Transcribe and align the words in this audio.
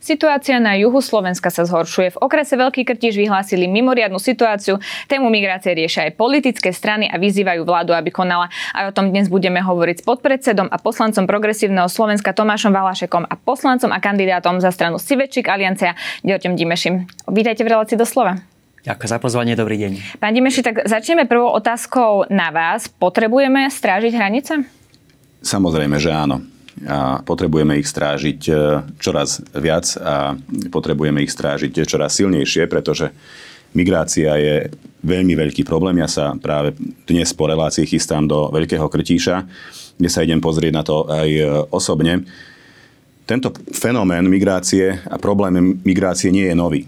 Situácia 0.00 0.56
na 0.56 0.80
juhu 0.80 1.04
Slovenska 1.04 1.52
sa 1.52 1.68
zhoršuje. 1.68 2.16
V 2.16 2.20
okrese 2.24 2.56
Veľký 2.56 2.88
Krtiš 2.88 3.20
vyhlásili 3.20 3.68
mimoriadnu 3.68 4.16
situáciu. 4.16 4.80
Tému 5.12 5.28
migrácie 5.28 5.76
riešia 5.76 6.08
aj 6.08 6.16
politické 6.16 6.72
strany 6.72 7.04
a 7.04 7.20
vyzývajú 7.20 7.68
vládu, 7.68 7.92
aby 7.92 8.08
konala. 8.08 8.48
Aj 8.72 8.88
o 8.88 8.96
tom 8.96 9.12
dnes 9.12 9.28
budeme 9.28 9.60
hovoriť 9.60 10.00
s 10.00 10.04
podpredsedom 10.08 10.72
a 10.72 10.76
poslancom 10.80 11.28
Progresívneho 11.28 11.84
Slovenska 11.92 12.32
Tomášom 12.32 12.72
Valašekom 12.72 13.28
a 13.28 13.34
poslancom 13.36 13.92
a 13.92 14.00
kandidátom 14.00 14.64
za 14.64 14.72
stranu 14.72 14.96
Sivečik 14.96 15.52
Aliancia 15.52 15.92
Ďoťom 16.24 16.56
Dimešim. 16.56 17.04
Vítajte 17.28 17.60
v 17.60 17.76
relácii 17.76 18.00
doslova. 18.00 18.40
Ďakujem 18.80 19.10
za 19.12 19.18
pozvanie, 19.20 19.52
dobrý 19.52 19.76
deň. 19.84 20.16
Pán 20.16 20.32
Dimeši, 20.32 20.64
tak 20.64 20.88
začneme 20.88 21.28
prvou 21.28 21.52
otázkou 21.52 22.24
na 22.32 22.48
vás. 22.48 22.88
Potrebujeme 22.88 23.68
strážiť 23.68 24.16
hranice? 24.16 24.64
Samozrejme, 25.44 26.00
že 26.00 26.08
áno 26.08 26.40
a 26.88 27.20
potrebujeme 27.20 27.76
ich 27.76 27.88
strážiť 27.88 28.40
e, 28.48 28.52
čoraz 28.96 29.44
viac 29.52 29.84
a 30.00 30.32
potrebujeme 30.72 31.20
ich 31.20 31.32
strážiť 31.32 31.84
čoraz 31.84 32.16
silnejšie, 32.16 32.64
pretože 32.70 33.12
migrácia 33.76 34.36
je 34.40 34.72
veľmi 35.04 35.36
veľký 35.36 35.62
problém. 35.64 36.00
Ja 36.00 36.08
sa 36.08 36.32
práve 36.36 36.76
dnes 37.04 37.32
po 37.36 37.48
relácii 37.48 37.88
chystám 37.88 38.24
do 38.24 38.48
Veľkého 38.48 38.88
Krtíša, 38.88 39.44
kde 40.00 40.08
sa 40.08 40.24
idem 40.24 40.40
pozrieť 40.40 40.72
na 40.72 40.82
to 40.84 41.04
aj 41.08 41.28
e, 41.28 41.44
osobne. 41.68 42.24
Tento 43.28 43.54
fenomén 43.76 44.26
migrácie 44.26 44.98
a 45.06 45.16
problém 45.20 45.78
migrácie 45.86 46.34
nie 46.34 46.50
je 46.50 46.56
nový. 46.56 46.82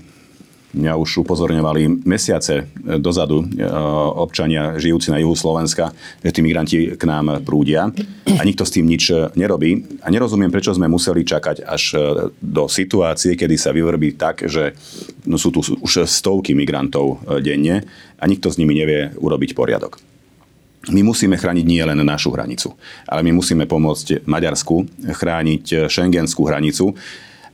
Mňa 0.72 0.96
už 0.96 1.28
upozorňovali 1.28 2.08
mesiace 2.08 2.64
dozadu 2.96 3.44
e, 3.44 3.68
občania 4.16 4.80
žijúci 4.80 5.12
na 5.12 5.20
juhu 5.20 5.36
Slovenska, 5.36 5.92
že 6.24 6.32
tí 6.32 6.40
migranti 6.40 6.96
k 6.96 7.02
nám 7.04 7.44
prúdia 7.44 7.92
a 8.24 8.42
nikto 8.42 8.64
s 8.64 8.72
tým 8.72 8.88
nič 8.88 9.12
nerobí. 9.36 10.00
A 10.00 10.08
nerozumiem, 10.08 10.48
prečo 10.48 10.72
sme 10.72 10.88
museli 10.88 11.28
čakať 11.28 11.68
až 11.68 11.82
e, 11.92 11.98
do 12.40 12.72
situácie, 12.72 13.36
kedy 13.36 13.60
sa 13.60 13.76
vyvrbí 13.76 14.16
tak, 14.16 14.48
že 14.48 14.72
no 15.28 15.36
sú 15.36 15.52
tu 15.52 15.60
už 15.60 16.08
stovky 16.08 16.56
migrantov 16.56 17.20
e, 17.28 17.44
denne 17.44 17.84
a 18.16 18.24
nikto 18.24 18.48
s 18.48 18.56
nimi 18.56 18.72
nevie 18.72 19.12
urobiť 19.20 19.52
poriadok. 19.52 20.00
My 20.88 21.04
musíme 21.04 21.36
chrániť 21.36 21.62
nie 21.68 21.84
len 21.84 22.00
našu 22.00 22.32
hranicu, 22.32 22.74
ale 23.06 23.20
my 23.22 23.38
musíme 23.38 23.68
pomôcť 23.68 24.26
Maďarsku 24.26 25.04
chrániť 25.14 25.86
šengenskú 25.86 26.42
hranicu, 26.48 26.96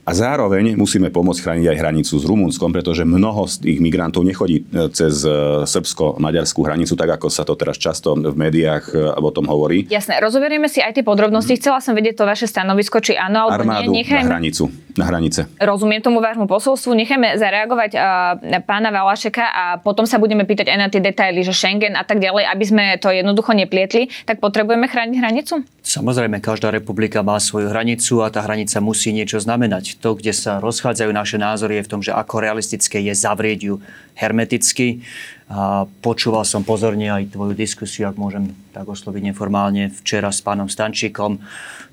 a 0.09 0.17
zároveň 0.17 0.73
musíme 0.73 1.13
pomôcť 1.13 1.45
chrániť 1.45 1.65
aj 1.69 1.77
hranicu 1.77 2.17
s 2.17 2.25
Rumunskom, 2.25 2.73
pretože 2.73 3.05
mnoho 3.05 3.45
z 3.45 3.61
tých 3.61 3.77
migrantov 3.77 4.25
nechodí 4.25 4.65
e, 4.65 4.89
cez 4.89 5.21
e, 5.21 5.61
srbsko-maďarskú 5.69 6.65
hranicu, 6.65 6.97
tak 6.97 7.21
ako 7.21 7.29
sa 7.29 7.45
to 7.45 7.53
teraz 7.53 7.77
často 7.77 8.17
v 8.17 8.33
médiách 8.33 8.89
e, 8.89 8.97
o 9.05 9.29
tom 9.29 9.45
hovorí. 9.45 9.85
Jasné, 9.85 10.17
rozoberieme 10.17 10.65
si 10.65 10.81
aj 10.81 10.97
tie 10.97 11.05
podrobnosti. 11.05 11.53
Chcela 11.53 11.77
som 11.77 11.93
vedieť 11.93 12.17
to 12.17 12.25
vaše 12.25 12.49
stanovisko, 12.49 12.97
či 13.05 13.13
áno 13.13 13.53
alebo 13.53 13.69
Armádu 13.69 13.93
nie. 13.93 14.01
Nechajme... 14.01 14.25
na 14.25 14.33
hranicu, 14.33 14.63
na 14.97 15.05
hranice. 15.05 15.45
Rozumiem 15.61 16.01
tomu 16.01 16.25
vášmu 16.25 16.49
posolstvu. 16.49 16.89
Nechajme 16.97 17.37
zareagovať 17.37 17.91
uh, 17.93 18.65
pána 18.65 18.89
Valašeka 18.89 19.45
a 19.45 19.63
potom 19.77 20.09
sa 20.09 20.17
budeme 20.17 20.41
pýtať 20.41 20.73
aj 20.73 20.77
na 20.81 20.87
tie 20.89 21.05
detaily, 21.05 21.45
že 21.45 21.53
Schengen 21.53 21.93
a 21.93 22.01
tak 22.01 22.17
ďalej, 22.17 22.49
aby 22.49 22.65
sme 22.65 22.83
to 22.97 23.13
jednoducho 23.13 23.53
neplietli. 23.53 24.09
Tak 24.25 24.41
potrebujeme 24.41 24.89
chrániť 24.89 25.15
hranicu? 25.21 25.61
Samozrejme, 25.85 26.41
každá 26.41 26.73
republika 26.73 27.21
má 27.21 27.37
svoju 27.37 27.69
hranicu 27.69 28.25
a 28.25 28.33
tá 28.33 28.41
hranica 28.41 28.81
musí 28.81 29.13
niečo 29.13 29.37
znamenať 29.37 29.98
to, 29.99 30.15
kde 30.15 30.31
sa 30.31 30.63
rozchádzajú 30.63 31.11
naše 31.11 31.35
názory, 31.35 31.79
je 31.79 31.85
v 31.85 31.91
tom, 31.91 32.01
že 32.03 32.15
ako 32.15 32.39
realistické 32.39 33.03
je 33.03 33.11
zavrieť 33.11 33.59
ju 33.67 33.75
hermeticky. 34.15 35.03
A 35.51 35.89
počúval 35.99 36.47
som 36.47 36.63
pozorne 36.63 37.09
aj 37.11 37.35
tvoju 37.35 37.51
diskusiu, 37.57 38.07
ak 38.07 38.15
môžem 38.15 38.55
tak 38.71 38.87
osloviť 38.87 39.33
neformálne, 39.33 39.91
včera 39.91 40.31
s 40.31 40.39
pánom 40.39 40.71
Stančíkom. 40.71 41.41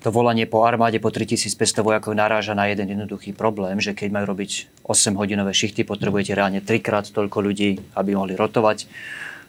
To 0.05 0.09
volanie 0.15 0.47
po 0.47 0.63
armáde 0.63 1.03
po 1.03 1.11
3500 1.11 1.83
vojakov 1.83 2.15
naráža 2.15 2.55
na 2.55 2.71
jeden 2.71 2.87
jednoduchý 2.95 3.35
problém, 3.35 3.83
že 3.83 3.97
keď 3.97 4.13
majú 4.13 4.37
robiť 4.37 4.85
8-hodinové 4.87 5.51
šichty, 5.57 5.83
potrebujete 5.83 6.37
reálne 6.37 6.63
trikrát 6.63 7.11
toľko 7.11 7.43
ľudí, 7.43 7.83
aby 7.99 8.15
mohli 8.15 8.39
rotovať. 8.39 8.87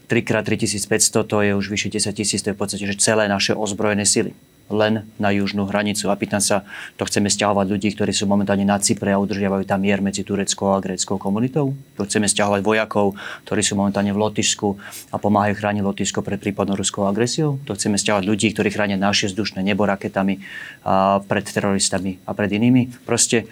3x3500 0.08 1.28
to 1.28 1.38
je 1.44 1.52
už 1.52 1.68
vyše 1.68 1.92
10 1.92 2.16
tisíc, 2.16 2.40
to 2.40 2.50
je 2.50 2.56
v 2.56 2.60
podstate 2.64 2.88
že 2.88 2.96
celé 2.96 3.28
naše 3.28 3.52
ozbrojené 3.52 4.08
sily 4.08 4.32
len 4.68 5.08
na 5.16 5.32
južnú 5.32 5.68
hranicu. 5.68 6.12
A 6.12 6.16
pýtam 6.20 6.44
sa, 6.44 6.68
to 7.00 7.08
chceme 7.08 7.32
stiahovať 7.32 7.66
ľudí, 7.68 7.90
ktorí 7.96 8.12
sú 8.12 8.28
momentálne 8.28 8.68
na 8.68 8.80
Cypre 8.80 9.16
a 9.16 9.22
udržiavajú 9.22 9.64
tam 9.64 9.84
mier 9.84 10.04
medzi 10.04 10.28
tureckou 10.28 10.76
a 10.76 10.84
gréckou 10.84 11.16
komunitou? 11.16 11.74
To 11.96 12.04
chceme 12.04 12.28
stiahovať 12.28 12.62
vojakov, 12.62 13.16
ktorí 13.48 13.62
sú 13.64 13.80
momentálne 13.80 14.12
v 14.12 14.20
Lotyšsku 14.20 14.68
a 15.12 15.18
pomáhajú 15.18 15.56
chrániť 15.58 15.84
Lotyšsko 15.84 16.20
pred 16.22 16.38
prípadnou 16.38 16.76
ruskou 16.76 17.08
agresiou? 17.08 17.60
To 17.66 17.74
chceme 17.74 17.96
stiahovať 17.96 18.24
ľudí, 18.28 18.52
ktorí 18.52 18.70
chránia 18.72 19.00
naše 19.00 19.32
vzdušné 19.32 19.64
nebo 19.64 19.88
raketami 19.88 20.44
a 20.84 21.24
pred 21.24 21.48
teroristami 21.48 22.20
a 22.28 22.36
pred 22.36 22.52
inými? 22.52 23.08
Proste 23.08 23.48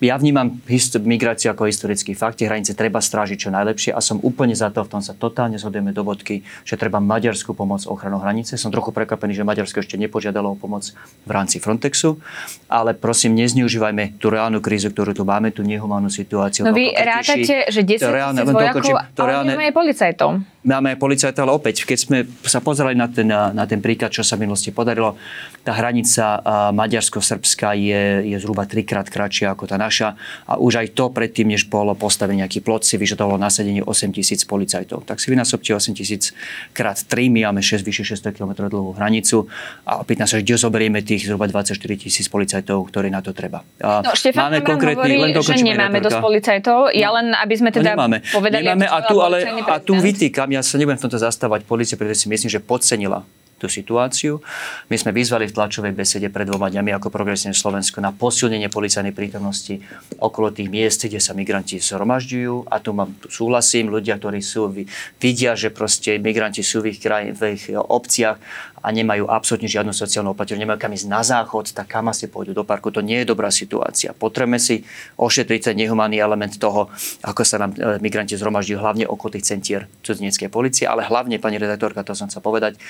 ja 0.00 0.16
vnímam 0.16 0.56
migráciu 1.04 1.52
ako 1.52 1.68
historický 1.68 2.16
fakt. 2.16 2.40
Tie 2.40 2.48
hranice 2.48 2.72
treba 2.72 3.04
strážiť 3.04 3.36
čo 3.36 3.50
najlepšie 3.52 3.92
a 3.92 4.00
som 4.00 4.16
úplne 4.24 4.56
za 4.56 4.72
to, 4.72 4.80
v 4.80 4.96
tom 4.96 5.02
sa 5.04 5.12
totálne 5.12 5.60
zhodujeme 5.60 5.92
do 5.92 6.00
bodky, 6.00 6.40
že 6.64 6.80
treba 6.80 7.04
Maďarsku 7.04 7.52
pomôcť 7.52 7.84
ochranou 7.84 8.16
hranice. 8.16 8.56
Som 8.56 8.72
trochu 8.72 8.96
prekvapený, 8.96 9.36
že 9.36 9.44
Maďarsko 9.44 9.84
ešte 9.84 10.00
nepožiadalo 10.00 10.56
pomoc 10.60 10.92
v 11.24 11.30
rámci 11.32 11.56
Frontexu, 11.56 12.20
ale 12.68 12.92
prosím, 12.92 13.36
nezneužívajme 13.40 14.20
tú 14.20 14.28
reálnu 14.28 14.60
krízu, 14.60 14.92
ktorú 14.92 15.16
tu 15.16 15.24
máme, 15.24 15.48
tú 15.52 15.64
nehumánnu 15.64 16.12
situáciu. 16.12 16.68
No 16.68 16.76
vy 16.76 16.92
rátate, 16.92 17.68
že 17.72 17.80
10 17.80 17.96
tisíc 17.96 18.48
vojakov, 18.52 18.84
to 19.16 19.22
reálne, 19.24 19.52
ale 19.56 19.72
aj 19.72 19.74
policajtov. 19.74 20.28
Máme 20.60 20.92
aj 20.92 20.98
policajtov, 21.00 21.40
ale 21.48 21.52
opäť, 21.56 21.88
keď 21.88 21.98
sme 21.98 22.18
sa 22.44 22.60
pozerali 22.60 22.92
na 22.92 23.08
ten, 23.08 23.24
na 23.32 23.64
ten 23.64 23.80
príklad, 23.80 24.12
čo 24.12 24.20
sa 24.20 24.36
v 24.36 24.44
minulosti 24.44 24.68
podarilo, 24.68 25.16
tá 25.64 25.72
hranica 25.72 26.40
Maďarsko-Srbska 26.76 27.72
je, 27.80 28.02
je 28.28 28.36
zhruba 28.36 28.68
trikrát 28.68 29.08
kratšia 29.08 29.56
ako 29.56 29.64
tá 29.64 29.80
naša 29.80 30.20
a 30.44 30.60
už 30.60 30.84
aj 30.84 30.92
to 30.92 31.08
predtým, 31.08 31.48
než 31.52 31.64
bolo 31.68 31.96
postavený 31.96 32.44
nejaký 32.44 32.60
plot, 32.60 32.84
si 32.84 33.00
vyžadovalo 33.00 33.40
nasadenie 33.40 33.80
8 33.80 34.12
tisíc 34.12 34.44
policajtov. 34.44 35.08
Tak 35.08 35.16
si 35.20 35.32
vynásobte 35.32 35.72
8 35.72 35.96
tisíc 35.96 36.36
krát 36.76 36.96
3, 36.96 37.32
my 37.32 37.48
máme 37.48 37.64
6, 37.64 37.80
vyše 37.80 38.04
600 38.04 38.36
km 38.36 38.68
dlhú 38.68 38.92
hranicu 38.96 39.48
a 39.88 40.04
pýtam 40.04 40.28
sa, 40.28 40.44
kde 40.50 40.58
zoberieme 40.58 40.98
tých 41.06 41.30
zhruba 41.30 41.46
24 41.46 41.78
tisíc 41.94 42.26
policajtov, 42.26 42.90
ktorí 42.90 43.06
na 43.06 43.22
to 43.22 43.30
treba. 43.30 43.62
A 43.78 44.02
no, 44.02 44.10
Štefán 44.10 44.50
máme 44.50 44.66
konkrétny, 44.66 45.14
hovorí, 45.14 45.30
len 45.30 45.38
že 45.38 45.62
nemáme 45.62 46.02
dosť 46.02 46.18
policajtov, 46.18 46.90
ja 46.90 47.14
len, 47.14 47.30
aby 47.38 47.54
sme 47.54 47.70
teda 47.70 47.94
no, 47.94 48.10
nemáme. 48.10 48.18
povedali... 48.34 48.66
Nemáme 48.66 48.86
a 48.90 48.98
tu, 49.06 49.22
ale, 49.22 49.46
a 49.46 49.78
tu 49.78 49.94
vytýkam, 49.94 50.50
ja 50.50 50.66
sa 50.66 50.74
nebudem 50.74 50.98
v 50.98 51.04
tomto 51.06 51.22
zastávať 51.22 51.62
policie, 51.62 51.94
pretože 51.94 52.26
si 52.26 52.28
myslím, 52.28 52.50
že 52.50 52.58
podcenila 52.58 53.22
tú 53.60 53.68
situáciu. 53.68 54.40
My 54.88 54.96
sme 54.96 55.12
vyzvali 55.12 55.44
v 55.44 55.52
tlačovej 55.52 55.92
besede 55.92 56.32
pred 56.32 56.48
dvoma 56.48 56.72
dňami 56.72 56.96
ako 56.96 57.12
progresívne 57.12 57.52
Slovensko 57.52 58.00
na 58.00 58.16
posilnenie 58.16 58.72
policajnej 58.72 59.12
prítomnosti 59.12 59.84
okolo 60.16 60.48
tých 60.48 60.72
miest, 60.72 61.04
kde 61.04 61.20
sa 61.20 61.36
migranti 61.36 61.76
zhromažďujú. 61.76 62.72
A 62.72 62.80
tu 62.80 62.96
mám 62.96 63.12
tu 63.20 63.28
súhlasím, 63.28 63.92
ľudia, 63.92 64.16
ktorí 64.16 64.40
sú, 64.40 64.72
vidia, 65.20 65.52
že 65.52 65.68
proste 65.68 66.16
migranti 66.16 66.64
sú 66.64 66.80
v 66.80 66.96
ich, 66.96 66.98
kraj, 67.04 67.36
v 67.36 67.60
ich 67.60 67.68
obciach 67.76 68.40
a 68.80 68.88
nemajú 68.88 69.28
absolútne 69.28 69.68
žiadnu 69.68 69.92
sociálnu 69.92 70.32
opatrenie, 70.32 70.64
nemajú 70.64 70.80
kam 70.80 70.96
ísť 70.96 71.08
na 71.08 71.20
záchod, 71.20 71.76
tak 71.76 71.84
kam 71.92 72.08
asi 72.08 72.32
pôjdu 72.32 72.56
do 72.56 72.64
parku. 72.64 72.88
To 72.88 73.04
nie 73.04 73.20
je 73.22 73.28
dobrá 73.28 73.52
situácia. 73.52 74.16
Potrebujeme 74.16 74.56
si 74.56 74.88
ošetriť 75.20 75.72
ten 75.72 75.76
nehumánny 75.76 76.16
element 76.16 76.56
toho, 76.56 76.88
ako 77.20 77.42
sa 77.44 77.60
nám 77.60 77.76
e, 77.76 78.00
migranti 78.00 78.40
zhromažďujú, 78.40 78.78
hlavne 78.80 79.04
okolo 79.04 79.36
tých 79.36 79.52
centier 79.52 79.84
cudzineckej 80.00 80.48
policie, 80.48 80.88
ale 80.88 81.04
hlavne, 81.04 81.36
pani 81.36 81.60
redaktorka, 81.60 82.00
to 82.00 82.16
som 82.16 82.32
sa 82.32 82.40
povedať, 82.40 82.80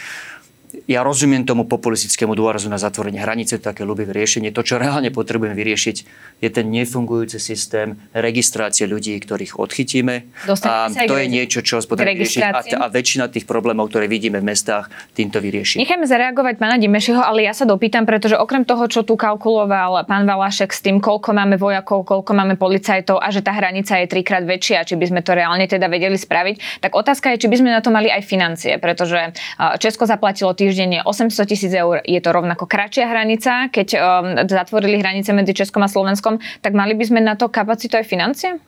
ja 0.86 1.02
rozumiem 1.02 1.42
tomu 1.42 1.66
populistickému 1.66 2.34
dôrazu 2.38 2.70
na 2.70 2.78
zatvorenie 2.78 3.18
hranice, 3.18 3.58
to 3.58 3.70
také 3.70 3.82
ľubivé 3.82 4.14
riešenie. 4.14 4.54
To, 4.54 4.62
čo 4.62 4.78
reálne 4.78 5.10
potrebujeme 5.10 5.54
vyriešiť, 5.54 5.96
je 6.40 6.48
ten 6.48 6.66
nefungujúci 6.70 7.42
systém 7.42 7.98
registrácie 8.14 8.86
ľudí, 8.86 9.18
ktorých 9.18 9.58
odchytíme. 9.58 10.30
a 10.46 10.88
to 10.88 11.14
je 11.18 11.26
niečo, 11.26 11.60
čo 11.66 11.82
potrebujeme 11.82 12.22
riešiť. 12.22 12.42
A, 12.42 12.62
a 12.82 12.86
väčšina 12.86 13.26
tých 13.28 13.44
problémov, 13.44 13.90
ktoré 13.90 14.06
vidíme 14.06 14.38
v 14.38 14.46
mestách, 14.54 14.88
týmto 15.14 15.42
vyrieši. 15.42 15.82
Necháme 15.82 16.06
zareagovať 16.06 16.62
pána 16.62 16.78
Dimešiho, 16.78 17.18
ale 17.18 17.44
ja 17.44 17.52
sa 17.56 17.66
dopýtam, 17.66 18.06
pretože 18.06 18.38
okrem 18.38 18.62
toho, 18.62 18.86
čo 18.86 19.02
tu 19.02 19.18
kalkuloval 19.18 20.06
pán 20.06 20.24
Valašek 20.24 20.70
s 20.70 20.80
tým, 20.84 21.02
koľko 21.02 21.34
máme 21.34 21.58
vojakov, 21.58 22.06
koľko 22.06 22.30
máme 22.30 22.54
policajtov 22.54 23.18
a 23.18 23.28
že 23.34 23.42
tá 23.42 23.50
hranica 23.50 23.98
je 23.98 24.06
trikrát 24.06 24.46
väčšia, 24.46 24.86
či 24.86 24.94
by 24.94 25.06
sme 25.10 25.20
to 25.26 25.34
reálne 25.34 25.66
teda 25.66 25.90
vedeli 25.90 26.14
spraviť, 26.14 26.80
tak 26.84 26.94
otázka 26.94 27.34
je, 27.34 27.46
či 27.46 27.50
by 27.50 27.56
sme 27.58 27.70
na 27.74 27.80
to 27.82 27.90
mali 27.90 28.12
aj 28.12 28.22
financie, 28.22 28.78
pretože 28.78 29.34
Česko 29.82 30.06
zaplatilo 30.06 30.52
týždenne 30.60 31.00
800 31.00 31.48
tisíc 31.48 31.72
eur. 31.72 32.04
Je 32.04 32.20
to 32.20 32.28
rovnako 32.36 32.68
kratšia 32.68 33.08
hranica. 33.08 33.72
Keď 33.72 33.88
um, 33.96 34.00
zatvorili 34.44 35.00
hranice 35.00 35.32
medzi 35.32 35.56
Českom 35.56 35.80
a 35.80 35.88
Slovenskom, 35.88 36.36
tak 36.60 36.76
mali 36.76 36.92
by 36.92 37.04
sme 37.08 37.20
na 37.24 37.32
to 37.40 37.48
kapacitu 37.48 37.96
aj 37.96 38.04
financie? 38.04 38.60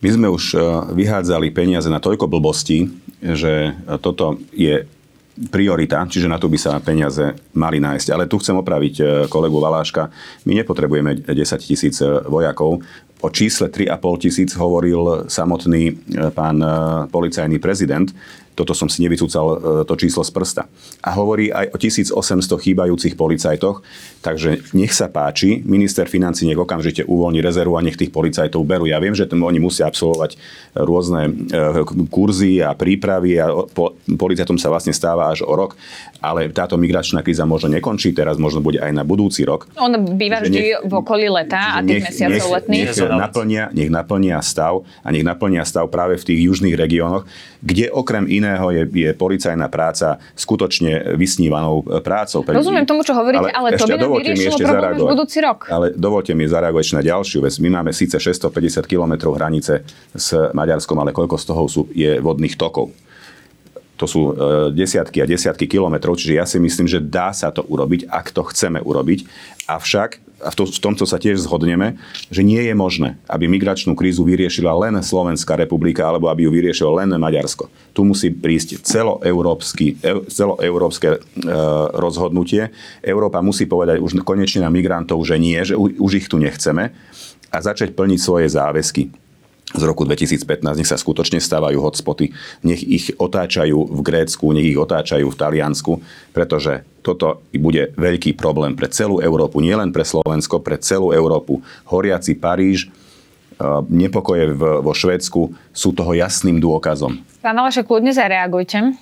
My 0.00 0.08
sme 0.08 0.26
už 0.32 0.44
uh, 0.56 0.60
vyhádzali 0.96 1.52
peniaze 1.52 1.92
na 1.92 2.00
toľko 2.00 2.24
blbostí, 2.32 2.88
že 3.20 3.76
uh, 3.76 4.00
toto 4.00 4.40
je 4.56 4.88
priorita, 5.38 6.02
čiže 6.08 6.26
na 6.26 6.40
to 6.40 6.50
by 6.50 6.58
sa 6.58 6.80
peniaze 6.80 7.36
mali 7.54 7.78
nájsť. 7.78 8.08
Ale 8.10 8.24
tu 8.26 8.40
chcem 8.40 8.56
opraviť 8.56 8.94
uh, 8.98 9.06
kolegu 9.28 9.60
Valáška. 9.60 10.08
My 10.48 10.56
nepotrebujeme 10.56 11.28
10 11.28 11.36
tisíc 11.60 12.00
vojakov. 12.24 12.80
O 13.18 13.28
čísle 13.34 13.66
3,5 13.68 14.22
tisíc 14.22 14.50
hovoril 14.54 15.26
samotný 15.26 15.98
pán 16.38 16.62
policajný 17.10 17.58
prezident. 17.58 18.06
Toto 18.58 18.74
som 18.74 18.90
si 18.90 19.06
nevycúcal 19.06 19.46
e, 19.46 19.56
to 19.86 19.94
číslo 19.94 20.26
z 20.26 20.34
prsta. 20.34 20.62
A 21.06 21.14
hovorí 21.14 21.54
aj 21.54 21.70
o 21.70 21.78
1800 21.78 22.58
chýbajúcich 22.58 23.14
policajtoch, 23.14 23.86
takže 24.18 24.74
nech 24.74 24.90
sa 24.90 25.06
páči, 25.06 25.62
minister 25.62 26.10
financí 26.10 26.42
nech 26.42 26.58
okamžite 26.58 27.06
uvoľní 27.06 27.38
rezervu 27.38 27.78
a 27.78 27.84
nech 27.86 27.94
tých 27.94 28.10
policajtov 28.10 28.66
berú. 28.66 28.90
Ja 28.90 28.98
viem, 28.98 29.14
že 29.14 29.30
tým 29.30 29.46
oni 29.46 29.62
musia 29.62 29.86
absolvovať 29.86 30.34
rôzne 30.74 31.30
e, 31.54 31.86
kurzy 32.10 32.58
a 32.58 32.74
prípravy 32.74 33.38
a 33.38 33.46
policajtom 34.10 34.58
sa 34.58 34.74
vlastne 34.74 34.90
stáva 34.90 35.30
až 35.30 35.46
o 35.46 35.54
rok, 35.54 35.78
ale 36.18 36.50
táto 36.50 36.74
migračná 36.74 37.22
kríza 37.22 37.46
možno 37.46 37.70
nekončí 37.70 38.10
teraz, 38.10 38.42
možno 38.42 38.58
bude 38.58 38.82
aj 38.82 38.90
na 38.90 39.06
budúci 39.06 39.46
rok. 39.46 39.70
On 39.78 39.94
býva 40.18 40.42
vždy 40.42 40.58
nech, 40.58 40.82
v 40.82 40.92
okolí 40.98 41.30
leta 41.30 41.78
a 41.78 41.86
tých 41.86 42.02
nech, 42.02 42.06
mesiacov 42.10 42.34
nech, 42.34 42.54
letných. 42.58 42.86
Nech 42.90 43.06
naplnia, 43.06 43.64
nech 43.70 43.90
naplnia 43.92 44.42
stav 44.42 44.82
a 45.06 45.08
nech 45.14 45.22
naplnia 45.22 45.62
stav 45.62 45.86
práve 45.86 46.18
v 46.18 46.26
tých 46.26 46.40
južných 46.50 46.74
regiónoch, 46.74 47.22
kde 47.62 47.90
okrem 47.94 48.26
iného 48.48 48.66
je, 48.72 48.82
je 48.88 49.10
policajná 49.12 49.68
práca 49.68 50.16
skutočne 50.32 51.12
vysnívanou 51.20 51.84
e, 51.84 52.00
prácou. 52.00 52.40
Rozumiem 52.40 52.88
tomu, 52.88 53.04
čo 53.04 53.12
hovoríte, 53.12 53.52
ale, 53.52 53.76
ale 53.76 53.76
to 53.76 53.84
by 53.84 54.00
nám 54.00 54.16
vyriešilo 54.16 54.56
problém 54.56 54.92
už 54.96 55.04
budúci 55.12 55.38
rok. 55.44 55.68
Ale 55.68 55.92
dovolte 55.92 56.32
mi 56.32 56.48
zareagovať 56.48 56.96
na 56.96 57.02
ďalšiu 57.04 57.44
vec. 57.44 57.54
My 57.60 57.68
máme 57.80 57.92
síce 57.92 58.16
650 58.16 58.88
km 58.88 59.36
hranice 59.36 59.84
s 60.16 60.32
Maďarskom, 60.56 60.96
ale 60.96 61.12
koľko 61.12 61.36
z 61.36 61.44
toho 61.44 61.62
sú, 61.68 61.82
je 61.92 62.16
vodných 62.24 62.56
tokov 62.56 62.88
to 63.98 64.06
sú 64.06 64.20
e, 64.30 64.32
desiatky 64.72 65.20
a 65.20 65.26
desiatky 65.26 65.66
kilometrov, 65.66 66.14
čiže 66.14 66.38
ja 66.38 66.46
si 66.46 66.62
myslím, 66.62 66.86
že 66.86 67.02
dá 67.02 67.34
sa 67.34 67.50
to 67.50 67.66
urobiť, 67.66 68.06
ak 68.06 68.30
to 68.30 68.46
chceme 68.46 68.78
urobiť. 68.78 69.26
Avšak 69.66 70.28
a 70.38 70.54
v, 70.54 70.54
to, 70.54 70.70
v 70.70 70.78
tomto 70.78 71.02
sa 71.02 71.18
tiež 71.18 71.42
zhodneme, 71.42 71.98
že 72.30 72.46
nie 72.46 72.62
je 72.62 72.70
možné, 72.70 73.18
aby 73.26 73.50
migračnú 73.50 73.98
krízu 73.98 74.22
vyriešila 74.22 74.70
len 74.70 74.94
Slovenská 75.02 75.58
republika 75.58 76.06
alebo 76.06 76.30
aby 76.30 76.46
ju 76.46 76.50
vyriešilo 76.54 76.94
len 76.94 77.10
Maďarsko. 77.10 77.66
Tu 77.90 78.06
musí 78.06 78.30
prísť 78.30 78.78
celoeurópsky, 78.86 79.98
celoeurópske 80.30 81.08
e, 81.10 81.18
rozhodnutie. 81.98 82.70
Európa 83.02 83.42
musí 83.42 83.66
povedať 83.66 83.98
už 83.98 84.22
konečne 84.22 84.62
na 84.62 84.70
migrantov, 84.70 85.18
že 85.26 85.42
nie, 85.42 85.58
že 85.66 85.74
už 85.74 86.22
ich 86.22 86.30
tu 86.30 86.38
nechceme 86.38 86.94
a 87.50 87.56
začať 87.58 87.98
plniť 87.98 88.20
svoje 88.22 88.46
záväzky 88.46 89.27
z 89.68 89.82
roku 89.84 90.08
2015, 90.08 90.64
nech 90.64 90.88
sa 90.88 90.96
skutočne 90.96 91.44
stávajú 91.44 91.76
hotspoty, 91.84 92.32
nech 92.64 92.80
ich 92.80 93.12
otáčajú 93.12 93.92
v 93.92 94.00
Grécku, 94.00 94.48
nech 94.56 94.72
ich 94.72 94.80
otáčajú 94.80 95.28
v 95.28 95.36
Taliansku, 95.36 95.92
pretože 96.32 96.88
toto 97.04 97.44
bude 97.52 97.92
veľký 97.96 98.32
problém 98.32 98.72
pre 98.72 98.88
celú 98.88 99.20
Európu, 99.20 99.60
nielen 99.60 99.92
pre 99.92 100.08
Slovensko, 100.08 100.64
pre 100.64 100.80
celú 100.80 101.12
Európu. 101.12 101.60
Horiaci 101.88 102.36
Paríž, 102.36 102.88
nepokoje 103.90 104.54
vo 104.56 104.92
Švédsku 104.94 105.52
sú 105.74 105.90
toho 105.92 106.12
jasným 106.14 106.62
dôkazom. 106.62 107.18
Pán 107.42 107.58
Valašek, 107.58 107.90
kľudne 107.90 108.14
zareagujte. 108.14 108.94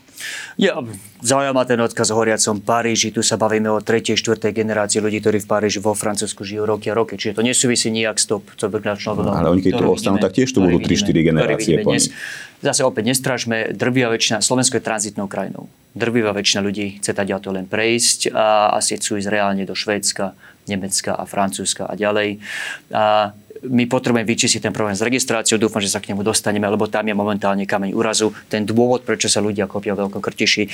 Ja, 0.56 0.80
zaujíma 1.20 1.68
ten 1.68 1.80
odkaz 1.80 2.08
o 2.12 2.16
horiacom 2.16 2.64
Paríži. 2.64 3.12
Tu 3.12 3.20
sa 3.20 3.36
bavíme 3.36 3.68
o 3.68 3.78
3. 3.84 4.16
4. 4.16 4.40
generácii 4.52 5.04
ľudí, 5.04 5.20
ktorí 5.20 5.44
v 5.44 5.48
Paríži 5.48 5.78
vo 5.84 5.92
Francúzsku 5.92 6.44
žijú 6.44 6.64
roky 6.64 6.88
a 6.88 6.96
roky. 6.96 7.20
Čiže 7.20 7.38
to 7.38 7.42
nesúvisí 7.44 7.92
nijak 7.92 8.16
s 8.16 8.26
to, 8.28 8.40
co 8.40 8.66
no, 8.72 9.32
Ale 9.32 9.52
oni 9.52 9.60
keď 9.60 9.72
tu 9.76 9.84
ostanú, 9.92 10.16
tak 10.16 10.32
tiež 10.32 10.52
tu 10.52 10.64
budú 10.64 10.80
3-4 10.80 11.12
generácie 11.20 11.74
po 11.84 11.92
Zase 12.64 12.88
opäť 12.88 13.12
nestražme, 13.12 13.76
drvivá 13.76 14.16
väčšina, 14.16 14.40
Slovensko 14.40 14.80
je 14.80 14.84
tranzitnou 14.88 15.28
krajinou. 15.28 15.68
Drvivá 15.92 16.32
väčšina 16.32 16.64
ľudí 16.64 16.96
chce 17.04 17.12
tať 17.12 17.36
to 17.44 17.52
len 17.52 17.68
prejsť 17.68 18.32
a 18.32 18.72
asi 18.80 18.96
chcú 18.96 19.20
ísť 19.20 19.28
reálne 19.28 19.68
do 19.68 19.76
Švédska, 19.76 20.32
Nemecka 20.64 21.12
a 21.12 21.28
Francúzska 21.28 21.84
a 21.84 21.94
ďalej. 21.94 22.40
A 22.90 23.36
my 23.64 23.84
potrebujeme 23.88 24.26
vyčistiť 24.26 24.68
ten 24.68 24.72
problém 24.74 24.92
s 24.92 25.04
registráciou, 25.04 25.56
dúfam, 25.56 25.80
že 25.80 25.92
sa 25.92 26.02
k 26.02 26.12
nemu 26.12 26.20
dostaneme, 26.26 26.66
lebo 26.68 26.90
tam 26.90 27.08
je 27.08 27.14
momentálne 27.16 27.64
kameň 27.64 27.96
úrazu. 27.96 28.34
Ten 28.52 28.68
dôvod, 28.68 29.06
prečo 29.06 29.30
sa 29.30 29.40
ľudia 29.40 29.64
kopia 29.70 29.96
veľko 29.96 30.20
krtiši, 30.20 30.64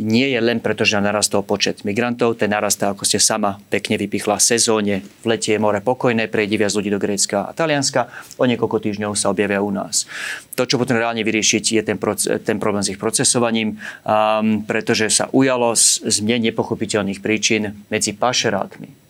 nie 0.00 0.30
je 0.30 0.40
len 0.40 0.62
preto, 0.62 0.86
že 0.86 1.02
narastol 1.02 1.42
počet 1.42 1.82
migrantov, 1.82 2.38
ten 2.38 2.48
narastá, 2.48 2.94
ako 2.94 3.02
ste 3.04 3.18
sama 3.18 3.58
pekne 3.68 3.98
vypichla, 3.98 4.38
sezóne, 4.38 5.02
v 5.20 5.26
lete 5.26 5.52
je 5.52 5.58
more 5.58 5.82
pokojné, 5.82 6.30
prejde 6.30 6.56
viac 6.56 6.72
ľudí 6.72 6.88
do 6.88 7.02
Grécka 7.02 7.48
a 7.48 7.52
Talianska, 7.52 8.08
o 8.38 8.44
niekoľko 8.46 8.78
týždňov 8.78 9.12
sa 9.18 9.28
objavia 9.28 9.60
u 9.60 9.74
nás. 9.74 10.06
To, 10.54 10.64
čo 10.64 10.78
potrebujeme 10.78 11.04
reálne 11.04 11.22
vyriešiť, 11.26 11.64
je 11.76 11.82
ten, 11.82 11.98
proces, 11.98 12.30
ten 12.46 12.62
problém 12.62 12.86
s 12.86 12.92
ich 12.94 13.00
procesovaním, 13.00 13.76
um, 14.06 14.62
pretože 14.64 15.10
sa 15.10 15.26
ujalo 15.34 15.74
z, 15.74 16.06
z 16.06 16.16
nepochopiteľných 16.22 17.18
príčin 17.18 17.84
medzi 17.90 18.14
pašerákmi 18.14 19.09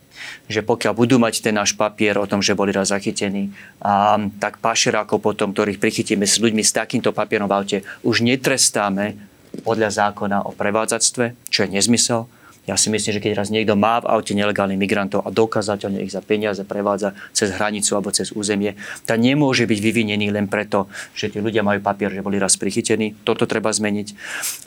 že 0.51 0.61
pokiaľ 0.61 0.93
budú 0.93 1.15
mať 1.17 1.39
ten 1.39 1.55
náš 1.55 1.71
papier 1.73 2.19
o 2.19 2.27
tom, 2.27 2.43
že 2.43 2.53
boli 2.53 2.75
raz 2.75 2.91
zachytení, 2.91 3.55
a, 3.79 4.19
tak 4.37 4.59
pašerákov 4.59 5.23
potom, 5.23 5.55
ktorých 5.55 5.79
prichytíme 5.79 6.27
s 6.27 6.37
ľuďmi 6.37 6.61
s 6.61 6.75
takýmto 6.75 7.15
papierom 7.15 7.47
v 7.47 7.55
aute, 7.55 7.77
už 8.03 8.21
netrestáme 8.27 9.15
podľa 9.63 9.89
zákona 10.11 10.43
o 10.47 10.51
prevádzactve, 10.51 11.47
čo 11.47 11.63
je 11.63 11.69
nezmysel, 11.71 12.27
ja 12.69 12.77
si 12.77 12.93
myslím, 12.93 13.17
že 13.17 13.23
keď 13.25 13.41
raz 13.41 13.49
niekto 13.49 13.73
má 13.73 14.05
v 14.05 14.09
aute 14.13 14.37
nelegálnych 14.37 14.77
migrantov 14.77 15.25
a 15.25 15.33
dokázateľne 15.33 16.05
ich 16.05 16.13
za 16.13 16.21
peniaze 16.21 16.61
prevádza 16.61 17.17
cez 17.33 17.49
hranicu 17.49 17.97
alebo 17.97 18.13
cez 18.13 18.29
územie, 18.29 18.77
tak 19.09 19.17
nemôže 19.17 19.65
byť 19.65 19.79
vyvinený 19.81 20.29
len 20.29 20.45
preto, 20.45 20.85
že 21.17 21.33
tí 21.33 21.41
ľudia 21.41 21.65
majú 21.65 21.81
papier, 21.81 22.13
že 22.13 22.21
boli 22.21 22.37
raz 22.37 22.61
prichytení. 22.61 23.25
Toto 23.25 23.49
treba 23.49 23.73
zmeniť. 23.73 24.13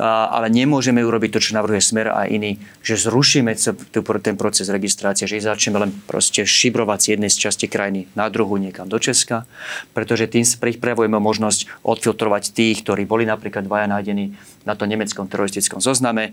Ale 0.02 0.50
nemôžeme 0.50 1.06
urobiť 1.06 1.38
to, 1.38 1.40
čo 1.40 1.54
navrhuje 1.54 1.78
Smer 1.78 2.10
a 2.10 2.26
iný, 2.26 2.58
že 2.82 2.98
zrušíme 2.98 3.54
ten 4.20 4.34
proces 4.34 4.66
registrácie, 4.66 5.30
že 5.30 5.38
ich 5.38 5.46
začneme 5.46 5.78
len 5.78 5.94
proste 6.10 6.42
šibrovať 6.42 6.98
z 6.98 7.06
jednej 7.14 7.30
časti 7.30 7.70
krajiny 7.70 8.10
na 8.18 8.26
druhú 8.26 8.58
niekam 8.58 8.90
do 8.90 8.98
Česka, 8.98 9.46
pretože 9.94 10.26
tým 10.26 10.42
pripravujeme 10.42 11.22
možnosť 11.22 11.86
odfiltrovať 11.86 12.50
tých, 12.50 12.82
ktorí 12.82 13.06
boli 13.06 13.22
napríklad 13.22 13.62
dvaja 13.62 13.86
nájdení 13.86 14.34
na 14.66 14.74
tom 14.74 14.90
nemeckom 14.90 15.28
teroristickom 15.28 15.78
zozname 15.78 16.32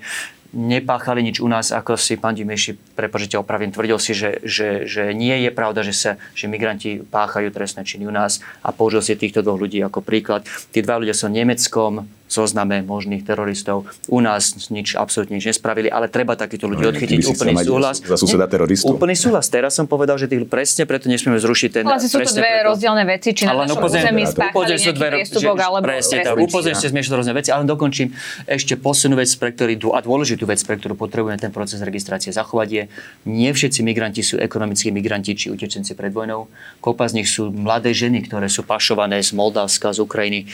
nepáchali 0.51 1.23
nič 1.23 1.39
u 1.39 1.47
nás, 1.47 1.71
ako 1.71 1.95
si 1.95 2.19
pán 2.19 2.35
Dimeši, 2.35 2.75
prepočite 2.95 3.39
opravím, 3.39 3.71
tvrdil 3.71 3.97
si, 3.99 4.11
že, 4.11 4.43
že, 4.43 4.83
že 4.83 5.15
nie 5.15 5.47
je 5.47 5.51
pravda, 5.51 5.83
že, 5.83 5.95
sa, 5.95 6.11
že 6.35 6.51
migranti 6.51 6.99
páchajú 7.07 7.51
trestné 7.55 7.87
činy 7.87 8.07
u 8.07 8.13
nás 8.13 8.43
a 8.59 8.75
použil 8.75 8.99
si 8.99 9.15
týchto 9.15 9.43
dvoch 9.43 9.59
ľudí 9.59 9.79
ako 9.79 10.03
príklad. 10.03 10.43
Tí 10.75 10.83
dva 10.83 10.99
ľudia 10.99 11.15
sú 11.15 11.31
v 11.31 11.43
Nemeckom, 11.43 12.03
zozname 12.31 12.79
možných 12.81 13.27
teroristov. 13.27 13.83
U 14.07 14.23
nás 14.23 14.71
nič 14.71 14.95
absolútne 14.95 15.35
nič 15.35 15.51
nespravili, 15.51 15.91
ale 15.91 16.07
treba 16.07 16.39
takýchto 16.39 16.71
ľudí 16.71 16.83
no, 16.87 16.91
odchytiť. 16.95 17.19
Úplný 17.27 17.55
súhlas. 17.59 17.99
Za 17.99 18.15
suseda 18.15 18.47
teroristov. 18.47 18.95
Úplný 18.95 19.15
súhlas. 19.19 19.51
Teraz 19.51 19.75
som 19.75 19.83
povedal, 19.83 20.15
že 20.15 20.31
tých 20.31 20.47
presne 20.47 20.87
preto 20.87 21.11
nesmieme 21.11 21.35
zrušiť 21.37 21.69
ten... 21.69 21.83
Ale 21.83 21.99
sú 21.99 22.23
to 22.23 22.31
dve 22.31 22.47
preto. 22.47 22.71
rozdielne 22.71 23.03
veci, 23.03 23.29
či 23.35 23.43
na 23.43 23.67
našom 23.67 23.83
území 23.83 24.23
spáchali 24.23 24.79
nejaký 24.79 25.01
priestupok, 25.03 25.57
alebo 25.59 25.83
presne 25.83 26.23
tak. 26.23 26.39
Upozorím, 26.39 26.77
ste 26.79 26.89
zmiešali 26.89 27.15
rôzne 27.19 27.33
veci, 27.35 27.49
ale 27.51 27.67
dokončím 27.67 28.15
ešte 28.47 28.79
posunú 28.79 29.19
vec, 29.19 29.27
pre 29.35 29.51
ktorý, 29.51 29.75
a 29.91 29.99
dôležitú 29.99 30.47
vec, 30.47 30.63
pre 30.63 30.79
ktorú 30.79 30.95
potrebujeme 30.95 31.35
ten 31.35 31.51
proces 31.51 31.83
registrácie 31.83 32.31
zachovať 32.31 32.67
je, 32.71 32.83
nie 33.27 33.49
všetci 33.51 33.83
migranti 33.83 34.23
sú 34.23 34.39
ekonomickí 34.39 34.93
migranti 34.93 35.35
či 35.35 35.51
utečenci 35.51 35.97
pred 35.97 36.15
vojnou. 36.15 36.47
Kopa 36.79 37.09
z 37.11 37.19
nich 37.19 37.27
sú 37.27 37.51
mladé 37.51 37.91
ženy, 37.91 38.23
ktoré 38.23 38.47
sú 38.47 38.63
pašované 38.63 39.19
z 39.19 39.35
Moldavska, 39.35 39.91
z 39.91 39.99
Ukrajiny 39.99 40.47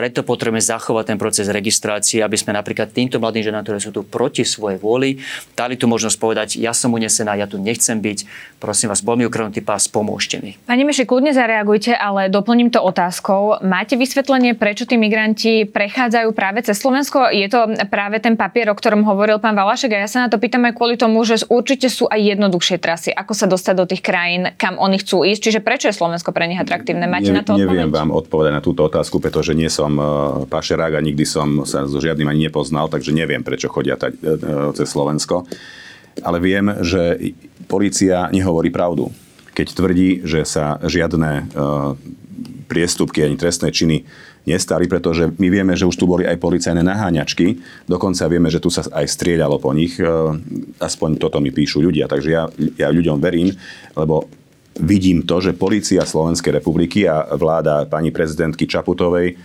preto 0.00 0.24
potrebujeme 0.24 0.64
zachovať 0.64 1.12
ten 1.12 1.18
proces 1.20 1.44
registrácie, 1.52 2.24
aby 2.24 2.32
sme 2.32 2.56
napríklad 2.56 2.88
týmto 2.88 3.20
mladým 3.20 3.44
ženám, 3.44 3.68
ktoré 3.68 3.84
sú 3.84 3.92
tu 3.92 4.00
proti 4.00 4.48
svojej 4.48 4.80
vôli, 4.80 5.20
dali 5.52 5.76
tu 5.76 5.84
možnosť 5.92 6.16
povedať, 6.16 6.48
ja 6.56 6.72
som 6.72 6.96
unesená, 6.96 7.36
ja 7.36 7.44
tu 7.44 7.60
nechcem 7.60 8.00
byť, 8.00 8.24
prosím 8.56 8.88
vás, 8.88 9.04
bol 9.04 9.20
mi 9.20 9.28
ukradnutý 9.28 9.60
pás, 9.60 9.92
pomôžte 9.92 10.40
mi. 10.40 10.56
Pani 10.64 10.88
Meši, 10.88 11.04
kľudne 11.04 11.36
zareagujte, 11.36 11.92
ale 11.92 12.32
doplním 12.32 12.72
to 12.72 12.80
otázkou. 12.80 13.60
Máte 13.60 14.00
vysvetlenie, 14.00 14.56
prečo 14.56 14.88
tí 14.88 14.96
migranti 14.96 15.68
prechádzajú 15.68 16.32
práve 16.32 16.64
cez 16.64 16.80
Slovensko? 16.80 17.28
Je 17.28 17.44
to 17.52 17.68
práve 17.92 18.24
ten 18.24 18.40
papier, 18.40 18.72
o 18.72 18.76
ktorom 18.78 19.04
hovoril 19.04 19.36
pán 19.36 19.52
Valašek 19.52 20.00
a 20.00 20.00
ja 20.00 20.08
sa 20.08 20.24
na 20.24 20.32
to 20.32 20.40
pýtam 20.40 20.64
aj 20.64 20.80
kvôli 20.80 20.96
tomu, 20.96 21.20
že 21.28 21.44
určite 21.44 21.92
sú 21.92 22.08
aj 22.08 22.24
jednoduchšie 22.24 22.80
trasy, 22.80 23.12
ako 23.12 23.36
sa 23.36 23.44
dostať 23.44 23.74
do 23.76 23.84
tých 23.84 24.00
krajín, 24.00 24.56
kam 24.56 24.80
oni 24.80 24.96
chcú 24.96 25.28
ísť. 25.28 25.40
Čiže 25.44 25.60
prečo 25.60 25.92
je 25.92 25.94
Slovensko 26.00 26.32
pre 26.32 26.48
nich 26.48 26.56
atraktívne? 26.56 27.04
Máte 27.04 27.36
ne, 27.36 27.36
na 27.36 27.42
to 27.44 27.60
odpoveď? 27.60 27.68
Neviem 27.68 27.92
vám 27.92 28.08
odpovedať 28.16 28.52
na 28.56 28.64
túto 28.64 28.88
otázku, 28.88 29.20
pretože 29.20 29.52
nie 29.52 29.68
som 29.68 29.89
som 29.90 29.98
e, 29.98 30.04
pašerák 30.46 30.94
a 30.94 31.02
nikdy 31.02 31.26
som 31.26 31.66
sa 31.66 31.82
so 31.90 31.98
žiadnym 31.98 32.30
ani 32.30 32.46
nepoznal, 32.46 32.86
takže 32.86 33.10
neviem, 33.10 33.42
prečo 33.42 33.66
chodia 33.66 33.98
tať, 33.98 34.14
e, 34.14 34.18
e, 34.22 34.30
cez 34.78 34.86
Slovensko. 34.86 35.42
Ale 36.22 36.38
viem, 36.38 36.70
že 36.86 37.34
policia 37.66 38.30
nehovorí 38.30 38.70
pravdu. 38.70 39.10
Keď 39.50 39.66
tvrdí, 39.74 40.10
že 40.26 40.46
sa 40.46 40.78
žiadne 40.82 41.46
priestupky 42.66 43.22
ani 43.22 43.38
trestné 43.38 43.70
činy 43.70 44.06
nestali, 44.42 44.90
pretože 44.90 45.30
my 45.38 45.48
vieme, 45.48 45.74
že 45.78 45.86
už 45.86 45.94
tu 45.94 46.10
boli 46.10 46.26
aj 46.26 46.38
policajné 46.42 46.82
naháňačky, 46.82 47.62
dokonca 47.86 48.26
vieme, 48.26 48.50
že 48.50 48.58
tu 48.58 48.74
sa 48.74 48.82
aj 48.90 49.06
strieľalo 49.06 49.62
po 49.62 49.70
nich, 49.70 50.02
aspoň 50.82 51.10
toto 51.22 51.38
mi 51.38 51.54
píšu 51.54 51.78
ľudia, 51.78 52.10
takže 52.10 52.30
ja, 52.30 52.50
ja 52.74 52.88
ľuďom 52.90 53.22
verím, 53.22 53.54
lebo 53.94 54.26
vidím 54.80 55.22
to, 55.22 55.42
že 55.42 55.56
policia 55.56 56.02
Slovenskej 56.06 56.58
republiky 56.62 57.04
a 57.04 57.26
vláda 57.36 57.84
pani 57.86 58.08
prezidentky 58.10 58.64
Čaputovej 58.64 59.36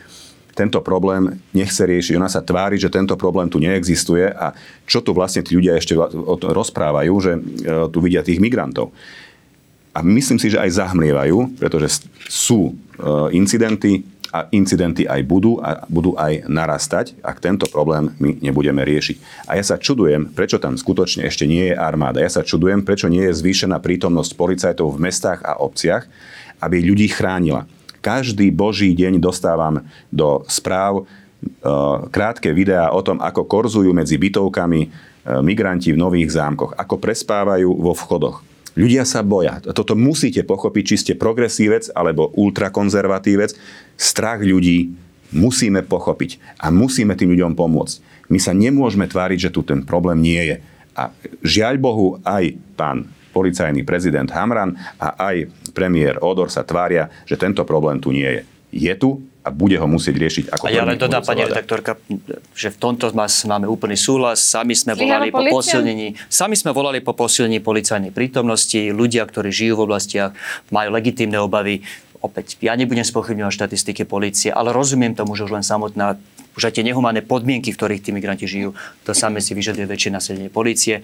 tento 0.56 0.80
problém 0.80 1.36
nechce 1.52 1.84
riešiť. 1.84 2.16
Ona 2.16 2.32
sa 2.32 2.40
tvári, 2.40 2.80
že 2.80 2.88
tento 2.88 3.20
problém 3.20 3.52
tu 3.52 3.60
neexistuje 3.60 4.32
a 4.32 4.56
čo 4.88 5.04
tu 5.04 5.12
vlastne 5.12 5.44
tí 5.44 5.60
ľudia 5.60 5.76
ešte 5.76 6.00
rozprávajú, 6.40 7.14
že 7.20 7.32
e, 7.36 7.40
tu 7.92 8.00
vidia 8.00 8.24
tých 8.24 8.40
migrantov. 8.40 8.96
a 9.96 10.00
myslím 10.04 10.40
si, 10.40 10.52
že 10.52 10.60
aj 10.60 10.76
zahmlievajú, 10.76 11.60
pretože 11.60 12.08
sú 12.28 12.76
incidenty, 13.32 14.04
a 14.36 14.52
incidenty 14.52 15.08
aj 15.08 15.24
budú 15.24 15.64
a 15.64 15.88
budú 15.88 16.12
aj 16.20 16.44
narastať, 16.52 17.16
ak 17.24 17.40
tento 17.40 17.72
problém 17.72 18.12
my 18.20 18.36
nebudeme 18.44 18.84
riešiť. 18.84 19.48
A 19.48 19.56
ja 19.56 19.64
sa 19.64 19.80
čudujem, 19.80 20.36
prečo 20.36 20.60
tam 20.60 20.76
skutočne 20.76 21.24
ešte 21.24 21.48
nie 21.48 21.72
je 21.72 21.76
armáda. 21.80 22.20
Ja 22.20 22.28
sa 22.28 22.44
čudujem, 22.44 22.84
prečo 22.84 23.08
nie 23.08 23.24
je 23.32 23.38
zvýšená 23.40 23.80
prítomnosť 23.80 24.36
policajtov 24.36 24.92
v 24.92 25.02
mestách 25.08 25.40
a 25.48 25.56
obciach, 25.64 26.04
aby 26.60 26.84
ľudí 26.84 27.08
chránila. 27.08 27.64
Každý 28.06 28.54
boží 28.54 28.94
deň 28.94 29.18
dostávam 29.18 29.82
do 30.14 30.46
správ 30.46 31.02
e, 31.02 31.04
krátke 32.14 32.54
videá 32.54 32.94
o 32.94 33.02
tom, 33.02 33.18
ako 33.18 33.50
korzujú 33.50 33.90
medzi 33.98 34.22
bytovkami 34.22 34.82
e, 34.86 34.88
migranti 35.42 35.90
v 35.90 35.98
nových 35.98 36.38
zámkoch, 36.38 36.78
ako 36.78 37.02
prespávajú 37.02 37.66
vo 37.66 37.98
vchodoch 37.98 38.46
Ľudia 38.76 39.08
sa 39.08 39.24
boja. 39.24 39.64
Toto 39.72 39.96
musíte 39.96 40.44
pochopiť, 40.44 40.84
či 40.84 40.96
ste 41.00 41.14
progresívec 41.16 41.96
alebo 41.96 42.36
ultrakonzervatívec. 42.36 43.56
Strach 43.96 44.44
ľudí 44.44 44.92
musíme 45.32 45.80
pochopiť 45.80 46.60
a 46.60 46.76
musíme 46.76 47.16
tým 47.16 47.32
ľuďom 47.32 47.56
pomôcť. 47.56 48.28
My 48.28 48.36
sa 48.36 48.52
nemôžeme 48.52 49.08
tváriť, 49.08 49.48
že 49.48 49.54
tu 49.56 49.64
ten 49.64 49.80
problém 49.80 50.20
nie 50.20 50.44
je. 50.44 50.56
A 50.92 51.08
žiaľ 51.40 51.80
Bohu, 51.80 52.20
aj 52.28 52.52
pán 52.76 53.08
policajný 53.36 53.84
prezident 53.84 54.32
Hamran 54.32 54.72
a 54.96 55.20
aj 55.36 55.52
premiér 55.76 56.24
Odor 56.24 56.48
sa 56.48 56.64
tvária, 56.64 57.12
že 57.28 57.36
tento 57.36 57.68
problém 57.68 58.00
tu 58.00 58.16
nie 58.16 58.24
je. 58.24 58.42
Je 58.76 58.94
tu, 58.96 59.20
a 59.46 59.54
bude 59.54 59.78
ho 59.78 59.86
musieť 59.86 60.16
riešiť 60.18 60.46
ako 60.58 60.64
A 60.66 60.74
ja 60.74 60.82
len 60.82 60.98
dodám, 60.98 61.22
pani 61.22 61.46
redaktorka, 61.46 62.02
že 62.58 62.74
v 62.74 62.78
tomto 62.82 63.14
máme 63.14 63.70
úplný 63.70 63.94
súhlas. 63.94 64.42
Sami 64.42 64.74
sme 64.74 64.98
volali 64.98 65.30
po 65.30 65.46
posilnení, 65.46 66.18
sami 66.26 66.58
sme 66.58 66.74
volali 66.74 67.00
po 67.06 67.14
posilnení 67.14 67.62
policajnej 67.62 68.10
prítomnosti. 68.10 68.90
Ľudia, 68.90 69.22
ktorí 69.22 69.54
žijú 69.54 69.78
v 69.78 69.84
oblastiach, 69.86 70.34
majú 70.74 70.90
legitímne 70.98 71.38
obavy. 71.38 71.86
Opäť, 72.26 72.58
ja 72.66 72.74
nebudem 72.74 73.06
spochybňovať 73.06 73.54
štatistiky 73.54 74.10
policie, 74.10 74.50
ale 74.50 74.74
rozumiem 74.74 75.14
tomu, 75.14 75.38
že 75.38 75.46
už 75.46 75.62
len 75.62 75.66
samotná 75.66 76.18
už 76.56 76.72
aj 76.72 76.80
tie 76.80 76.88
nehumánne 76.88 77.20
podmienky, 77.20 77.76
v 77.76 77.78
ktorých 77.78 78.02
tí 78.02 78.16
migranti 78.16 78.48
žijú, 78.48 78.72
to 79.04 79.12
samé 79.12 79.44
si 79.44 79.52
vyžaduje 79.52 79.86
väčšie 79.86 80.10
nasadenie 80.16 80.48
policie. 80.48 81.04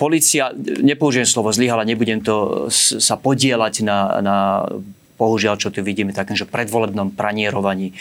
Polícia, 0.00 0.56
nepoužijem 0.56 1.28
slovo 1.28 1.52
zlyhala, 1.52 1.84
nebudem 1.84 2.24
to 2.24 2.66
sa 2.72 3.20
podielať 3.20 3.84
na, 3.84 3.98
na 4.24 4.36
bohužiaľ, 5.20 5.60
čo 5.60 5.72
tu 5.72 5.84
vidíme, 5.84 6.16
takým, 6.16 6.36
že 6.36 6.48
predvolebnom 6.48 7.12
pranierovaní 7.12 7.92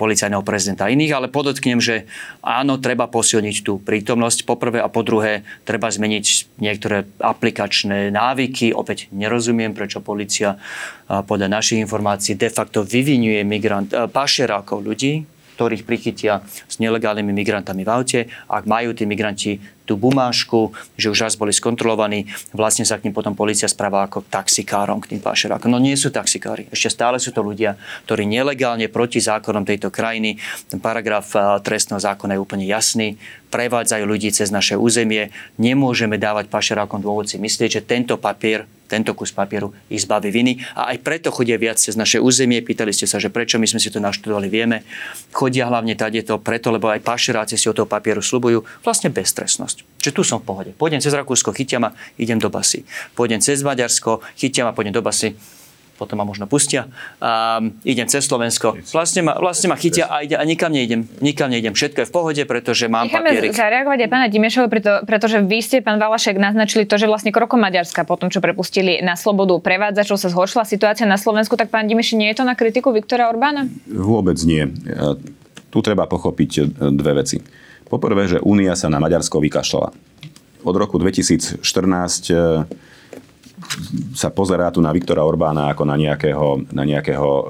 policajného 0.00 0.40
prezidenta 0.40 0.88
a 0.88 0.92
iných, 0.96 1.12
ale 1.12 1.28
podotknem, 1.28 1.76
že 1.76 2.08
áno, 2.40 2.80
treba 2.80 3.04
posilniť 3.04 3.56
tú 3.60 3.76
prítomnosť 3.76 4.48
poprvé 4.48 4.80
a 4.80 4.88
po 4.88 5.04
druhé 5.04 5.44
treba 5.68 5.92
zmeniť 5.92 6.56
niektoré 6.56 7.04
aplikačné 7.20 8.08
návyky. 8.08 8.72
Opäť 8.72 9.12
nerozumiem, 9.12 9.76
prečo 9.76 10.00
policia 10.00 10.56
podľa 11.04 11.60
našich 11.60 11.84
informácií 11.84 12.40
de 12.40 12.48
facto 12.48 12.80
vyvinuje 12.80 13.44
migrant, 13.44 13.92
pašerákov 13.92 14.80
ľudí, 14.80 15.28
ktorých 15.60 15.84
prichytia 15.84 16.40
s 16.48 16.80
nelegálnymi 16.80 17.36
migrantami 17.36 17.84
v 17.84 17.90
aute. 17.92 18.20
Ak 18.48 18.64
majú 18.64 18.96
tí 18.96 19.04
migranti 19.04 19.60
tú 19.84 20.00
bumášku, 20.00 20.72
že 20.96 21.12
už 21.12 21.20
raz 21.20 21.34
boli 21.36 21.52
skontrolovaní, 21.52 22.32
vlastne 22.56 22.88
sa 22.88 22.96
k 22.96 23.04
ním 23.04 23.12
potom 23.12 23.36
policia 23.36 23.68
správa 23.68 24.08
ako 24.08 24.24
taxikárom 24.24 25.04
k 25.04 25.12
tým 25.12 25.20
pašerákom. 25.20 25.68
No 25.68 25.76
nie 25.76 26.00
sú 26.00 26.08
taxikári. 26.08 26.72
Ešte 26.72 26.96
stále 26.96 27.20
sú 27.20 27.28
to 27.36 27.44
ľudia, 27.44 27.76
ktorí 28.08 28.24
nelegálne 28.24 28.88
proti 28.88 29.20
zákonom 29.20 29.68
tejto 29.68 29.92
krajiny, 29.92 30.40
ten 30.72 30.80
paragraf 30.80 31.36
eh, 31.36 31.42
trestného 31.60 32.00
zákona 32.00 32.38
je 32.38 32.40
úplne 32.40 32.64
jasný, 32.64 33.20
prevádzajú 33.52 34.04
ľudí 34.08 34.32
cez 34.32 34.48
naše 34.48 34.80
územie. 34.80 35.28
Nemôžeme 35.60 36.16
dávať 36.16 36.48
pašerákom 36.48 37.04
dôvod 37.04 37.28
si 37.28 37.36
myslieť, 37.36 37.82
že 37.82 37.84
tento 37.84 38.16
papier 38.16 38.64
tento 38.90 39.14
kus 39.14 39.30
papieru 39.30 39.70
ich 39.86 40.02
zbaví 40.02 40.34
viny. 40.34 40.58
A 40.74 40.90
aj 40.90 40.98
preto 41.06 41.30
chodia 41.30 41.54
viac 41.54 41.78
cez 41.78 41.94
naše 41.94 42.18
územie. 42.18 42.58
Pýtali 42.58 42.90
ste 42.90 43.06
sa, 43.06 43.22
že 43.22 43.30
prečo 43.30 43.62
my 43.62 43.70
sme 43.70 43.78
si 43.78 43.94
to 43.94 44.02
naštudovali, 44.02 44.50
vieme. 44.50 44.82
Chodia 45.30 45.70
hlavne 45.70 45.94
to 45.94 46.42
preto, 46.42 46.74
lebo 46.74 46.90
aj 46.90 47.06
pašeráci 47.06 47.54
si 47.54 47.70
od 47.70 47.78
toho 47.78 47.86
papieru 47.86 48.18
slubujú 48.18 48.66
vlastne 48.82 49.14
beztresnosť. 49.14 50.02
Čiže 50.02 50.12
tu 50.12 50.26
som 50.26 50.42
v 50.42 50.50
pohode. 50.50 50.70
Pôjdem 50.74 50.98
cez 50.98 51.14
Rakúsko, 51.14 51.54
chytia 51.54 51.78
ma, 51.78 51.94
idem 52.18 52.42
do 52.42 52.50
basy. 52.50 52.82
Pôjdem 53.14 53.38
cez 53.38 53.62
Maďarsko, 53.62 54.24
chytia 54.34 54.66
ma, 54.66 54.74
pôjdem 54.74 54.96
do 54.96 55.04
basy 55.06 55.38
potom 56.00 56.16
ma 56.16 56.24
možno 56.24 56.48
pustia. 56.48 56.88
A 57.20 57.60
idem 57.84 58.08
cez 58.08 58.24
Slovensko. 58.24 58.80
Vlastne 58.96 59.20
ma, 59.20 59.36
vlastne 59.36 59.68
ma 59.68 59.76
chytia 59.76 60.08
a, 60.08 60.24
ide, 60.24 60.32
a 60.32 60.40
nikam 60.48 60.72
nejdem. 60.72 61.04
Nikam 61.20 61.52
nejdem. 61.52 61.76
Všetko 61.76 62.00
je 62.00 62.06
v 62.08 62.12
pohode, 62.16 62.42
pretože 62.48 62.88
mám 62.88 63.04
Necháme 63.12 63.36
papierik. 63.36 63.52
zareagovať 63.52 63.98
aj 64.00 64.08
pána 64.08 64.26
Dimešova, 64.32 64.72
preto, 64.72 65.04
pretože 65.04 65.44
vy 65.44 65.60
ste, 65.60 65.84
pán 65.84 66.00
Valašek, 66.00 66.40
naznačili 66.40 66.88
to, 66.88 66.96
že 66.96 67.04
vlastne 67.04 67.28
krokom 67.28 67.60
Maďarska, 67.60 68.08
po 68.08 68.16
tom, 68.16 68.32
čo 68.32 68.40
prepustili 68.40 69.04
na 69.04 69.20
slobodu 69.20 69.60
prevádzačov, 69.60 70.16
sa 70.16 70.32
zhoršila 70.32 70.64
situácia 70.64 71.04
na 71.04 71.20
Slovensku, 71.20 71.60
tak 71.60 71.68
pán 71.68 71.84
Dimeši, 71.84 72.16
nie 72.16 72.32
je 72.32 72.40
to 72.40 72.48
na 72.48 72.56
kritiku 72.56 72.96
Viktora 72.96 73.28
Orbána? 73.28 73.68
Vôbec 73.84 74.40
nie. 74.48 74.64
Tu 75.68 75.78
treba 75.84 76.08
pochopiť 76.08 76.50
e, 76.56 76.62
dve 76.96 77.20
veci. 77.20 77.36
Poprvé, 77.86 78.26
že 78.26 78.38
Únia 78.40 78.72
sa 78.78 78.88
na 78.88 79.02
Maďarsko 79.02 79.42
vykašľala. 79.42 79.90
Od 80.64 80.74
roku 80.76 80.96
2014 80.96 81.60
sa 84.16 84.28
pozerá 84.32 84.68
tu 84.72 84.82
na 84.82 84.92
Viktora 84.92 85.24
Orbána 85.24 85.72
ako 85.72 85.84
na 85.86 85.96
nejakého, 85.96 86.66
na 86.72 86.84
nejakého 86.84 87.28
e, 87.28 87.44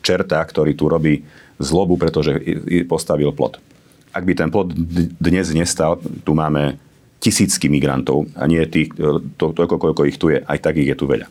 čerta, 0.00 0.42
ktorý 0.42 0.72
tu 0.74 0.88
robí 0.88 1.22
zlobu, 1.62 1.94
pretože 2.00 2.36
postavil 2.88 3.30
plot. 3.30 3.62
Ak 4.12 4.26
by 4.26 4.32
ten 4.34 4.50
plot 4.50 4.74
dnes 5.20 5.46
nestal, 5.54 6.00
tu 6.00 6.32
máme 6.34 6.76
tisícky 7.22 7.70
migrantov 7.70 8.26
a 8.34 8.44
nie 8.50 8.62
tých, 8.66 8.90
e, 8.98 9.22
to, 9.38 9.54
toľko, 9.54 9.76
koľko 9.78 10.02
ich 10.10 10.18
tu 10.18 10.34
je, 10.34 10.42
aj 10.42 10.58
tak 10.58 10.74
ich 10.78 10.90
je 10.90 10.96
tu 10.98 11.06
veľa. 11.06 11.30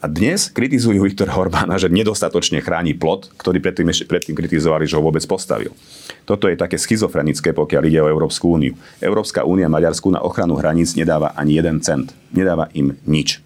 A 0.00 0.08
dnes 0.08 0.48
kritizujú 0.48 1.04
Viktora 1.04 1.36
Orbána, 1.36 1.76
že 1.76 1.92
nedostatočne 1.92 2.64
chráni 2.64 2.96
plot, 2.96 3.36
ktorý 3.36 3.60
predtým, 3.60 3.92
predtým 4.08 4.32
kritizovali, 4.32 4.88
že 4.88 4.96
ho 4.96 5.04
vôbec 5.04 5.20
postavil. 5.28 5.76
Toto 6.24 6.48
je 6.48 6.56
také 6.56 6.80
schizofrenické, 6.80 7.52
pokiaľ 7.52 7.82
ide 7.84 8.00
o 8.00 8.08
Európsku 8.08 8.48
úniu. 8.48 8.80
Európska 9.04 9.44
únia 9.44 9.68
Maďarsku 9.68 10.08
na 10.08 10.24
ochranu 10.24 10.56
hraníc 10.56 10.96
nedáva 10.96 11.36
ani 11.36 11.60
jeden 11.60 11.84
cent. 11.84 12.16
Nedáva 12.32 12.72
im 12.72 12.96
nič. 13.04 13.44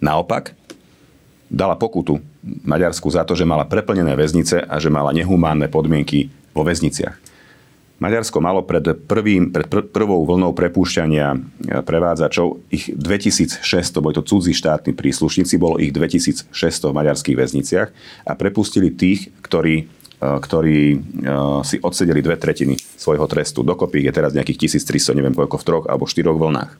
Naopak, 0.00 0.56
dala 1.52 1.76
pokutu 1.76 2.24
Maďarsku 2.64 3.12
za 3.12 3.28
to, 3.28 3.36
že 3.36 3.44
mala 3.44 3.68
preplnené 3.68 4.16
väznice 4.16 4.64
a 4.64 4.80
že 4.80 4.88
mala 4.88 5.12
nehumánne 5.12 5.68
podmienky 5.68 6.32
vo 6.56 6.64
väzniciach. 6.64 7.33
Maďarsko 8.02 8.42
malo 8.42 8.66
pred, 8.66 8.82
prvým, 9.06 9.54
pred 9.54 9.70
pr- 9.70 9.86
prvou 9.86 10.26
vlnou 10.26 10.50
prepúšťania 10.50 11.26
e, 11.30 11.38
prevádzačov 11.78 12.66
ich 12.74 12.90
2600, 12.90 13.62
boli 14.02 14.18
to 14.18 14.26
cudzí 14.26 14.50
štátni 14.50 14.90
príslušníci, 14.98 15.54
bolo 15.54 15.78
ich 15.78 15.94
2600 15.94 16.50
v 16.90 16.92
maďarských 16.92 17.38
väzniciach 17.38 17.88
a 18.26 18.32
prepustili 18.34 18.90
tých, 18.90 19.30
ktorí 19.46 19.86
e, 20.18 20.26
ktorí 20.26 20.78
e, 20.90 20.96
si 21.62 21.78
odsedeli 21.78 22.18
dve 22.18 22.34
tretiny 22.34 22.74
svojho 22.76 23.30
trestu. 23.30 23.62
Dokopy 23.62 24.10
je 24.10 24.12
teraz 24.12 24.34
nejakých 24.34 24.66
1300, 24.66 25.14
neviem 25.14 25.34
koľko, 25.34 25.56
v 25.62 25.64
troch 25.64 25.84
alebo 25.86 26.10
štyroch 26.10 26.34
vlnách. 26.34 26.74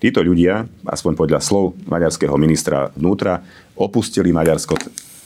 Títo 0.00 0.24
ľudia, 0.24 0.66
aspoň 0.88 1.12
podľa 1.14 1.44
slov 1.44 1.76
maďarského 1.86 2.34
ministra 2.40 2.90
vnútra, 2.96 3.44
opustili 3.76 4.34
Maďarsko 4.34 4.74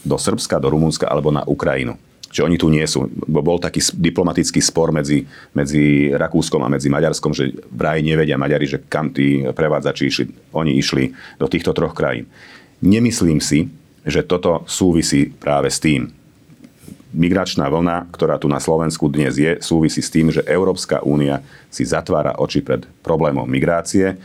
do 0.04 0.16
Srbska, 0.18 0.60
do 0.60 0.68
Rumunska 0.68 1.08
alebo 1.08 1.32
na 1.32 1.46
Ukrajinu 1.46 1.96
že 2.36 2.44
oni 2.44 2.60
tu 2.60 2.68
nie 2.68 2.84
sú. 2.84 3.08
Bo 3.08 3.40
bol 3.40 3.56
taký 3.56 3.80
diplomatický 3.96 4.60
spor 4.60 4.92
medzi, 4.92 5.24
medzi 5.56 6.12
Rakúskom 6.12 6.60
a 6.60 6.68
medzi 6.68 6.92
Maďarskom, 6.92 7.32
že 7.32 7.56
vraj 7.72 8.04
nevedia 8.04 8.36
Maďari, 8.36 8.68
že 8.68 8.84
kam 8.84 9.08
tí 9.08 9.40
prevádzači 9.48 10.02
išli. 10.04 10.24
Oni 10.52 10.76
išli 10.76 11.16
do 11.40 11.48
týchto 11.48 11.72
troch 11.72 11.96
krajín. 11.96 12.28
Nemyslím 12.84 13.40
si, 13.40 13.72
že 14.04 14.20
toto 14.20 14.68
súvisí 14.68 15.32
práve 15.32 15.72
s 15.72 15.80
tým. 15.80 16.12
Migračná 17.16 17.72
vlna, 17.72 18.12
ktorá 18.12 18.36
tu 18.36 18.52
na 18.52 18.60
Slovensku 18.60 19.08
dnes 19.08 19.40
je, 19.40 19.56
súvisí 19.64 20.04
s 20.04 20.12
tým, 20.12 20.28
že 20.28 20.44
Európska 20.44 21.00
únia 21.00 21.40
si 21.72 21.88
zatvára 21.88 22.36
oči 22.36 22.60
pred 22.60 22.84
problémom 23.00 23.48
migrácie 23.48 24.20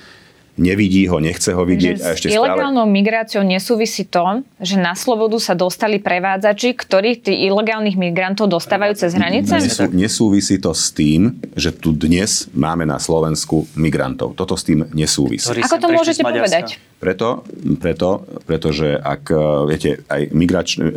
nevidí 0.62 1.10
ho, 1.10 1.18
nechce 1.18 1.58
ho 1.58 1.66
vidieť 1.66 1.98
že 1.98 2.06
a 2.06 2.08
ešte 2.14 2.28
s 2.30 2.38
ilegálnou 2.38 2.86
stále... 2.86 2.96
migráciou 3.02 3.42
nesúvisí 3.42 4.06
to, 4.06 4.46
že 4.62 4.78
na 4.78 4.94
slobodu 4.94 5.42
sa 5.42 5.58
dostali 5.58 5.98
prevádzači, 5.98 6.78
ktorí 6.78 7.18
tých 7.18 7.50
ilegálnych 7.50 7.98
migrantov 7.98 8.54
dostávajú 8.54 8.94
cez 8.94 9.18
hranice? 9.18 9.58
Nesú, 9.58 9.90
nesúvisí 9.90 10.62
to 10.62 10.78
s 10.78 10.94
tým, 10.94 11.42
že 11.58 11.74
tu 11.74 11.98
dnes 11.98 12.46
máme 12.54 12.86
na 12.86 13.02
Slovensku 13.02 13.66
migrantov. 13.74 14.38
Toto 14.38 14.54
s 14.54 14.62
tým 14.62 14.86
nesúvisí. 14.94 15.50
Ako 15.50 15.82
to 15.82 15.90
môžete 15.90 16.22
povedať? 16.22 16.78
Preto, 17.02 17.42
preto, 17.82 18.22
pretože 18.46 18.94
ak, 18.94 19.34
e, 19.34 19.42
viete, 19.66 19.90
aj 20.06 20.22
migračné, 20.38 20.82
e, 20.86 20.94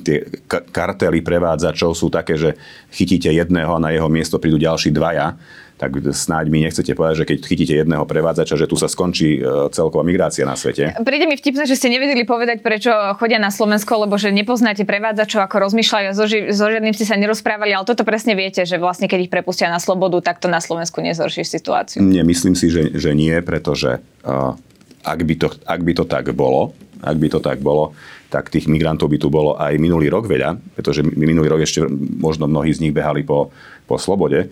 tie 0.00 0.18
kartely 0.48 1.20
prevádzačov 1.20 1.92
sú 1.92 2.08
také, 2.08 2.40
že 2.40 2.56
chytíte 2.88 3.28
jedného 3.28 3.76
a 3.76 3.82
na 3.82 3.92
jeho 3.92 4.08
miesto 4.08 4.40
prídu 4.40 4.56
ďalší 4.56 4.88
dvaja, 4.96 5.36
tak 5.82 5.98
snáď 6.14 6.46
mi 6.46 6.62
nechcete 6.62 6.94
povedať, 6.94 7.26
že 7.26 7.28
keď 7.34 7.38
chytíte 7.42 7.74
jedného 7.74 8.06
prevádzača, 8.06 8.54
že 8.54 8.70
tu 8.70 8.78
sa 8.78 8.86
skončí 8.86 9.42
e, 9.42 9.66
celková 9.74 10.06
migrácia 10.06 10.46
na 10.46 10.54
svete. 10.54 10.94
Príde 11.02 11.26
mi 11.26 11.34
vtipné, 11.34 11.66
že 11.66 11.74
ste 11.74 11.90
nevedeli 11.90 12.22
povedať, 12.22 12.62
prečo 12.62 12.94
chodia 13.18 13.42
na 13.42 13.50
Slovensko, 13.50 14.06
lebo 14.06 14.14
že 14.14 14.30
nepoznáte 14.30 14.86
prevádzačov, 14.86 15.42
ako 15.42 15.66
rozmýšľajú, 15.66 16.06
so, 16.14 16.30
ži- 16.30 16.54
so 16.54 16.70
žiadnym 16.70 16.94
ste 16.94 17.02
sa 17.02 17.18
nerozprávali, 17.18 17.74
ale 17.74 17.82
toto 17.82 18.06
presne 18.06 18.38
viete, 18.38 18.62
že 18.62 18.78
vlastne 18.78 19.10
keď 19.10 19.26
ich 19.26 19.32
prepustia 19.34 19.66
na 19.74 19.82
slobodu, 19.82 20.22
tak 20.22 20.38
to 20.38 20.46
na 20.46 20.62
Slovensku 20.62 21.02
nezhorší 21.02 21.42
situáciu. 21.42 21.98
Nie, 21.98 22.22
myslím 22.22 22.54
si, 22.54 22.70
že, 22.70 22.94
že 22.94 23.10
nie, 23.18 23.34
pretože 23.42 23.98
uh, 24.22 24.54
ak 25.02 25.18
by, 25.26 25.34
to, 25.34 25.50
ak 25.66 25.80
by 25.82 25.92
to 25.98 26.04
tak 26.06 26.30
bolo, 26.30 26.78
ak 27.02 27.18
by 27.18 27.26
to 27.26 27.42
tak 27.42 27.58
bolo, 27.58 27.90
tak 28.30 28.48
tých 28.48 28.64
migrantov 28.64 29.12
by 29.12 29.18
tu 29.20 29.28
bolo 29.28 29.60
aj 29.60 29.76
minulý 29.76 30.08
rok 30.08 30.24
veľa, 30.24 30.56
pretože 30.78 31.04
minulý 31.04 31.52
rok 31.52 31.60
ešte 31.60 31.84
možno 32.16 32.48
mnohí 32.48 32.72
z 32.72 32.80
nich 32.88 32.94
behali 32.94 33.26
po, 33.26 33.52
po 33.84 34.00
slobode. 34.00 34.48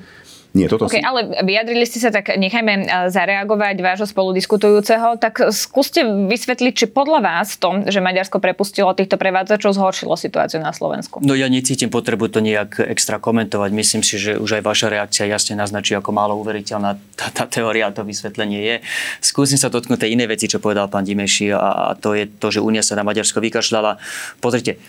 Nie, 0.50 0.66
toto 0.66 0.90
okay, 0.90 0.98
si... 0.98 1.06
ale 1.06 1.46
vyjadrili 1.46 1.86
ste 1.86 2.02
sa, 2.02 2.10
tak 2.10 2.34
nechajme 2.34 2.72
e, 2.74 2.84
zareagovať 3.14 3.76
vášho 3.78 4.06
spoludiskutujúceho. 4.10 5.22
Tak 5.22 5.54
skúste 5.54 6.02
vysvetliť, 6.02 6.72
či 6.74 6.86
podľa 6.90 7.22
vás 7.22 7.54
to, 7.54 7.86
že 7.86 8.02
Maďarsko 8.02 8.42
prepustilo 8.42 8.90
týchto 8.90 9.14
prevádzačov, 9.14 9.78
zhoršilo 9.78 10.18
situáciu 10.18 10.58
na 10.58 10.74
Slovensku. 10.74 11.22
No 11.22 11.38
ja 11.38 11.46
necítim 11.46 11.86
potrebu 11.86 12.26
to 12.26 12.42
nejak 12.42 12.82
extra 12.82 13.22
komentovať. 13.22 13.70
Myslím 13.70 14.02
si, 14.02 14.18
že 14.18 14.42
už 14.42 14.58
aj 14.58 14.62
vaša 14.66 14.86
reakcia 14.90 15.30
jasne 15.30 15.54
naznačí, 15.54 15.94
ako 15.94 16.10
málo 16.10 16.34
uveriteľná 16.42 16.98
tá, 17.14 17.30
tá 17.30 17.44
teória 17.46 17.86
a 17.86 17.94
to 17.94 18.02
vysvetlenie 18.02 18.58
je. 18.58 18.76
Skúsim 19.22 19.54
sa 19.54 19.70
dotknúť 19.70 20.02
tej 20.02 20.18
inej 20.18 20.34
veci, 20.34 20.50
čo 20.50 20.58
povedal 20.58 20.90
pán 20.90 21.06
Dimeši 21.06 21.54
a, 21.54 21.94
a 21.94 21.94
to 21.94 22.18
je 22.18 22.26
to, 22.26 22.50
že 22.50 22.58
Únia 22.58 22.82
sa 22.82 22.98
na 22.98 23.06
Maďarsko 23.06 23.38
vykašľala. 23.38 24.02
Pozrite, 24.42 24.82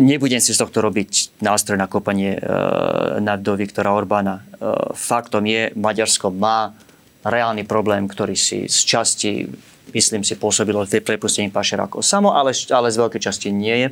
nebudem 0.00 0.40
si 0.40 0.56
z 0.56 0.60
tohto 0.64 0.80
robiť 0.80 1.42
nástroj 1.44 1.76
na 1.76 1.84
kopanie 1.84 2.36
e, 2.36 2.40
na 3.20 3.36
do 3.36 3.52
Viktora 3.58 3.92
Orbána. 3.92 4.51
Faktom 4.94 5.42
je, 5.42 5.74
Maďarsko 5.74 6.30
má 6.30 6.70
reálny 7.26 7.66
problém, 7.66 8.06
ktorý 8.06 8.38
si 8.38 8.66
z 8.66 8.78
časti, 8.86 9.46
myslím 9.90 10.22
si, 10.22 10.38
pôsobilo 10.38 10.86
prepustení 10.86 11.50
pašerákov 11.50 12.02
samo, 12.02 12.34
ale, 12.34 12.54
ale 12.70 12.88
z 12.90 12.96
veľkej 12.98 13.22
časti 13.22 13.48
nie 13.50 13.76
je 13.82 13.88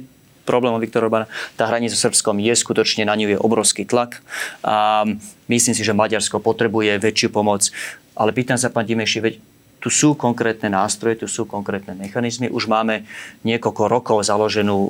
problémom 0.48 0.82
Viktora 0.82 1.06
Orbána. 1.06 1.30
Tá 1.54 1.70
hranica 1.70 1.94
s 1.94 2.02
Srbskom 2.02 2.42
je 2.42 2.50
skutočne, 2.56 3.06
na 3.06 3.14
ňu 3.14 3.36
je 3.36 3.38
obrovský 3.38 3.86
tlak. 3.86 4.18
A 4.66 5.06
myslím 5.46 5.74
si, 5.76 5.86
že 5.86 5.94
Maďarsko 5.94 6.42
potrebuje 6.42 6.98
väčšiu 6.98 7.30
pomoc. 7.30 7.70
Ale 8.18 8.34
pýtam 8.34 8.58
sa, 8.58 8.72
pán 8.72 8.88
Dimeši, 8.88 9.22
veď 9.22 9.34
tu 9.80 9.88
sú 9.88 10.12
konkrétne 10.12 10.68
nástroje, 10.68 11.24
tu 11.24 11.28
sú 11.30 11.48
konkrétne 11.48 11.96
mechanizmy. 11.96 12.52
Už 12.52 12.68
máme 12.68 13.08
niekoľko 13.48 13.82
rokov 13.88 14.18
založenú 14.28 14.76
um, 14.76 14.88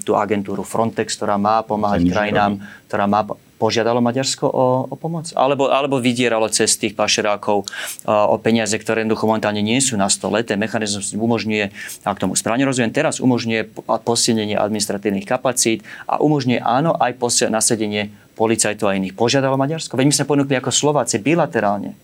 tú 0.00 0.16
agentúru 0.16 0.64
Frontex, 0.64 1.20
ktorá 1.20 1.36
má 1.36 1.60
pomáhať 1.60 2.08
krajinám, 2.08 2.56
ktorá 2.88 3.04
má 3.04 3.28
požiadalo 3.62 4.02
Maďarsko 4.02 4.50
o, 4.50 4.90
o 4.90 4.94
pomoc? 4.98 5.30
Alebo, 5.38 5.70
alebo 5.70 6.02
vydieralo 6.02 6.50
cez 6.50 6.74
tých 6.74 6.98
pašerákov 6.98 7.62
o 8.10 8.36
peniaze, 8.42 8.74
ktoré 8.74 9.06
jednoducho 9.06 9.30
momentálne 9.30 9.62
nie 9.62 9.78
sú 9.78 9.94
na 9.94 10.10
stole. 10.10 10.42
Ten 10.42 10.58
mechanizmus 10.58 11.14
umožňuje, 11.14 11.70
ak 12.02 12.18
tomu 12.18 12.34
správne 12.34 12.66
rozumiem, 12.66 12.90
teraz 12.90 13.22
umožňuje 13.22 13.70
posilnenie 14.02 14.58
administratívnych 14.58 15.22
kapacít 15.22 15.86
a 16.10 16.18
umožňuje 16.18 16.58
áno 16.58 16.98
aj 16.98 17.14
nasedenie 17.46 18.10
policajtov 18.34 18.90
a 18.90 18.98
iných. 18.98 19.14
Požiadalo 19.14 19.54
Maďarsko? 19.54 19.94
Veď 19.94 20.10
my 20.10 20.14
sme 20.18 20.26
ponúkli 20.26 20.58
ako 20.58 20.74
Slováci 20.74 21.22
bilaterálne. 21.22 21.94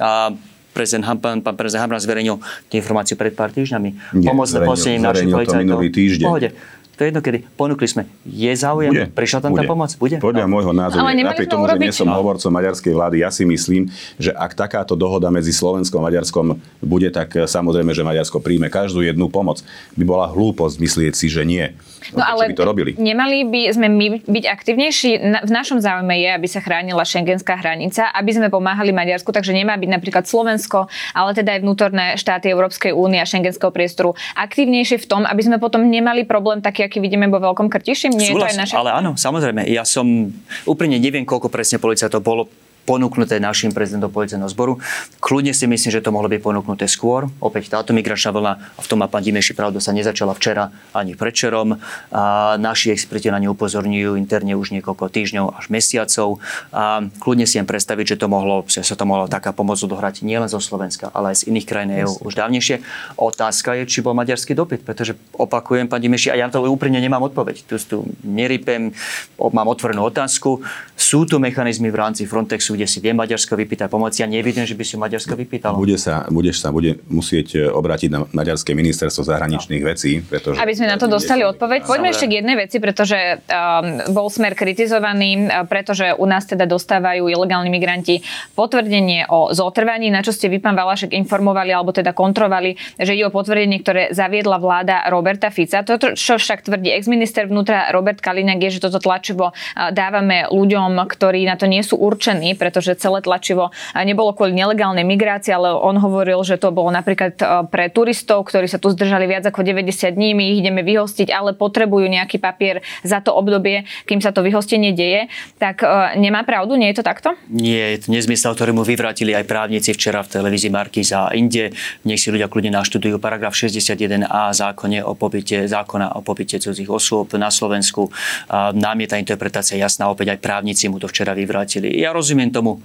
A 0.00 0.32
prezident 0.72 1.06
Hampan, 1.06 1.44
pán 1.44 1.54
prezident 1.58 1.86
Hampan 1.86 2.00
zverejnil 2.00 2.40
tie 2.72 2.80
informácie 2.80 3.18
pred 3.18 3.34
pár 3.34 3.52
týždňami. 3.52 4.22
Pomoc 4.24 4.48
na 4.50 4.60
posilnenie 4.64 5.04
našich 5.04 5.28
policajtov. 5.28 5.78
Pohode. 6.24 6.50
To 6.94 7.02
je 7.02 7.10
jedno, 7.10 7.20
kedy 7.20 7.42
ponúkli 7.58 7.90
sme. 7.90 8.06
Je 8.22 8.50
záujem? 8.54 8.94
Bude. 8.94 9.06
Prišla 9.10 9.38
tam 9.42 9.50
bude. 9.54 9.66
tá 9.66 9.70
pomoc? 9.70 9.90
Bude? 9.98 10.22
Podľa 10.22 10.46
môjho 10.46 10.70
názoru, 10.70 11.02
Ale 11.02 11.18
napriek 11.26 11.50
tomu, 11.50 11.66
urobiť... 11.66 11.78
že 11.78 11.84
nie 11.90 11.94
som 11.94 12.08
hovorcom 12.10 12.50
maďarskej 12.54 12.92
vlády, 12.94 13.16
ja 13.18 13.34
si 13.34 13.42
myslím, 13.42 13.90
že 14.14 14.30
ak 14.30 14.54
takáto 14.54 14.94
dohoda 14.94 15.26
medzi 15.34 15.50
Slovenskom 15.50 16.02
a 16.02 16.06
Maďarskom 16.06 16.54
bude, 16.78 17.10
tak 17.10 17.34
eh, 17.34 17.50
samozrejme, 17.50 17.90
že 17.90 18.06
Maďarsko 18.06 18.38
príjme 18.38 18.70
každú 18.70 19.02
jednu 19.02 19.26
pomoc. 19.26 19.66
By 19.98 20.04
bola 20.06 20.30
hlúposť 20.30 20.78
myslieť 20.78 21.14
si, 21.18 21.26
že 21.26 21.42
nie. 21.42 21.66
No, 22.12 22.20
no 22.20 22.24
ale 22.36 22.52
by 22.52 22.56
to 22.58 22.68
robili? 22.68 22.90
nemali 23.00 23.48
by 23.48 23.60
sme 23.72 23.88
my 23.88 24.06
byť 24.28 24.44
aktivnejší? 24.44 25.10
V 25.48 25.52
našom 25.52 25.80
záujme 25.80 26.12
je, 26.20 26.28
aby 26.36 26.44
sa 26.44 26.60
chránila 26.60 27.00
šengenská 27.00 27.56
hranica, 27.56 28.12
aby 28.12 28.30
sme 28.36 28.52
pomáhali 28.52 28.92
Maďarsku, 28.92 29.32
takže 29.32 29.56
nemá 29.56 29.80
byť 29.80 29.88
napríklad 29.88 30.24
Slovensko, 30.28 30.92
ale 31.16 31.32
teda 31.32 31.56
aj 31.56 31.60
vnútorné 31.64 32.06
štáty 32.20 32.52
Európskej 32.52 32.92
únie 32.92 33.18
a 33.18 33.26
šengenského 33.26 33.72
priestoru 33.72 34.12
aktívnejšie 34.36 35.00
v 35.00 35.06
tom, 35.08 35.22
aby 35.24 35.40
sme 35.40 35.56
potom 35.56 35.88
nemali 35.88 36.28
problém 36.28 36.60
taký, 36.84 37.00
aký 37.00 37.04
vidíme 37.04 37.26
vo 37.32 37.40
Veľkom 37.40 37.72
Krtiši. 37.72 38.12
Nie 38.12 38.28
Súhlas, 38.28 38.28
je 38.28 38.34
to 38.36 38.46
aj 38.52 38.56
naše... 38.60 38.74
ale 38.76 38.90
áno, 38.92 39.16
samozrejme. 39.16 39.64
Ja 39.72 39.88
som 39.88 40.30
úplne 40.68 41.00
neviem, 41.00 41.24
koľko 41.24 41.48
presne 41.48 41.80
policajtov 41.80 42.20
bolo 42.20 42.46
ponúknuté 42.84 43.40
našim 43.40 43.72
prezidentom 43.72 44.12
policajného 44.12 44.52
zboru. 44.52 44.76
Kľudne 45.20 45.56
si 45.56 45.64
myslím, 45.64 45.90
že 45.90 46.04
to 46.04 46.12
mohlo 46.12 46.28
byť 46.28 46.40
ponúknuté 46.44 46.84
skôr. 46.84 47.26
Opäť 47.40 47.72
táto 47.72 47.96
migračná 47.96 48.30
vlna, 48.30 48.52
a 48.60 48.80
v 48.80 48.86
tom 48.86 49.00
má 49.00 49.08
pán 49.08 49.24
Dimeši 49.24 49.56
pravdu, 49.56 49.80
sa 49.80 49.96
nezačala 49.96 50.36
včera 50.36 50.68
ani 50.92 51.16
predčerom. 51.16 51.80
A 52.12 52.54
naši 52.60 52.92
experti 52.92 53.32
na 53.32 53.40
ňu 53.40 53.56
upozorňujú 53.56 54.20
interne 54.20 54.52
už 54.52 54.76
niekoľko 54.76 55.08
týždňov 55.08 55.56
až 55.56 55.64
mesiacov. 55.72 56.38
A 56.70 57.08
kľudne 57.18 57.48
si 57.48 57.56
jem 57.56 57.64
predstaviť, 57.64 58.14
že 58.14 58.20
to 58.20 58.28
mohlo, 58.28 58.68
že 58.68 58.84
sa 58.84 58.94
to 58.94 59.08
mohlo 59.08 59.26
taká 59.32 59.56
pomoc 59.56 59.80
odohrať 59.80 60.20
nielen 60.20 60.52
zo 60.52 60.60
Slovenska, 60.60 61.08
ale 61.16 61.32
aj 61.32 61.42
z 61.42 61.46
iných 61.48 61.66
krajín 61.66 61.90
EU 62.04 62.12
už 62.20 62.36
dávnejšie. 62.36 62.84
Otázka 63.16 63.80
je, 63.80 63.88
či 63.88 64.04
bol 64.04 64.12
maďarský 64.12 64.52
dopyt, 64.52 64.84
pretože 64.84 65.16
opakujem, 65.32 65.88
pán 65.88 66.04
Dimeši, 66.04 66.30
a 66.30 66.36
ja 66.36 66.52
to 66.52 66.60
úprimne 66.68 67.00
nemám 67.00 67.24
odpoveď. 67.32 67.64
Tu, 67.64 67.80
tu 67.80 68.04
nerypem, 68.20 68.92
mám 69.40 69.68
otvorenú 69.72 70.04
otázku. 70.04 70.60
Sú 70.94 71.24
tu 71.24 71.40
mechanizmy 71.40 71.88
v 71.88 71.96
rámci 71.96 72.28
Frontexu, 72.28 72.73
kde 72.74 72.86
si 72.90 72.98
vie 72.98 73.14
Maďarsko 73.14 73.54
vypýtať 73.54 73.88
pomoc. 73.88 74.12
Ja 74.18 74.26
nevidím, 74.26 74.66
že 74.66 74.74
by 74.74 74.84
si 74.84 74.94
Maďarsko 74.98 75.34
vypýtalo. 75.38 75.78
Bude 75.78 75.96
sa, 75.96 76.26
budeš 76.28 76.60
sa 76.60 76.74
bude 76.74 76.98
musieť 77.06 77.48
e, 77.54 77.58
obrátiť 77.70 78.10
na 78.10 78.26
Maďarské 78.26 78.74
ministerstvo 78.74 79.22
zahraničných 79.22 79.82
no. 79.82 79.88
vecí. 79.88 80.20
Pretože 80.20 80.58
Aby 80.58 80.74
sme 80.74 80.90
na 80.90 80.98
to 80.98 81.06
dostali 81.06 81.46
odpoveď. 81.46 81.86
Poďme 81.86 82.10
ešte 82.10 82.26
k 82.26 82.42
jednej 82.42 82.56
veci, 82.58 82.82
pretože 82.82 83.18
um, 83.46 84.02
bol 84.10 84.26
smer 84.28 84.58
kritizovaný, 84.58 85.46
e, 85.46 85.64
pretože 85.70 86.12
u 86.18 86.26
nás 86.26 86.44
teda 86.44 86.66
dostávajú 86.66 87.30
ilegálni 87.30 87.70
migranti 87.70 88.20
potvrdenie 88.58 89.30
o 89.30 89.54
zotrvaní, 89.54 90.10
na 90.10 90.26
čo 90.26 90.34
ste 90.34 90.50
vy, 90.50 90.58
pán 90.58 90.74
Valašek, 90.74 91.14
informovali 91.14 91.70
alebo 91.70 91.94
teda 91.94 92.10
kontrovali, 92.10 92.74
že 92.98 93.14
ide 93.14 93.28
o 93.28 93.32
potvrdenie, 93.34 93.80
ktoré 93.80 94.10
zaviedla 94.10 94.58
vláda 94.58 95.06
Roberta 95.08 95.48
Fica. 95.54 95.86
To, 95.86 95.96
čo 96.16 96.36
však 96.40 96.66
tvrdí 96.66 96.90
exminister 96.90 97.46
vnútra 97.46 97.92
Robert 97.94 98.18
Kaliňák, 98.18 98.60
je, 98.66 98.80
že 98.80 98.84
toto 98.90 98.98
tlačivo 98.98 99.50
e, 99.50 99.54
dávame 99.94 100.48
ľuďom, 100.50 100.98
ktorí 101.04 101.46
na 101.46 101.54
to 101.54 101.70
nie 101.70 101.84
sú 101.84 102.00
určení, 102.00 102.56
pretože 102.64 102.96
celé 102.96 103.20
tlačivo 103.20 103.68
nebolo 103.92 104.32
kvôli 104.32 104.56
nelegálnej 104.56 105.04
migrácii, 105.04 105.52
ale 105.52 105.76
on 105.76 106.00
hovoril, 106.00 106.40
že 106.40 106.56
to 106.56 106.72
bolo 106.72 106.88
napríklad 106.88 107.36
e, 107.36 107.44
pre 107.68 107.92
turistov, 107.92 108.48
ktorí 108.48 108.64
sa 108.64 108.80
tu 108.80 108.88
zdržali 108.88 109.28
viac 109.28 109.44
ako 109.44 109.60
90 109.60 110.16
dní, 110.16 110.32
my 110.32 110.44
ich 110.56 110.64
ideme 110.64 110.80
vyhostiť, 110.80 111.28
ale 111.28 111.52
potrebujú 111.52 112.08
nejaký 112.08 112.40
papier 112.40 112.80
za 113.04 113.20
to 113.20 113.36
obdobie, 113.36 113.84
kým 114.08 114.24
sa 114.24 114.32
to 114.32 114.40
vyhostenie 114.40 114.96
deje. 114.96 115.28
Tak 115.60 115.84
e, 115.84 116.16
nemá 116.16 116.40
pravdu, 116.48 116.80
nie 116.80 116.88
je 116.96 117.02
to 117.02 117.04
takto? 117.04 117.36
Nie, 117.52 118.00
je 118.00 118.08
to 118.08 118.16
nezmysel, 118.16 118.56
ktorý 118.56 118.72
mu 118.72 118.80
vyvrátili 118.80 119.36
aj 119.36 119.44
právnici 119.44 119.92
včera 119.92 120.24
v 120.24 120.40
televízii 120.40 120.72
Markíz 120.72 121.12
a 121.12 121.28
inde. 121.36 121.68
Nech 122.08 122.24
si 122.24 122.32
ľudia 122.32 122.48
kľudne 122.48 122.72
naštudujú 122.72 123.20
paragraf 123.20 123.52
61a 123.52 124.56
zákone 124.56 125.04
o 125.04 125.12
pobyte, 125.12 125.68
zákona 125.68 126.16
o 126.16 126.24
pobyte 126.24 126.56
cudzích 126.56 126.88
osôb 126.88 127.36
na 127.36 127.52
Slovensku. 127.52 128.08
Nám 128.54 128.96
je 129.02 129.08
tá 129.10 129.20
interpretácia 129.20 129.76
jasná, 129.76 130.08
opäť 130.08 130.38
aj 130.38 130.38
právnici 130.40 130.86
mu 130.86 131.02
to 131.02 131.10
včera 131.10 131.34
vyvrátili. 131.34 131.90
Ja 131.98 132.14
rozumiem 132.14 132.53
tomu, 132.54 132.78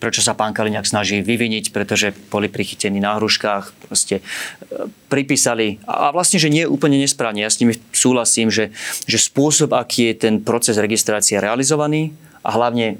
prečo 0.00 0.24
sa 0.24 0.32
pán 0.32 0.56
Kaliňák 0.56 0.88
snaží 0.88 1.20
vyviniť, 1.20 1.76
pretože 1.76 2.16
boli 2.32 2.48
prichytení 2.48 2.98
na 3.04 3.20
hruškách, 3.20 3.84
proste 3.84 4.18
e, 4.18 4.22
pripísali 5.12 5.76
a 5.84 6.08
vlastne, 6.08 6.40
že 6.40 6.48
nie 6.48 6.64
je 6.64 6.72
úplne 6.72 6.96
nesprávne. 6.96 7.44
Ja 7.44 7.52
s 7.52 7.60
nimi 7.60 7.76
súhlasím, 7.92 8.48
že, 8.48 8.72
že 9.04 9.20
spôsob, 9.20 9.76
aký 9.76 10.10
je 10.10 10.24
ten 10.24 10.34
proces 10.40 10.80
registrácie 10.80 11.36
realizovaný 11.36 12.16
a 12.40 12.56
hlavne 12.56 12.96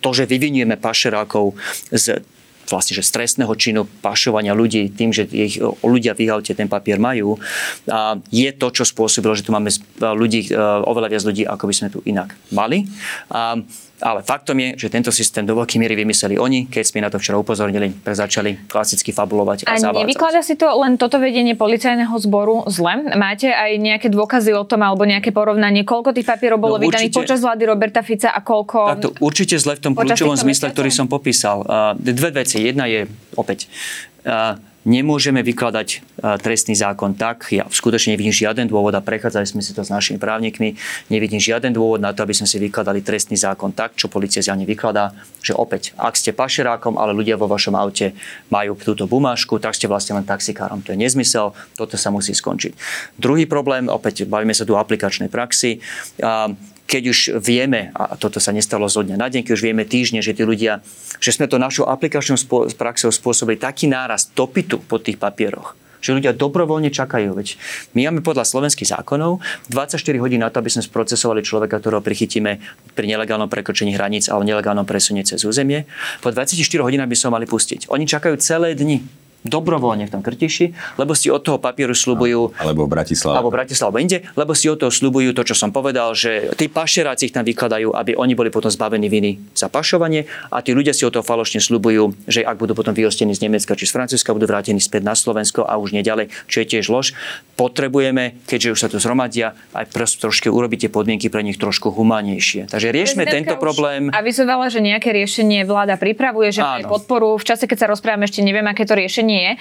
to, 0.00 0.10
že 0.16 0.24
vyvinieme 0.24 0.80
pašerákov 0.80 1.52
z 1.92 2.24
vlastne, 2.70 2.94
že 2.94 3.04
stresného 3.04 3.50
činu 3.56 3.88
pašovania 4.04 4.52
ľudí 4.52 4.92
tým, 4.92 5.10
že 5.10 5.26
ich 5.28 5.58
ľudia 5.82 6.12
v 6.12 6.28
ich 6.28 6.30
aute 6.32 6.52
ten 6.52 6.68
papier 6.68 7.00
majú, 7.00 7.40
a 7.88 8.20
je 8.28 8.50
to, 8.54 8.68
čo 8.70 8.84
spôsobilo, 8.84 9.32
že 9.32 9.44
tu 9.44 9.50
máme 9.50 9.72
ľudí, 9.98 10.48
e, 10.48 10.56
oveľa 10.84 11.08
viac 11.08 11.24
ľudí, 11.24 11.42
ako 11.48 11.64
by 11.66 11.74
sme 11.74 11.88
tu 11.88 11.98
inak 12.04 12.36
mali. 12.52 12.84
A 13.32 13.58
ale 13.98 14.22
faktom 14.22 14.54
je, 14.62 14.86
že 14.86 14.94
tento 14.94 15.10
systém 15.10 15.42
do 15.42 15.58
veľkej 15.58 15.78
miery 15.82 15.98
vymysleli 15.98 16.38
oni, 16.38 16.70
keď 16.70 16.84
sme 16.86 17.02
na 17.02 17.10
to 17.10 17.18
včera 17.18 17.34
upozornili, 17.34 17.90
začali 18.06 18.70
klasicky 18.70 19.10
fabulovať 19.10 19.66
a, 19.66 19.74
a 19.74 19.78
zavádzať. 19.78 20.02
nevykladá 20.06 20.40
si 20.42 20.54
to 20.54 20.70
len 20.78 20.94
toto 20.94 21.18
vedenie 21.18 21.58
policajného 21.58 22.14
zboru 22.22 22.62
zle? 22.70 23.10
Máte 23.18 23.50
aj 23.50 23.74
nejaké 23.78 24.06
dôkazy 24.10 24.54
o 24.54 24.62
tom 24.62 24.86
alebo 24.86 25.02
nejaké 25.02 25.34
porovnanie, 25.34 25.82
koľko 25.82 26.14
tých 26.14 26.26
papierov 26.30 26.62
bolo 26.62 26.78
no, 26.78 26.82
vydaných 26.86 27.10
počas 27.14 27.42
vlády 27.42 27.62
Roberta 27.66 28.06
Fica 28.06 28.30
a 28.30 28.38
koľko... 28.38 28.78
Tak 28.94 29.02
to 29.02 29.10
určite 29.18 29.58
zle 29.58 29.74
v 29.74 29.82
tom 29.82 29.92
kľúčovom 29.98 30.38
zmysle, 30.38 30.70
ktorý 30.70 30.90
som 30.94 31.10
popísal. 31.10 31.66
Uh, 31.66 31.98
dve 31.98 32.30
veci. 32.42 32.57
Jedna 32.58 32.90
je 32.90 33.06
opäť... 33.38 33.70
Nemôžeme 34.88 35.44
vykladať 35.44 36.00
trestný 36.40 36.72
zákon 36.72 37.12
tak, 37.12 37.52
ja 37.52 37.68
skutočne 37.68 38.16
nevidím 38.16 38.32
žiaden 38.32 38.64
dôvod 38.72 38.96
a 38.96 39.04
prechádzali 39.04 39.44
sme 39.44 39.60
si 39.60 39.76
to 39.76 39.84
s 39.84 39.92
našimi 39.92 40.16
právnikmi, 40.16 40.80
nevidím 41.12 41.36
žiaden 41.36 41.76
dôvod 41.76 42.00
na 42.00 42.16
to, 42.16 42.24
aby 42.24 42.32
sme 42.32 42.48
si 42.48 42.56
vykladali 42.56 43.04
trestný 43.04 43.36
zákon 43.36 43.76
tak, 43.76 44.00
čo 44.00 44.08
policia 44.08 44.40
zjavne 44.40 44.64
vykladá, 44.64 45.12
že 45.44 45.52
opäť, 45.52 45.92
ak 45.92 46.16
ste 46.16 46.32
pašerákom, 46.32 46.96
ale 46.96 47.12
ľudia 47.12 47.36
vo 47.36 47.52
vašom 47.52 47.76
aute 47.76 48.16
majú 48.48 48.80
túto 48.80 49.04
bumášku, 49.04 49.60
tak 49.60 49.76
ste 49.76 49.92
vlastne 49.92 50.16
len 50.16 50.24
taxikárom. 50.24 50.80
To 50.80 50.96
je 50.96 51.04
nezmysel, 51.04 51.52
toto 51.76 52.00
sa 52.00 52.08
musí 52.08 52.32
skončiť. 52.32 52.72
Druhý 53.20 53.44
problém, 53.44 53.92
opäť 53.92 54.24
bavíme 54.24 54.56
sa 54.56 54.64
tu 54.64 54.72
o 54.72 54.80
aplikačnej 54.80 55.28
praxi, 55.28 55.84
keď 56.88 57.02
už 57.12 57.18
vieme, 57.36 57.92
a 57.92 58.16
toto 58.16 58.40
sa 58.40 58.48
nestalo 58.48 58.88
zo 58.88 59.04
dňa 59.04 59.20
na 59.20 59.28
deň, 59.28 59.44
keď 59.44 59.52
už 59.52 59.62
vieme 59.62 59.84
týždne, 59.84 60.24
že 60.24 60.32
tí 60.32 60.40
ľudia, 60.40 60.80
že 61.20 61.36
sme 61.36 61.44
to 61.44 61.60
našou 61.60 61.84
aplikačnou 61.84 62.40
praxou 62.80 63.12
spôsobili 63.12 63.60
taký 63.60 63.92
nárast 63.92 64.32
dopytu 64.32 64.80
po 64.80 64.96
tých 64.96 65.20
papieroch, 65.20 65.76
Že 66.00 66.22
ľudia 66.22 66.32
dobrovoľne 66.32 66.88
čakajú. 66.88 67.36
Veď 67.36 67.60
my 67.92 68.08
máme 68.08 68.24
podľa 68.24 68.48
slovenských 68.48 68.88
zákonov 68.88 69.44
24 69.68 70.00
hodín 70.16 70.40
na 70.40 70.48
to, 70.48 70.64
aby 70.64 70.72
sme 70.72 70.80
sprocesovali 70.80 71.44
človeka, 71.44 71.76
ktorého 71.76 72.00
prichytíme 72.00 72.56
pri 72.96 73.06
nelegálnom 73.10 73.52
prekročení 73.52 73.92
hraníc 73.92 74.32
alebo 74.32 74.48
nelegálnom 74.48 74.88
presunie 74.88 75.26
cez 75.28 75.44
územie. 75.44 75.84
Po 76.24 76.32
24 76.32 76.56
hodinách 76.80 77.10
by 77.10 77.16
sme 77.20 77.36
mali 77.36 77.44
pustiť. 77.44 77.92
Oni 77.92 78.08
čakajú 78.08 78.40
celé 78.40 78.72
dni 78.72 79.27
dobrovoľne 79.46 80.10
v 80.10 80.12
tom 80.12 80.22
Krtiši, 80.22 80.98
lebo 80.98 81.14
si 81.14 81.30
od 81.30 81.42
toho 81.42 81.62
papieru 81.62 81.94
slubujú... 81.94 82.58
Alebo 82.58 82.86
v 82.86 82.90
Bratislave. 82.90 83.38
Alebo 83.38 83.50
v 83.54 83.56
Bratislave, 83.62 83.88
alebo 83.94 84.02
inde, 84.02 84.18
lebo 84.34 84.52
si 84.56 84.66
od 84.66 84.78
toho 84.82 84.90
slubujú 84.90 85.30
to, 85.30 85.46
čo 85.46 85.54
som 85.54 85.70
povedal, 85.70 86.10
že 86.18 86.50
tí 86.58 86.66
pašeráci 86.66 87.30
ich 87.30 87.34
tam 87.34 87.46
vykladajú, 87.46 87.94
aby 87.94 88.18
oni 88.18 88.34
boli 88.34 88.50
potom 88.50 88.72
zbavení 88.72 89.06
viny 89.06 89.38
za 89.54 89.70
pašovanie 89.70 90.26
a 90.50 90.58
tí 90.58 90.74
ľudia 90.74 90.90
si 90.90 91.06
od 91.06 91.14
toho 91.14 91.22
falošne 91.22 91.62
slubujú, 91.62 92.16
že 92.26 92.42
ak 92.42 92.58
budú 92.58 92.74
potom 92.74 92.96
vyhostení 92.96 93.30
z 93.36 93.46
Nemecka 93.46 93.78
či 93.78 93.86
z 93.86 93.94
Francúzska, 93.94 94.34
budú 94.34 94.50
vrátení 94.50 94.82
späť 94.82 95.06
na 95.06 95.14
Slovensko 95.14 95.62
a 95.62 95.78
už 95.78 95.94
neďalej, 95.94 96.34
čo 96.50 96.64
je 96.64 96.66
tiež 96.66 96.90
lož. 96.90 97.14
Potrebujeme, 97.54 98.38
keďže 98.48 98.68
už 98.74 98.78
sa 98.78 98.88
tu 98.90 98.98
zhromadia, 98.98 99.54
aj 99.74 99.90
trošku 99.94 100.50
urobiť 100.50 100.86
tie 100.86 100.90
podmienky 100.90 101.30
pre 101.30 101.46
nich 101.46 101.60
trošku 101.60 101.94
humanejšie. 101.94 102.70
Takže 102.70 102.88
riešme 102.90 103.22
tento 103.26 103.54
problém. 103.60 104.10
Avizovala, 104.10 104.70
že 104.72 104.82
nejaké 104.82 105.14
riešenie 105.14 105.62
vláda 105.62 106.00
pripravuje, 106.00 106.54
že 106.54 106.62
podporu. 106.86 107.36
V 107.36 107.44
čase, 107.44 107.68
keď 107.68 107.78
sa 107.84 107.86
rozprávame, 107.90 108.26
ešte 108.26 108.40
neviem, 108.40 108.64
aké 108.66 108.86
to 108.88 108.96
riešenie 108.96 109.27
nie 109.28 109.42
je. 109.44 109.52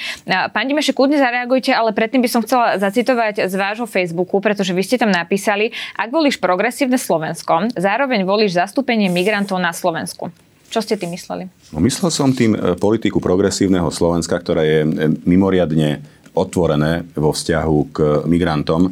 Pán 0.56 0.72
Dimeše, 0.72 0.96
kľudne 0.96 1.20
zareagujte, 1.20 1.76
ale 1.76 1.92
predtým 1.92 2.24
by 2.24 2.30
som 2.32 2.42
chcela 2.48 2.80
zacitovať 2.80 3.52
z 3.52 3.56
vášho 3.60 3.84
Facebooku, 3.84 4.40
pretože 4.40 4.72
vy 4.72 4.80
ste 4.80 4.96
tam 4.96 5.12
napísali, 5.12 5.76
ak 6.00 6.08
volíš 6.08 6.40
progresívne 6.40 6.96
Slovensko, 6.96 7.76
zároveň 7.76 8.24
volíš 8.24 8.56
zastúpenie 8.56 9.12
migrantov 9.12 9.60
na 9.60 9.76
Slovensku. 9.76 10.32
Čo 10.68 10.84
ste 10.84 11.00
tým 11.00 11.16
mysleli? 11.16 11.48
No, 11.72 11.80
myslel 11.80 12.12
som 12.12 12.36
tým 12.36 12.52
e, 12.52 12.76
politiku 12.76 13.24
progresívneho 13.24 13.88
Slovenska, 13.88 14.36
ktorá 14.36 14.68
je 14.68 14.84
e, 14.84 14.88
mimoriadne 15.24 16.04
otvorené 16.36 17.08
vo 17.16 17.32
vzťahu 17.32 17.78
k 17.96 17.98
migrantom. 18.28 18.92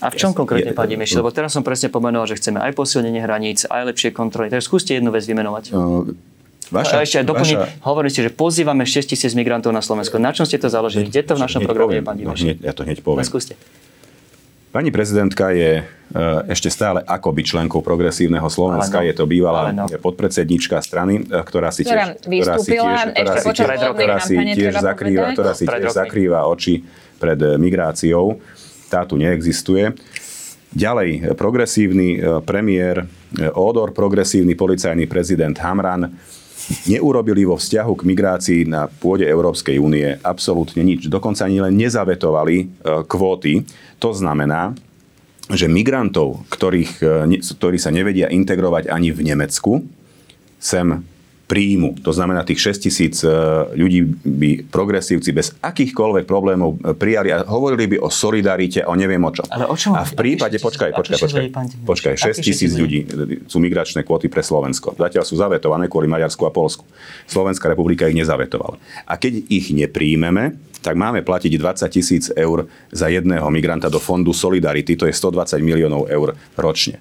A 0.00 0.12
v 0.12 0.16
čom 0.20 0.36
konkrétne, 0.36 0.72
pán 0.76 0.88
Dimeš? 0.88 1.16
Lebo 1.16 1.32
teraz 1.32 1.52
som 1.52 1.64
presne 1.64 1.88
pomenoval, 1.88 2.28
že 2.28 2.36
chceme 2.40 2.60
aj 2.60 2.76
posilnenie 2.76 3.24
hraníc, 3.24 3.64
aj 3.68 3.94
lepšie 3.94 4.10
kontroly. 4.12 4.52
Takže 4.52 4.64
skúste 4.64 4.92
jednu 4.96 5.12
vec 5.12 5.24
vymenovať. 5.24 5.72
Uh, 5.72 6.12
Vaša, 6.72 6.96
a 6.96 7.04
ešte 7.04 7.20
aj 7.20 7.26
doplniť, 7.28 7.58
vaša... 7.60 7.84
hovorili 7.84 8.10
ste, 8.12 8.22
že 8.24 8.30
pozývame 8.32 8.88
6 8.88 9.12
tisíc 9.12 9.32
migrantov 9.36 9.74
na 9.74 9.84
Slovensko. 9.84 10.16
Na 10.16 10.32
čom 10.32 10.48
ste 10.48 10.56
to 10.56 10.72
založili? 10.72 11.08
Kde 11.12 11.20
to 11.28 11.32
v 11.36 11.40
našom 11.44 11.60
programe 11.64 12.00
je, 12.00 12.02
pán? 12.04 12.16
No, 12.16 12.32
ja 12.36 12.72
to 12.72 12.88
hneď 12.88 13.04
poviem. 13.04 13.20
No, 13.20 13.28
skúste. 13.28 13.58
Pani 14.74 14.90
prezidentka 14.90 15.54
je 15.54 15.70
e, 15.78 15.84
ešte 16.50 16.66
stále 16.66 16.98
akoby 17.06 17.46
členkou 17.46 17.78
progresívneho 17.78 18.50
Slovenska. 18.50 18.98
No, 18.98 19.06
je 19.06 19.14
to 19.14 19.22
bývalá 19.22 19.70
no. 19.70 19.86
podpredsednička 19.86 20.82
strany, 20.82 21.22
e, 21.22 21.46
ktorá 21.46 21.70
si 21.70 21.86
tiež, 21.86 22.18
ktorá 22.18 22.58
si 22.58 22.74
tiež, 22.74 23.00
ktorá 23.14 23.38
si 23.38 23.50
tiež, 23.54 23.70
ktorá 23.94 24.16
si 24.18 24.34
tiež 24.34 24.74
zakrýva, 24.82 25.26
ktorá 25.30 25.52
si 25.54 25.64
tiež 25.70 25.94
zakrýva 25.94 26.50
oči 26.50 26.82
pred 27.22 27.38
e, 27.38 27.54
migráciou. 27.54 28.42
Tá 28.90 29.06
tu 29.06 29.14
neexistuje. 29.14 29.94
Ďalej, 30.74 31.38
progresívny 31.38 32.18
premiér 32.42 33.06
Odor, 33.54 33.94
progresívny 33.94 34.58
policajný 34.58 35.06
prezident 35.06 35.54
Hamran 35.62 36.10
neurobili 36.88 37.44
vo 37.44 37.60
vzťahu 37.60 37.92
k 37.96 38.06
migrácii 38.08 38.60
na 38.68 38.88
pôde 38.88 39.28
Európskej 39.28 39.76
únie 39.76 40.16
absolútne 40.24 40.80
nič. 40.80 41.06
Dokonca 41.08 41.44
ani 41.44 41.60
len 41.60 41.76
nezavetovali 41.76 42.56
e, 42.60 42.64
kvóty. 43.04 43.64
To 44.00 44.10
znamená, 44.16 44.72
že 45.52 45.68
migrantov, 45.68 46.44
ktorých, 46.48 46.92
e, 47.04 47.40
ktorí 47.40 47.76
sa 47.76 47.92
nevedia 47.92 48.32
integrovať 48.32 48.88
ani 48.88 49.12
v 49.12 49.20
Nemecku, 49.22 49.84
sem 50.56 51.04
príjmu. 51.44 52.00
To 52.00 52.12
znamená, 52.12 52.40
tých 52.42 52.72
6 52.72 52.86
tisíc 52.88 53.14
e, 53.20 53.28
ľudí 53.76 54.16
by 54.24 54.50
progresívci 54.72 55.30
bez 55.36 55.52
akýchkoľvek 55.60 56.24
problémov 56.24 56.80
e, 56.80 56.96
prijali 56.96 57.28
a 57.36 57.44
hovorili 57.44 57.96
by 57.96 57.96
o 58.00 58.08
solidarite, 58.08 58.80
o 58.88 58.96
neviem 58.96 59.20
o 59.20 59.28
čom. 59.28 59.44
Ale 59.52 59.68
o 59.68 59.76
čom? 59.76 59.92
A 59.92 60.08
v 60.08 60.16
prípade, 60.16 60.56
počkaj, 60.56 60.96
počkaj, 60.96 61.18
počkaj, 61.20 61.46
počkaj, 61.84 62.14
6 62.16 62.40
tisíc 62.40 62.72
ľudí 62.72 63.04
e, 63.04 63.44
sú 63.44 63.60
migračné 63.60 64.08
kvóty 64.08 64.32
pre 64.32 64.40
Slovensko. 64.40 64.96
Zatiaľ 64.96 65.24
sú 65.28 65.36
zavetované 65.36 65.86
kvôli 65.92 66.08
Maďarsku 66.08 66.48
a 66.48 66.52
Polsku. 66.52 66.88
Slovenská 67.28 67.68
republika 67.68 68.08
ich 68.08 68.16
nezavetovala. 68.16 68.80
A 69.04 69.20
keď 69.20 69.44
ich 69.52 69.68
nepríjmeme, 69.68 70.56
tak 70.80 71.00
máme 71.00 71.24
platiť 71.24 71.52
20 71.56 71.96
tisíc 71.96 72.24
eur 72.36 72.68
za 72.92 73.08
jedného 73.08 73.48
migranta 73.48 73.88
do 73.88 73.96
fondu 73.96 74.36
Solidarity, 74.36 74.96
to 75.00 75.08
je 75.08 75.16
120 75.16 75.60
miliónov 75.64 76.08
eur 76.12 76.36
ročne. 76.60 77.00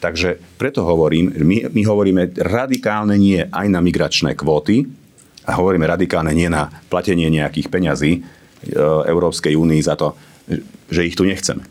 Takže 0.00 0.40
preto 0.56 0.80
hovorím, 0.82 1.36
my, 1.44 1.68
my 1.68 1.82
hovoríme 1.84 2.32
radikálne 2.40 3.20
nie 3.20 3.44
aj 3.44 3.66
na 3.68 3.84
migračné 3.84 4.32
kvóty 4.32 4.88
a 5.44 5.60
hovoríme 5.60 5.84
radikálne 5.84 6.32
nie 6.32 6.48
na 6.48 6.72
platenie 6.88 7.28
nejakých 7.28 7.68
peňazí 7.68 8.12
e, 8.16 8.20
Európskej 9.04 9.52
únii 9.60 9.80
za 9.84 10.00
to, 10.00 10.16
že 10.88 11.04
ich 11.04 11.16
tu 11.16 11.28
nechceme. 11.28 11.62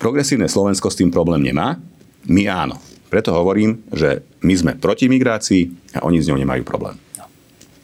Progresívne 0.00 0.48
Slovensko 0.48 0.88
s 0.88 0.98
tým 0.98 1.12
problém 1.12 1.44
nemá, 1.44 1.76
my 2.24 2.48
áno. 2.48 2.80
Preto 3.12 3.36
hovorím, 3.36 3.84
že 3.92 4.24
my 4.40 4.54
sme 4.56 4.72
proti 4.80 5.06
migrácii 5.06 5.94
a 6.00 6.08
oni 6.08 6.24
s 6.24 6.28
ňou 6.32 6.40
nemajú 6.40 6.64
problém. 6.64 6.96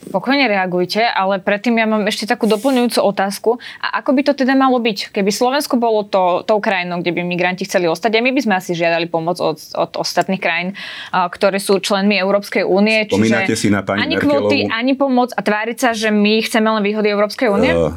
Pokojne 0.08 0.48
reagujte, 0.48 1.04
ale 1.04 1.44
predtým 1.44 1.76
ja 1.76 1.84
mám 1.84 2.08
ešte 2.08 2.24
takú 2.24 2.48
doplňujúcu 2.48 3.00
otázku. 3.04 3.50
A 3.84 4.00
ako 4.00 4.16
by 4.16 4.22
to 4.24 4.32
teda 4.32 4.56
malo 4.56 4.80
byť? 4.80 5.12
Keby 5.12 5.28
Slovensko 5.28 5.76
bolo 5.76 6.08
to, 6.08 6.40
tou 6.48 6.56
krajinou, 6.56 7.04
kde 7.04 7.12
by 7.12 7.20
migranti 7.20 7.68
chceli 7.68 7.84
ostať, 7.84 8.16
a 8.16 8.24
my 8.24 8.32
by 8.32 8.40
sme 8.40 8.54
asi 8.56 8.72
žiadali 8.72 9.12
pomoc 9.12 9.36
od, 9.44 9.60
od 9.76 9.92
ostatných 10.00 10.40
krajín, 10.40 10.72
ktoré 11.12 11.60
sú 11.60 11.84
členmi 11.84 12.16
Európskej 12.16 12.64
únie. 12.64 13.04
Spomínate 13.12 13.52
si 13.52 13.68
na 13.68 13.84
pani 13.84 14.08
ani 14.08 14.14
kvóty, 14.16 14.64
ani 14.72 14.96
pomoc 14.96 15.36
a 15.36 15.40
tváriť 15.44 15.76
sa, 15.76 15.90
že 15.92 16.08
my 16.08 16.48
chceme 16.48 16.72
len 16.72 16.80
výhody 16.80 17.12
Európskej 17.12 17.52
únie? 17.52 17.70
Uh, 17.76 17.92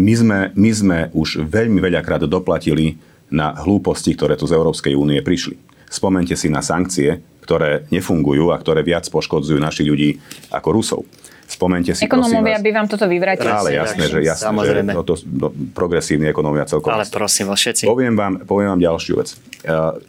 my, 0.00 0.14
sme, 0.16 0.38
my 0.56 0.70
sme 0.72 0.98
už 1.12 1.44
veľmi 1.44 1.84
veľakrát 1.84 2.24
doplatili 2.24 2.96
na 3.28 3.52
hlúposti, 3.52 4.16
ktoré 4.16 4.40
tu 4.40 4.48
z 4.48 4.56
Európskej 4.56 4.96
únie 4.96 5.20
prišli. 5.20 5.60
Spomente 5.86 6.32
si 6.34 6.48
na 6.48 6.64
sankcie, 6.64 7.22
ktoré 7.46 7.86
nefungujú 7.94 8.50
a 8.50 8.58
ktoré 8.58 8.82
viac 8.82 9.06
poškodzujú 9.06 9.62
našich 9.62 9.86
ľudí 9.86 10.18
ako 10.50 10.68
Rusov. 10.74 11.00
Spomente 11.46 11.94
si, 11.94 12.02
Ekonómovia 12.02 12.58
by 12.58 12.70
vám 12.74 12.86
toto 12.90 13.06
vyvrátili. 13.06 13.46
Ale 13.46 13.78
jasné, 13.78 14.10
že, 14.10 14.18
jasné, 14.18 14.50
Samozrejme. 14.50 14.90
že 14.90 14.98
toto, 14.98 15.14
to, 15.14 15.48
progresívny 15.72 16.26
ekonómia 16.34 16.66
celkom. 16.66 16.90
Ale 16.90 17.06
prosím 17.06 17.46
vás 17.46 17.62
všetci. 17.62 17.86
Poviem 17.86 18.18
vám, 18.18 18.42
poviem 18.42 18.74
vám 18.74 18.82
ďalšiu 18.82 19.14
vec. 19.22 19.38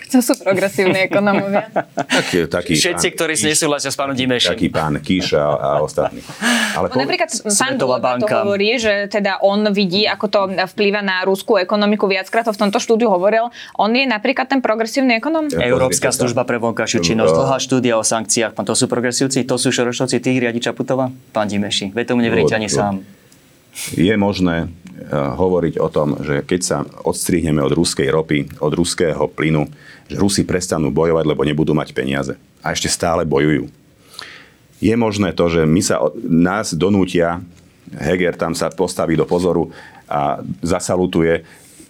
Kto 0.09 0.17
sú 0.21 0.33
progresívni 0.41 1.09
ekonómovia? 1.09 1.69
taký, 2.21 2.49
taký 2.49 2.73
všetci, 2.77 3.07
ktorí 3.13 3.33
si 3.37 3.49
nesúhlasia 3.53 3.93
s 3.93 3.97
pánom 3.97 4.17
Dimešom. 4.17 4.53
Taký 4.53 4.69
pán 4.69 4.97
Kíš 5.01 5.37
a, 5.37 5.45
a 5.45 5.69
ostatní. 5.81 6.21
Ale 6.77 6.89
po... 6.89 6.97
Napríklad 6.97 7.29
pán 7.41 7.73
banka. 7.77 8.25
to 8.25 8.25
hovorí, 8.41 8.77
že 8.77 9.09
teda 9.09 9.41
on 9.41 9.65
vidí, 9.73 10.05
ako 10.05 10.25
to 10.29 10.39
vplýva 10.73 11.01
na 11.05 11.25
rúskú 11.25 11.57
ekonomiku. 11.57 12.05
Viackrát 12.05 12.45
to 12.45 12.53
v 12.53 12.69
tomto 12.69 12.77
štúdiu 12.77 13.09
hovoril. 13.09 13.49
On 13.77 13.89
je 13.89 14.05
napríklad 14.05 14.45
ten 14.49 14.61
progresívny 14.61 15.17
ekonóm? 15.17 15.49
Európska 15.53 16.13
služba 16.13 16.45
pre 16.45 16.61
vonkajšiu 16.61 17.01
činnosť, 17.01 17.33
dlhá 17.33 17.57
štúdia 17.57 17.93
o 17.97 18.05
sankciách. 18.05 18.53
To 18.57 18.73
sú 18.77 18.85
progresívci, 18.85 19.41
to 19.45 19.55
sú 19.57 19.73
šorošovci, 19.73 20.21
tých 20.21 20.37
riadi 20.37 20.61
Čaputová? 20.61 21.09
Pán 21.31 21.47
Dimeši, 21.47 21.91
veď 21.93 22.05
tomu 22.15 22.21
nevriete 22.23 22.55
ani 22.55 22.71
sám. 22.71 23.03
Je 23.93 24.09
možné 24.17 24.65
uh, 24.65 25.37
hovoriť 25.37 25.77
o 25.77 25.87
tom, 25.93 26.17
že 26.21 26.41
keď 26.41 26.61
sa 26.63 26.77
odstrihneme 27.05 27.61
od 27.61 27.73
ruskej 27.77 28.09
ropy, 28.09 28.49
od 28.57 28.73
ruského 28.73 29.29
plynu, 29.29 29.69
že 30.07 30.17
Rusi 30.17 30.47
prestanú 30.47 30.89
bojovať, 30.89 31.25
lebo 31.27 31.43
nebudú 31.43 31.75
mať 31.75 31.91
peniaze. 31.91 32.33
A 32.63 32.73
ešte 32.73 32.87
stále 32.87 33.27
bojujú. 33.27 33.67
Je 34.79 34.93
možné 34.95 35.33
to, 35.33 35.49
že 35.51 35.67
my 35.67 35.81
sa, 35.83 35.99
nás 36.23 36.73
donútia, 36.73 37.43
Heger 37.91 38.35
tam 38.35 38.55
sa 38.55 38.71
postaví 38.71 39.15
do 39.15 39.25
pozoru 39.27 39.71
a 40.07 40.39
zasalutuje, 40.63 41.43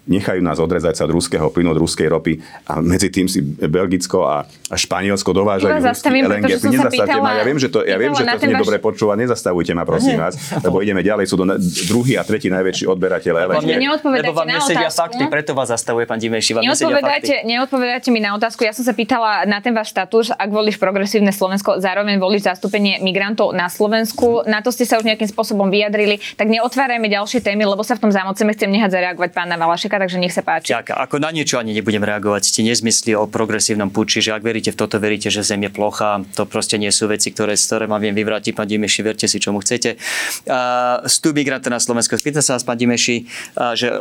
nechajú 0.08 0.40
nás 0.40 0.58
odrezať 0.58 0.98
sa 0.98 1.04
od 1.06 1.14
ruského 1.14 1.48
plynu, 1.52 1.76
od 1.76 1.80
ruskej 1.80 2.08
ropy 2.08 2.40
a 2.68 2.80
medzi 2.80 3.12
tým 3.12 3.28
si 3.28 3.44
Belgicko 3.44 4.24
a, 4.24 4.48
a 4.48 4.76
Španielsko 4.76 5.36
dovážajú 5.36 5.80
zastavím, 5.84 6.26
LNG. 6.26 6.64
Nezastavte 6.64 7.20
ma, 7.20 7.38
ja 7.38 7.44
viem, 7.44 7.60
že 7.60 7.68
to, 7.68 7.84
ja 7.84 8.00
viem, 8.00 8.16
že 8.16 8.24
to 8.24 8.38
znie 8.40 8.56
vaš... 8.56 8.64
dobre 8.64 8.78
počúva, 8.80 9.14
nezastavujte 9.20 9.72
ma, 9.76 9.84
prosím 9.84 10.18
vás, 10.18 10.40
lebo 10.64 10.80
ideme 10.80 11.04
ďalej, 11.04 11.26
sú 11.28 11.36
to 11.36 11.46
druhý 11.92 12.16
a 12.16 12.24
tretí 12.24 12.48
najväčší 12.48 12.88
odberateľ 12.88 13.34
LNG. 13.52 13.70
Lebo 14.04 14.32
vám 14.34 14.48
nesedia 14.48 14.90
fakty, 14.90 15.28
preto 15.28 15.52
vás 15.52 15.70
zastavuje 15.70 16.08
pán 16.08 16.18
Dimejší, 16.18 16.56
vám 16.56 16.64
neodpovedáte, 16.64 17.44
neodpovedáte 17.44 18.08
mi 18.10 18.24
na 18.24 18.34
otázku, 18.40 18.64
ja 18.64 18.72
som 18.72 18.88
sa 18.88 18.96
pýtala 18.96 19.44
na 19.44 19.60
ten 19.60 19.76
váš 19.76 19.92
status, 19.92 20.32
ak 20.32 20.50
volíš 20.50 20.80
progresívne 20.80 21.36
Slovensko, 21.36 21.84
zároveň 21.84 22.16
volíš 22.18 22.48
zastúpenie 22.48 23.04
migrantov 23.04 23.52
na 23.52 23.68
Slovensku, 23.68 24.48
na 24.48 24.64
to 24.64 24.72
ste 24.72 24.88
sa 24.88 24.98
už 24.98 25.06
nejakým 25.06 25.28
spôsobom 25.28 25.68
vyjadrili, 25.68 26.24
tak 26.40 26.48
neotvárajme 26.48 27.12
ďalšie 27.12 27.44
témy, 27.44 27.68
lebo 27.68 27.84
sa 27.84 28.00
v 28.00 28.08
tom 28.08 28.12
zámoceme 28.14 28.56
chcem 28.56 28.72
nehať 28.72 28.96
zareagovať 28.96 29.30
pána 29.36 29.60
Valašeka 29.60 29.97
takže 29.98 30.18
nech 30.22 30.34
sa 30.34 30.42
páči. 30.42 30.74
Ďaká. 30.74 30.98
Ako 31.04 31.22
na 31.22 31.30
niečo 31.30 31.62
ani 31.62 31.74
nebudem 31.74 32.02
reagovať. 32.02 32.50
Ste 32.50 32.66
nezmysli 32.66 33.14
o 33.14 33.28
progresívnom 33.28 33.94
puči, 33.94 34.24
že 34.24 34.34
ak 34.34 34.42
veríte 34.46 34.74
v 34.74 34.78
toto, 34.78 34.98
veríte, 34.98 35.30
že 35.30 35.46
Zem 35.46 35.66
je 35.66 35.72
plochá. 35.74 36.24
To 36.40 36.50
proste 36.50 36.80
nie 36.82 36.90
sú 36.90 37.06
veci, 37.12 37.30
ktoré, 37.30 37.54
ktoré 37.54 37.86
vám 37.86 38.02
viem 38.02 38.16
vyvrátiť. 38.18 38.58
Pán 38.58 38.70
Dimeši, 38.70 39.02
verte 39.06 39.26
si, 39.30 39.38
čomu 39.38 39.62
chcete. 39.62 39.98
Uh, 40.48 41.06
vstup 41.06 41.38
migranta 41.38 41.70
na 41.70 41.78
Slovensko. 41.78 42.18
Spýtam 42.18 42.42
sa 42.42 42.58
vás, 42.58 42.66
pán 42.66 42.80
Dimeši, 42.80 43.28
uh, 43.58 43.78
že 43.78 43.94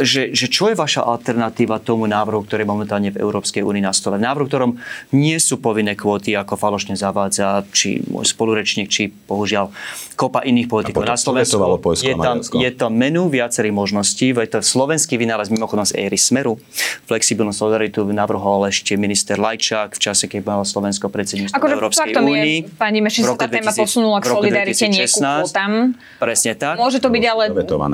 že, 0.00 0.32
že 0.36 0.46
čo 0.48 0.68
je 0.68 0.76
vaša 0.76 1.04
alternatíva 1.04 1.80
tomu 1.80 2.04
návrhu, 2.04 2.44
ktorý 2.44 2.64
je 2.64 2.70
momentálne 2.70 3.10
v 3.12 3.20
Európskej 3.20 3.64
únii 3.64 3.84
na 3.84 3.92
stole? 3.96 4.20
Návrh, 4.20 4.46
ktorom 4.48 4.76
nie 5.16 5.36
sú 5.40 5.60
povinné 5.60 5.96
kvóty, 5.96 6.36
ako 6.36 6.56
falošne 6.56 6.96
zavádza 6.98 7.64
či 7.72 8.04
môj 8.08 8.28
spolurečník, 8.28 8.88
či 8.92 9.08
bohužiaľ 9.08 9.72
kopa 10.16 10.44
iných 10.44 10.68
politikov 10.68 11.04
na 11.04 11.16
Slovensku. 11.16 11.60
Je 12.00 12.16
tam, 12.16 12.40
je 12.40 12.70
tam 12.72 12.92
menu 12.96 13.28
viacerých 13.28 13.72
možností. 13.72 14.32
Je 14.32 14.48
to 14.48 14.64
slovenský 14.64 15.20
vynález 15.20 15.52
mimochodom 15.52 15.84
z 15.84 16.08
éry 16.08 16.16
Smeru. 16.16 16.56
Flexibilnú 17.04 17.52
solidaritu 17.52 18.04
navrhol 18.08 18.68
ešte 18.68 18.96
minister 18.96 19.36
Lajčák 19.36 19.92
v 19.96 20.00
čase, 20.00 20.24
keď 20.26 20.40
mal 20.44 20.60
Slovensko 20.64 21.12
predsedníctvo 21.12 21.56
akože 21.56 21.74
Európskej 21.76 22.12
únii. 22.16 22.56
Pani 22.80 23.04
Meši 23.04 23.24
sa 23.24 23.36
tá 23.36 23.46
téma 23.46 23.72
posunula 23.76 24.18
k 24.24 24.32
solidarite, 24.32 24.84
nie 24.88 25.04
ku 25.04 25.20
kvótam. 25.20 25.72
Presne 26.16 26.52
tak. 26.56 26.80
Môže 26.80 26.98
to 26.98 27.08
byť 27.12 27.24
ale 27.28 27.44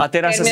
a 0.02 0.06
teraz 0.10 0.38
sa 0.38 0.44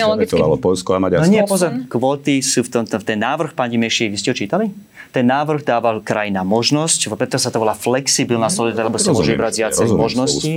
Polsko 0.61 0.95
a 0.95 0.99
Maďarsko. 1.01 1.27
No 1.27 1.33
nie, 1.33 1.40
pozor, 1.47 1.71
kvóty 1.87 2.41
sú 2.45 2.67
v 2.67 2.69
tom, 2.69 2.83
v 2.85 3.05
ten 3.05 3.19
návrh, 3.21 3.55
pani 3.57 3.77
Meši, 3.79 4.09
vy 4.11 4.17
ste 4.17 4.33
ho 4.33 4.37
čítali? 4.37 4.73
Ten 5.11 5.27
návrh 5.27 5.67
dával 5.67 5.99
krajina 6.07 6.47
možnosť, 6.47 7.11
preto 7.19 7.35
sa 7.35 7.51
to 7.51 7.59
volá 7.59 7.75
flexibilná 7.75 8.47
mhm. 8.47 8.55
solidarita, 8.55 8.89
lebo 8.91 8.99
sa 9.03 9.11
môže 9.11 9.35
brať 9.35 9.55
viacej 9.67 9.87
možností. 9.91 10.55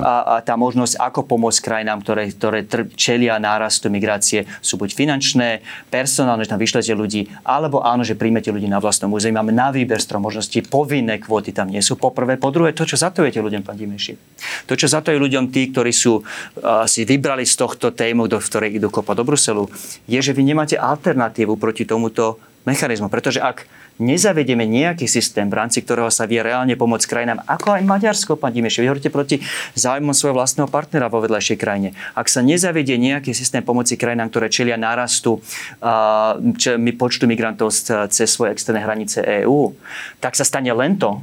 A, 0.00 0.36
a 0.38 0.44
tá 0.44 0.54
možnosť, 0.60 1.00
ako 1.00 1.24
pomôcť 1.24 1.60
krajinám, 1.64 2.04
ktoré, 2.04 2.28
ktoré 2.32 2.60
čelia 2.92 3.40
nárastu 3.40 3.88
migrácie, 3.88 4.44
sú 4.60 4.76
buď 4.76 4.92
finančné, 4.92 5.64
personálne, 5.88 6.44
že 6.44 6.52
tam 6.52 6.60
vyšlete 6.60 6.92
ľudí, 6.92 7.32
alebo 7.40 7.80
áno, 7.80 8.04
že 8.04 8.12
príjmete 8.12 8.52
ľudí 8.52 8.68
na 8.68 8.78
vlastnom 8.78 9.08
území. 9.12 9.32
Máme 9.32 9.56
na 9.56 9.72
výber 9.72 9.98
strom 9.98 10.24
možností, 10.24 10.60
povinné 10.60 11.16
kvóty 11.16 11.56
tam 11.56 11.72
nie 11.72 11.80
sú. 11.80 11.96
Po 11.96 12.12
prvé, 12.12 12.36
po 12.36 12.52
druhé, 12.52 12.76
to, 12.76 12.84
čo 12.84 13.00
zatujete 13.00 13.40
ľuďom, 13.40 13.64
pán 13.64 13.80
Dimeši. 13.80 14.14
To, 14.68 14.76
čo 14.76 14.86
zatuje 14.86 15.16
ľuďom 15.16 15.48
tí, 15.48 15.72
ktorí 15.72 15.90
sú, 15.90 16.20
uh, 16.20 16.84
si 16.84 17.08
vybrali 17.08 17.48
z 17.48 17.54
tohto 17.56 17.96
tému, 17.96 18.28
do, 18.28 18.36
ktorej 18.36 18.76
idú 18.76 18.92
kopať 18.92 19.14
do 19.16 19.24
Bruselu, 19.24 19.64
je, 20.04 20.18
že 20.20 20.36
vy 20.36 20.42
nemáte 20.44 20.76
alternatívu 20.76 21.56
proti 21.56 21.88
tomuto 21.88 22.36
mechanizmu. 22.66 23.06
Pretože 23.08 23.40
ak 23.40 23.64
nezavedieme 23.96 24.68
nejaký 24.68 25.08
systém, 25.08 25.48
v 25.48 25.56
rámci 25.56 25.80
ktorého 25.80 26.12
sa 26.12 26.28
vie 26.28 26.42
reálne 26.44 26.76
pomôcť 26.76 27.06
krajinám, 27.08 27.40
ako 27.48 27.80
aj 27.80 27.82
Maďarsko, 27.86 28.36
pán 28.36 28.52
Dimeš, 28.52 28.82
vy 28.82 28.92
hovoríte 28.92 29.08
proti 29.08 29.40
záujmom 29.78 30.12
svojho 30.12 30.36
vlastného 30.36 30.68
partnera 30.68 31.08
vo 31.08 31.24
vedľajšej 31.24 31.56
krajine. 31.56 31.96
Ak 32.12 32.28
sa 32.28 32.44
nezavedie 32.44 33.00
nejaký 33.00 33.32
systém 33.32 33.64
pomoci 33.64 33.96
krajinám, 33.96 34.28
ktoré 34.28 34.52
čelia 34.52 34.76
nárastu 34.76 35.40
uh, 35.40 36.36
počtu 36.98 37.24
migrantov 37.24 37.72
cez 38.12 38.28
svoje 38.28 38.52
externé 38.52 38.84
hranice 38.84 39.24
EÚ, 39.46 39.72
tak 40.20 40.36
sa 40.36 40.44
stane 40.44 40.68
len 40.74 41.00
to, 41.00 41.22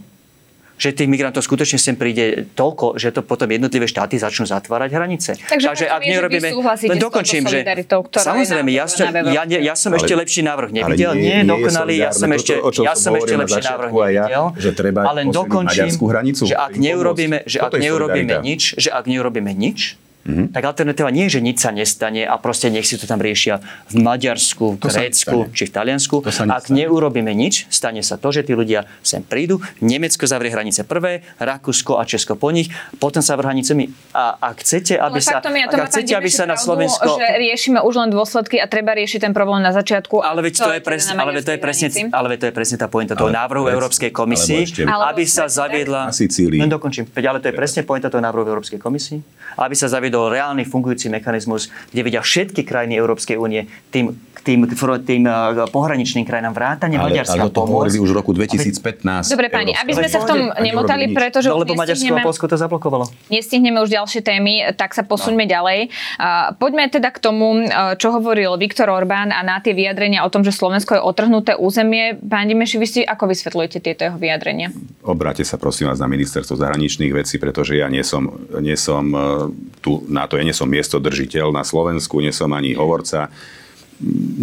že 0.77 0.89
tých 0.91 1.09
migrantov 1.09 1.45
skutočne 1.45 1.77
sem 1.77 1.93
príde 1.93 2.49
toľko, 2.57 2.97
že 2.97 3.13
to 3.13 3.21
potom 3.21 3.45
jednotlivé 3.47 3.86
štáty 3.86 4.17
začnú 4.17 4.49
zatvárať 4.49 4.89
hranice. 4.93 5.31
Takže, 5.38 5.67
Takže 5.69 5.86
ak 5.88 6.01
nerobíme... 6.01 6.47
Len 6.89 6.99
dokončím, 6.99 7.45
že... 7.45 7.62
Samozrejme, 8.13 8.69
ja, 8.73 8.86
som, 8.89 9.07
ja, 9.13 9.43
ja, 9.45 9.59
ja 9.62 9.75
som 9.77 9.93
ale, 9.93 10.01
ešte 10.01 10.13
lepší 10.17 10.41
návrh 10.43 10.69
nevidel. 10.73 11.13
Nie, 11.13 11.21
nie 11.21 11.38
je 11.39 11.43
dokonalý, 11.45 11.93
ja 12.01 12.12
som 12.12 12.29
ešte, 12.33 12.53
to, 12.57 12.81
ja 12.81 12.93
som 12.97 13.13
ešte 13.13 13.33
lepší 13.38 13.62
návrh 13.62 13.91
nevidel. 13.93 14.45
Že 14.57 14.69
treba 14.73 14.99
ale 15.05 15.21
dokončím, 15.29 15.89
že 16.43 16.55
ak 16.57 16.73
neurobíme, 16.75 17.45
že 17.45 17.57
ak 17.62 17.73
neurobíme 17.77 18.36
nič, 18.41 18.62
že 18.81 18.89
ak 18.89 19.05
neurobíme 19.05 19.53
nič, 19.53 20.01
Mm-hmm. 20.23 20.55
Tak 20.55 20.63
alternatíva 20.63 21.12
nie 21.12 21.27
je, 21.27 21.39
že 21.39 21.41
nič 21.43 21.57
sa 21.59 21.71
nestane 21.71 22.23
a 22.23 22.36
proste 22.39 22.71
nech 22.71 22.88
si 22.88 22.95
to 22.95 23.03
tam 23.03 23.19
riešia 23.19 23.59
v 23.91 23.95
Maďarsku, 24.03 24.75
v 24.75 24.77
Grécku 24.79 25.51
či 25.51 25.67
v 25.67 25.71
Taliansku. 25.75 26.23
Ak 26.47 26.71
neurobíme 26.71 27.36
nič, 27.36 27.67
stane 27.67 27.99
sa 27.99 28.15
to, 28.15 28.31
že 28.31 28.47
tí 28.47 28.55
ľudia 28.55 28.88
sem 29.03 29.19
prídu, 29.19 29.59
Nemecko 29.83 30.23
zavrie 30.23 30.47
hranice 30.47 30.88
prvé, 30.88 31.27
Rakúsko 31.43 31.99
a 31.99 32.07
Česko 32.07 32.39
po 32.39 32.55
nich, 32.55 32.71
potom 33.03 33.19
sa 33.19 33.36
vrh 33.36 33.51
hranicemi. 33.51 33.91
A 34.15 34.39
ak 34.39 34.63
chcete, 34.63 34.95
aby 34.95 35.19
sa, 35.19 35.43
ja, 35.43 35.67
ak 35.67 35.91
chcete, 35.91 36.15
aby 36.15 36.31
sa 36.31 36.47
na 36.47 36.55
Slovensko... 36.55 37.19
Že 37.19 37.27
riešime 37.43 37.83
už 37.83 37.93
len 37.99 38.09
dôsledky 38.15 38.63
a 38.63 38.71
treba 38.71 38.95
riešiť 38.95 39.27
ten 39.27 39.33
problém 39.36 39.59
na 39.59 39.75
začiatku. 39.75 40.23
Ale 40.23 40.39
veď 40.39 40.53
to, 40.55 40.71
je, 40.71 40.79
pres, 40.79 41.03
ale 41.12 41.36
veď 41.36 41.43
to 41.43 41.51
je 41.51 41.59
presne, 41.59 41.88
ale 42.15 42.27
veď 42.31 42.39
to 42.39 42.47
je 42.47 42.55
presne 42.55 42.77
tá 42.79 42.88
pointa 42.88 43.13
toho 43.19 43.27
návrhu 43.27 43.67
Európskej 43.67 44.15
komisii, 44.15 44.88
aby 44.88 45.27
sa 45.27 45.51
zaviedla... 45.51 46.07
Len 46.63 46.71
dokončím. 46.71 47.12
Ale 47.12 47.43
to 47.43 47.51
je 47.51 47.55
presne 47.59 47.83
pointa 47.83 48.07
toho 48.07 48.23
návrhu 48.23 48.47
Európskej 48.47 48.79
komisii, 48.79 49.19
aby 49.59 49.75
sa 49.75 49.91
zaviedla 49.91 50.12
zaviedol 50.13 50.30
reálny 50.30 50.63
fungujúci 50.69 51.10
mechanizmus, 51.10 51.73
kde 51.89 52.06
vedia 52.06 52.21
všetky 52.21 52.62
krajiny 52.62 53.02
Európskej 53.02 53.41
únie 53.41 53.65
tým 53.89 54.13
tým, 54.43 54.67
tým 55.08 55.23
uh, 55.23 55.63
pohraničným 55.71 56.28
krajinám 56.28 56.52
vrátane 56.52 56.99
ale, 56.99 57.15
Maďarska 57.15 57.47
ale 57.47 57.56
to 57.56 57.63
hovorili 57.63 57.97
už 58.04 58.12
v 58.12 58.15
roku 58.19 58.36
2015. 58.36 59.32
Dobre, 59.32 59.47
pani, 59.47 59.71
aby 59.71 59.95
sme 59.95 60.10
sa 60.12 60.19
v 60.19 60.28
tom 60.28 60.39
nemotali, 60.60 61.15
pretože 61.15 61.47
no, 61.47 61.63
lebo 61.63 61.73
Maďarsko 61.80 62.12
a 62.12 62.19
Polsko 62.19 62.45
to 62.52 62.60
zablokovalo. 62.60 63.08
Nestihneme 63.32 63.80
už 63.80 63.89
ďalšie 63.95 64.19
témy, 64.19 64.76
tak 64.76 64.91
sa 64.91 65.08
posuňme 65.08 65.47
no. 65.47 65.49
ďalej. 65.49 65.80
Poďme 66.60 66.91
teda 66.91 67.10
k 67.15 67.19
tomu, 67.23 67.63
uh, 67.63 67.95
čo 67.95 68.12
hovoril 68.12 68.60
Viktor 68.60 68.91
Orbán 68.91 69.32
a 69.32 69.39
na 69.47 69.63
tie 69.63 69.71
vyjadrenia 69.71 70.28
o 70.28 70.30
tom, 70.30 70.43
že 70.43 70.52
Slovensko 70.52 70.99
je 70.99 71.02
otrhnuté 71.02 71.56
územie. 71.56 72.19
Pán 72.19 72.52
Dimeši, 72.52 72.76
vy 72.76 72.88
si 72.88 73.02
ako 73.08 73.32
vysvetľujete 73.32 73.80
tieto 73.80 74.12
jeho 74.12 74.19
vyjadrenia? 74.19 74.76
Obráte 75.08 75.47
sa 75.47 75.56
prosím 75.56 75.88
vás 75.88 76.04
na 76.04 76.12
ministerstvo 76.12 76.60
zahraničných 76.60 77.15
vecí, 77.15 77.39
pretože 77.39 77.80
ja 77.80 77.88
nie 77.88 78.04
som, 78.04 78.28
nie 78.60 78.76
som 78.76 79.08
tu 79.80 80.02
na 80.07 80.27
to, 80.27 80.37
ja 80.39 80.43
nie 80.43 80.55
som 80.55 80.69
miestodržiteľ 80.69 81.51
na 81.51 81.63
Slovensku, 81.65 82.19
nie 82.19 82.35
som 82.35 82.51
ani 82.51 82.75
hovorca 82.75 83.31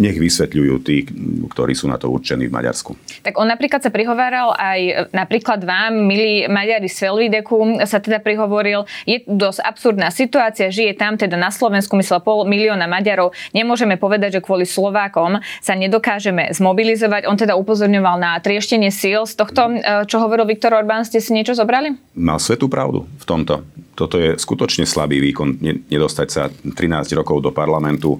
nech 0.01 0.17
vysvetľujú 0.17 0.75
tí, 0.81 1.05
ktorí 1.51 1.73
sú 1.75 1.91
na 1.91 1.99
to 1.99 2.09
určení 2.09 2.47
v 2.47 2.55
Maďarsku. 2.55 2.95
Tak 3.21 3.37
on 3.37 3.47
napríklad 3.47 3.83
sa 3.83 3.91
prihováral 3.93 4.55
aj 4.55 5.11
napríklad 5.13 5.61
vám, 5.61 5.93
milí 6.07 6.47
Maďari 6.47 6.89
z 6.89 7.07
Felvideku, 7.07 7.83
sa 7.85 8.01
teda 8.01 8.23
prihovoril, 8.23 8.87
je 9.05 9.21
dosť 9.27 9.59
absurdná 9.61 10.09
situácia, 10.09 10.73
žije 10.73 10.97
tam 10.97 11.19
teda 11.19 11.37
na 11.37 11.53
Slovensku, 11.53 11.93
myslel 11.99 12.23
pol 12.23 12.47
milióna 12.47 12.89
Maďarov, 12.89 13.35
nemôžeme 13.53 13.95
povedať, 13.95 14.39
že 14.39 14.45
kvôli 14.45 14.65
Slovákom 14.65 15.41
sa 15.61 15.73
nedokážeme 15.77 16.49
zmobilizovať. 16.55 17.27
On 17.29 17.37
teda 17.37 17.53
upozorňoval 17.59 18.15
na 18.17 18.31
trieštenie 18.39 18.89
síl. 18.89 19.23
Z 19.27 19.37
tohto, 19.37 19.77
eh, 19.77 20.03
čo 20.07 20.17
hovoril 20.17 20.49
Viktor 20.49 20.73
Orbán, 20.73 21.05
ste 21.05 21.21
si 21.21 21.35
niečo 21.35 21.53
zobrali? 21.53 21.93
Mal 22.17 22.41
svetú 22.41 22.67
pravdu 22.71 23.05
v 23.05 23.25
tomto. 23.25 23.63
Toto 23.93 24.17
je 24.17 24.39
skutočne 24.39 24.87
slabý 24.87 25.21
výkon, 25.21 25.61
nedostať 25.91 26.27
sa 26.31 26.49
13 26.49 27.13
rokov 27.13 27.43
do 27.43 27.51
parlamentu 27.53 28.17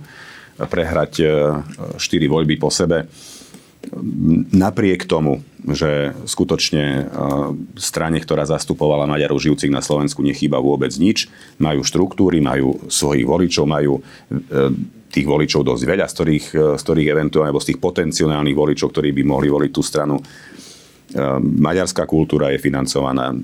prehrať 0.69 1.13
4 1.97 1.97
e, 1.97 2.27
voľby 2.29 2.55
po 2.57 2.69
sebe. 2.69 3.07
Napriek 4.53 5.09
tomu, 5.09 5.41
že 5.65 6.13
skutočne 6.29 6.85
e, 6.85 7.03
strane, 7.81 8.21
ktorá 8.21 8.45
zastupovala 8.45 9.09
Maďarov 9.09 9.41
žijúcich 9.41 9.73
na 9.73 9.81
Slovensku, 9.81 10.21
nechýba 10.21 10.61
vôbec 10.61 10.93
nič, 11.01 11.29
majú 11.57 11.81
štruktúry, 11.81 12.41
majú 12.41 12.77
svojich 12.89 13.25
voličov, 13.25 13.65
majú 13.65 13.97
e, 13.97 14.01
tých 15.09 15.27
voličov 15.27 15.65
dosť 15.65 15.83
veľa, 15.83 16.05
z 16.07 16.13
ktorých, 16.13 16.47
z 16.77 16.81
ktorých 16.81 17.11
eventuálne, 17.11 17.51
alebo 17.51 17.59
z 17.59 17.73
tých 17.73 17.83
potenciálnych 17.83 18.55
voličov, 18.55 18.95
ktorí 18.95 19.11
by 19.11 19.23
mohli 19.27 19.51
voliť 19.51 19.71
tú 19.75 19.83
stranu. 19.83 20.23
Maďarská 21.43 22.07
kultúra 22.07 22.55
je 22.55 22.63
financovaná, 22.63 23.35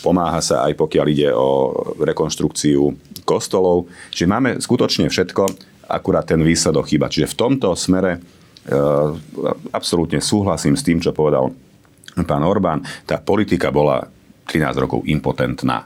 pomáha 0.00 0.40
sa 0.40 0.64
aj 0.64 0.72
pokiaľ 0.80 1.06
ide 1.12 1.28
o 1.36 1.68
rekonštrukciu 2.00 2.96
kostolov. 3.28 3.92
Čiže 4.08 4.30
máme 4.30 4.50
skutočne 4.56 5.12
všetko 5.12 5.75
akurát 5.86 6.26
ten 6.26 6.42
výsledok 6.42 6.90
chýba. 6.90 7.10
Čiže 7.10 7.32
v 7.32 7.38
tomto 7.38 7.72
smere 7.78 8.18
e, 8.18 8.20
absolútne 9.72 10.18
súhlasím 10.22 10.74
s 10.74 10.86
tým, 10.86 10.98
čo 10.98 11.14
povedal 11.14 11.50
pán 12.24 12.42
Orbán. 12.46 12.80
Tá 13.04 13.20
politika 13.20 13.68
bola 13.68 14.06
13 14.48 14.82
rokov 14.82 15.04
impotentná. 15.04 15.84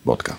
Bodka. 0.00 0.38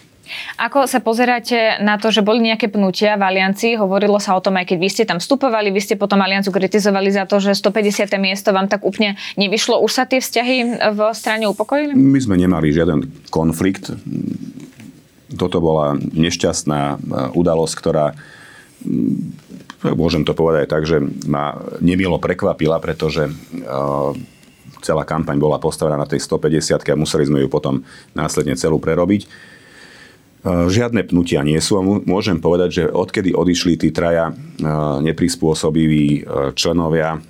Ako 0.56 0.88
sa 0.88 1.04
pozeráte 1.04 1.76
na 1.84 2.00
to, 2.00 2.08
že 2.08 2.24
boli 2.24 2.40
nejaké 2.40 2.72
pnutia 2.72 3.20
v 3.20 3.28
Aliancii? 3.28 3.76
Hovorilo 3.76 4.16
sa 4.18 4.40
o 4.40 4.42
tom, 4.44 4.56
aj 4.56 4.72
keď 4.72 4.78
vy 4.80 4.90
ste 4.90 5.04
tam 5.04 5.20
vstupovali, 5.20 5.76
vy 5.76 5.82
ste 5.84 6.00
potom 6.00 6.24
Alianciu 6.24 6.56
kritizovali 6.56 7.12
za 7.12 7.28
to, 7.28 7.44
že 7.44 7.52
150. 7.52 8.08
miesto 8.16 8.56
vám 8.56 8.72
tak 8.72 8.88
úplne 8.88 9.20
nevyšlo. 9.36 9.84
Už 9.84 9.92
sa 9.92 10.04
tie 10.08 10.24
vzťahy 10.24 10.88
v 10.96 11.00
strane 11.12 11.46
upokojili? 11.52 11.92
My 11.94 12.20
sme 12.24 12.40
nemali 12.40 12.72
žiaden 12.72 13.12
konflikt. 13.28 13.92
Toto 15.36 15.58
bola 15.64 15.96
nešťastná 16.00 16.80
e, 16.80 16.96
udalosť, 17.36 17.76
ktorá 17.76 18.16
môžem 19.82 20.22
to 20.26 20.34
povedať 20.38 20.65
tak, 20.70 20.84
že 20.86 21.02
ma 21.26 21.58
nemilo 21.82 22.22
prekvapila, 22.22 22.78
pretože 22.82 23.30
celá 24.82 25.04
kampaň 25.06 25.38
bola 25.38 25.62
postavená 25.62 25.98
na 25.98 26.10
tej 26.10 26.26
150 26.26 26.82
a 26.82 26.96
museli 26.98 27.30
sme 27.30 27.46
ju 27.46 27.50
potom 27.50 27.86
následne 28.17 28.58
celú 28.58 28.82
prerobiť. 28.82 29.30
Žiadne 30.41 31.06
pnutia 31.06 31.46
nie 31.46 31.62
sú 31.62 31.78
a 31.78 31.86
môžem 31.86 32.41
povedať, 32.41 32.70
že 32.74 32.84
odkedy 32.89 33.30
odišli 33.30 33.78
tí 33.78 33.94
traja 33.94 34.34
neprispôsobiví 35.06 36.26
členovia 36.58 37.22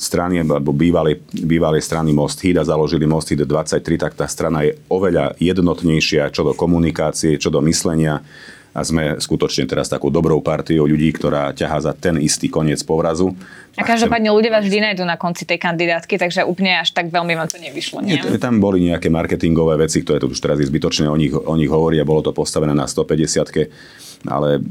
strany, 0.00 0.40
alebo 0.40 0.72
bývalej, 0.72 1.20
bývalej 1.28 1.84
strany 1.84 2.16
Most 2.16 2.40
Hid 2.40 2.56
a 2.56 2.64
založili 2.64 3.04
Most 3.04 3.28
Hid 3.28 3.44
23, 3.44 3.84
tak 4.00 4.16
tá 4.16 4.24
strana 4.24 4.64
je 4.64 4.80
oveľa 4.88 5.36
jednotnejšia 5.36 6.32
čo 6.32 6.40
do 6.48 6.56
komunikácie, 6.56 7.36
čo 7.36 7.52
do 7.52 7.60
myslenia 7.68 8.24
a 8.72 8.80
sme 8.80 9.20
skutočne 9.20 9.68
teraz 9.68 9.92
takou 9.92 10.08
dobrou 10.08 10.40
partiou 10.40 10.88
ľudí, 10.88 11.12
ktorá 11.12 11.52
ťahá 11.52 11.78
za 11.84 11.92
ten 11.92 12.16
istý 12.16 12.48
koniec 12.48 12.80
povrazu. 12.80 13.36
A 13.76 13.84
každopádne 13.84 14.32
ľudia 14.32 14.52
vás 14.52 14.64
vždy 14.64 14.92
nájdú 14.92 15.04
na 15.04 15.16
konci 15.20 15.44
tej 15.44 15.60
kandidátky, 15.60 16.16
takže 16.16 16.44
úplne 16.44 16.80
až 16.80 16.92
tak 16.92 17.08
veľmi 17.08 17.32
vám 17.36 17.48
to 17.48 17.60
nevyšlo. 17.60 18.04
Nie? 18.04 18.20
Nie, 18.20 18.40
tam 18.40 18.60
boli 18.60 18.84
nejaké 18.88 19.12
marketingové 19.12 19.80
veci, 19.80 20.04
ktoré 20.04 20.20
tu 20.20 20.28
už 20.28 20.40
teraz 20.40 20.60
je 20.60 20.68
zbytočné 20.68 21.08
o 21.08 21.16
nich, 21.16 21.32
o 21.32 21.54
nich 21.56 21.68
hovorí 21.68 22.00
a 22.00 22.08
bolo 22.08 22.24
to 22.24 22.32
postavené 22.36 22.72
na 22.76 22.88
150 22.88 24.11
ale 24.26 24.62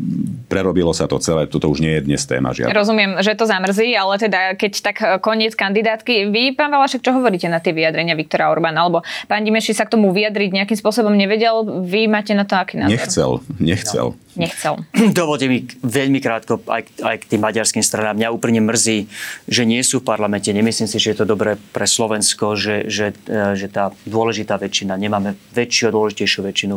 prerobilo 0.48 0.96
sa 0.96 1.08
to 1.08 1.20
celé, 1.20 1.48
toto 1.48 1.68
už 1.68 1.84
nie 1.84 2.00
je 2.00 2.02
dnes 2.08 2.22
téma 2.24 2.56
žiadna. 2.56 2.76
Rozumiem, 2.76 3.12
že 3.20 3.36
to 3.36 3.48
zamrzí, 3.48 3.92
ale 3.96 4.20
teda 4.20 4.56
keď 4.56 4.74
tak 4.80 4.98
e, 5.00 5.06
koniec 5.20 5.54
kandidátky, 5.56 6.32
vy, 6.32 6.56
pán 6.56 6.72
Valašek, 6.72 7.04
čo 7.04 7.16
hovoríte 7.16 7.52
na 7.52 7.60
tie 7.60 7.76
vyjadrenia 7.76 8.16
Viktora 8.16 8.52
Orbána? 8.52 8.84
Alebo 8.84 9.04
pán 9.28 9.44
Dimeši 9.44 9.76
sa 9.76 9.88
k 9.88 9.94
tomu 9.96 10.12
vyjadriť 10.16 10.56
nejakým 10.56 10.78
spôsobom 10.80 11.12
nevedel, 11.12 11.84
vy 11.84 12.08
máte 12.08 12.32
na 12.32 12.48
to 12.48 12.56
aký 12.56 12.80
názor? 12.80 12.92
Nechcel, 12.96 13.32
nechcel. 13.60 14.08
No 14.16 14.31
nechcel. 14.36 14.82
Dovolte 15.18 15.48
mi 15.48 15.66
veľmi 15.82 16.20
krátko 16.24 16.62
aj, 16.68 16.88
aj 17.02 17.16
k 17.22 17.30
tým 17.36 17.42
maďarským 17.42 17.84
stranám. 17.84 18.18
Mňa 18.18 18.34
úplne 18.34 18.62
mrzí, 18.64 19.08
že 19.48 19.64
nie 19.64 19.82
sú 19.86 20.02
v 20.02 20.10
parlamente. 20.10 20.52
Nemyslím 20.52 20.88
si, 20.88 20.98
že 21.00 21.14
je 21.14 21.18
to 21.24 21.26
dobré 21.30 21.58
pre 21.72 21.86
Slovensko, 21.88 22.56
že, 22.56 22.88
že, 22.88 23.14
e, 23.28 23.56
že 23.56 23.68
tá 23.68 23.92
dôležitá 24.08 24.58
väčšina, 24.58 24.98
nemáme 24.98 25.38
väčšiu 25.54 25.92
a 25.92 25.96
dôležitejšiu 25.96 26.42
väčšinu 26.44 26.76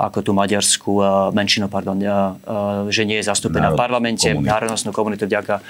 ako 0.00 0.18
tú 0.20 0.30
maďarskú 0.36 0.92
e, 1.00 1.04
menšinu, 1.32 1.66
pardon, 1.70 1.96
e, 1.98 2.06
že 2.90 3.06
nie 3.06 3.20
je 3.22 3.28
zastúpená 3.28 3.72
v 3.72 3.78
parlamente, 3.78 4.26
národnostnú 4.28 4.92
komunitu, 4.92 5.24
vďaka. 5.24 5.62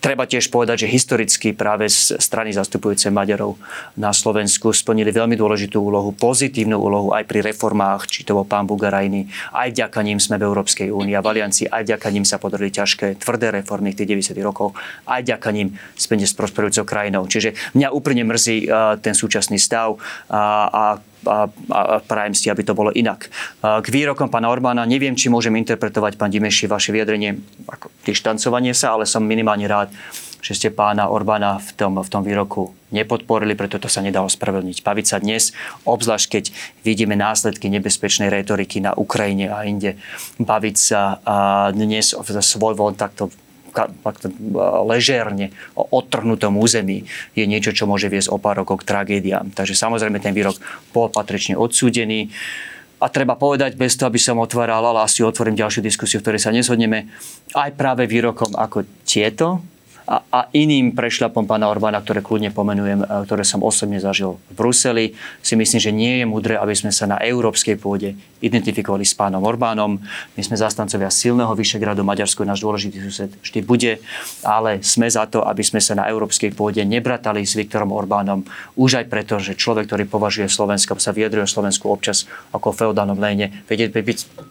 Treba 0.00 0.24
tiež 0.24 0.48
povedať, 0.48 0.88
že 0.88 0.92
historicky 0.96 1.52
práve 1.52 1.84
strany 1.92 2.56
zastupujúce 2.56 3.12
Maďarov 3.12 3.60
na 4.00 4.16
Slovensku 4.16 4.72
splnili 4.72 5.12
veľmi 5.12 5.36
dôležitú 5.36 5.76
úlohu, 5.76 6.16
pozitívnu 6.16 6.72
úlohu 6.72 7.12
aj 7.12 7.28
pri 7.28 7.44
reformách, 7.44 8.08
či 8.08 8.24
to 8.24 8.32
bol 8.32 8.48
pán 8.48 8.64
Bugarajny, 8.64 9.28
aj 9.52 9.76
vďaka 9.76 10.00
ním 10.00 10.16
sme 10.16 10.40
v 10.40 10.48
Európskej 10.48 10.88
únii 10.88 11.12
a 11.12 11.20
v 11.20 11.28
Aliancii, 11.36 11.68
aj 11.68 11.84
vďaka 11.84 12.08
ním 12.16 12.24
sa 12.24 12.40
podarili 12.40 12.72
ťažké, 12.72 13.20
tvrdé 13.20 13.52
reformy 13.60 13.92
v 13.92 14.00
tých 14.00 14.32
90. 14.32 14.40
rokoch, 14.40 14.72
aj 15.04 15.20
vďaka 15.20 15.48
ním 15.52 15.76
sme 16.00 16.16
dnes 16.16 16.32
prosperujúcou 16.32 16.88
krajinou. 16.88 17.28
Čiže 17.28 17.76
mňa 17.76 17.92
úplne 17.92 18.24
mrzí 18.24 18.72
ten 19.04 19.12
súčasný 19.12 19.60
stav 19.60 20.00
a, 20.32 20.40
a 20.72 20.82
a, 21.26 21.48
a 21.72 21.80
prajem 22.00 22.32
si, 22.32 22.48
aby 22.48 22.64
to 22.64 22.72
bolo 22.72 22.94
inak. 22.94 23.28
K 23.60 23.86
výrokom 23.90 24.32
pána 24.32 24.48
Orbána 24.48 24.88
neviem, 24.88 25.16
či 25.16 25.28
môžem 25.28 25.52
interpretovať, 25.58 26.16
pán 26.16 26.32
Dimeši, 26.32 26.70
vaše 26.70 26.92
vyjadrenie 26.94 27.40
ako 27.68 27.92
dištancovanie 28.06 28.72
sa, 28.72 28.96
ale 28.96 29.04
som 29.04 29.24
minimálne 29.24 29.68
rád, 29.68 29.92
že 30.40 30.56
ste 30.56 30.68
pána 30.72 31.12
Orbána 31.12 31.60
v 31.60 31.70
tom, 31.76 32.00
v 32.00 32.08
tom 32.08 32.24
výroku 32.24 32.72
nepodporili, 32.96 33.52
preto 33.52 33.76
to 33.76 33.92
sa 33.92 34.00
nedalo 34.00 34.26
spravedlniť. 34.26 34.80
Baviť 34.80 35.06
sa 35.06 35.20
dnes, 35.20 35.52
obzvlášť 35.84 36.26
keď 36.32 36.44
vidíme 36.80 37.12
následky 37.14 37.68
nebezpečnej 37.68 38.32
retoriky 38.32 38.80
na 38.80 38.96
Ukrajine 38.96 39.52
a 39.52 39.68
inde, 39.68 40.00
baviť 40.40 40.76
sa 40.80 41.20
dnes 41.76 42.16
svoj 42.16 42.72
voľ 42.72 42.96
takto 42.96 43.28
ležerne 44.86 45.54
o 45.78 45.86
odtrhnutom 45.88 46.58
území 46.58 47.06
je 47.34 47.44
niečo, 47.46 47.74
čo 47.74 47.88
môže 47.88 48.10
viesť 48.10 48.30
o 48.30 48.38
pár 48.38 48.62
rokov 48.62 48.82
k 48.82 48.88
tragédiám. 48.90 49.54
Takže 49.54 49.74
samozrejme 49.78 50.18
ten 50.20 50.34
výrok 50.34 50.58
bol 50.90 51.08
patrične 51.08 51.56
odsúdený. 51.56 52.30
A 53.00 53.08
treba 53.08 53.32
povedať, 53.32 53.80
bez 53.80 53.96
toho, 53.96 54.12
aby 54.12 54.20
som 54.20 54.36
otváral, 54.36 54.84
ale 54.84 55.00
asi 55.00 55.24
otvorím 55.24 55.56
ďalšiu 55.56 55.80
diskusiu, 55.80 56.20
v 56.20 56.24
ktorej 56.28 56.44
sa 56.44 56.52
nezhodneme, 56.52 57.08
aj 57.56 57.72
práve 57.72 58.04
výrokom 58.04 58.52
ako 58.52 58.84
tieto, 59.08 59.64
a, 60.10 60.26
a 60.26 60.40
iným 60.50 60.90
prešľapom 60.90 61.46
pána 61.46 61.70
Orbána, 61.70 62.02
ktoré 62.02 62.18
kľudne 62.18 62.50
pomenujem, 62.50 63.06
ktoré 63.30 63.46
som 63.46 63.62
osobne 63.62 64.02
zažil 64.02 64.42
v 64.50 64.54
Bruseli, 64.58 65.04
si 65.38 65.54
myslím, 65.54 65.78
že 65.78 65.94
nie 65.94 66.18
je 66.18 66.26
mudré, 66.26 66.58
aby 66.58 66.74
sme 66.74 66.90
sa 66.90 67.06
na 67.06 67.22
európskej 67.22 67.78
pôde 67.78 68.18
identifikovali 68.42 69.06
s 69.06 69.14
pánom 69.14 69.38
Orbánom. 69.46 70.02
My 70.34 70.42
sme 70.42 70.58
zastancovia 70.58 71.14
silného 71.14 71.54
Vyšegradu, 71.54 72.02
Maďarsko 72.02 72.42
je 72.42 72.50
náš 72.50 72.60
dôležitý 72.66 72.98
sused, 73.06 73.30
vždy 73.38 73.60
bude, 73.62 73.92
ale 74.42 74.82
sme 74.82 75.06
za 75.06 75.30
to, 75.30 75.46
aby 75.46 75.62
sme 75.62 75.78
sa 75.78 75.94
na 75.94 76.10
európskej 76.10 76.58
pôde 76.58 76.82
nebratali 76.82 77.46
s 77.46 77.54
Viktorom 77.54 77.94
Orbánom, 77.94 78.42
už 78.74 79.04
aj 79.04 79.06
preto, 79.06 79.38
že 79.38 79.54
človek, 79.54 79.86
ktorý 79.86 80.10
považuje 80.10 80.50
Slovensko, 80.50 80.98
sa 80.98 81.14
vyjadruje 81.14 81.46
Slovensku 81.46 81.86
občas 81.86 82.26
ako 82.50 82.74
feudálnom 82.74 83.14
léne, 83.14 83.62
vedie, 83.70 83.86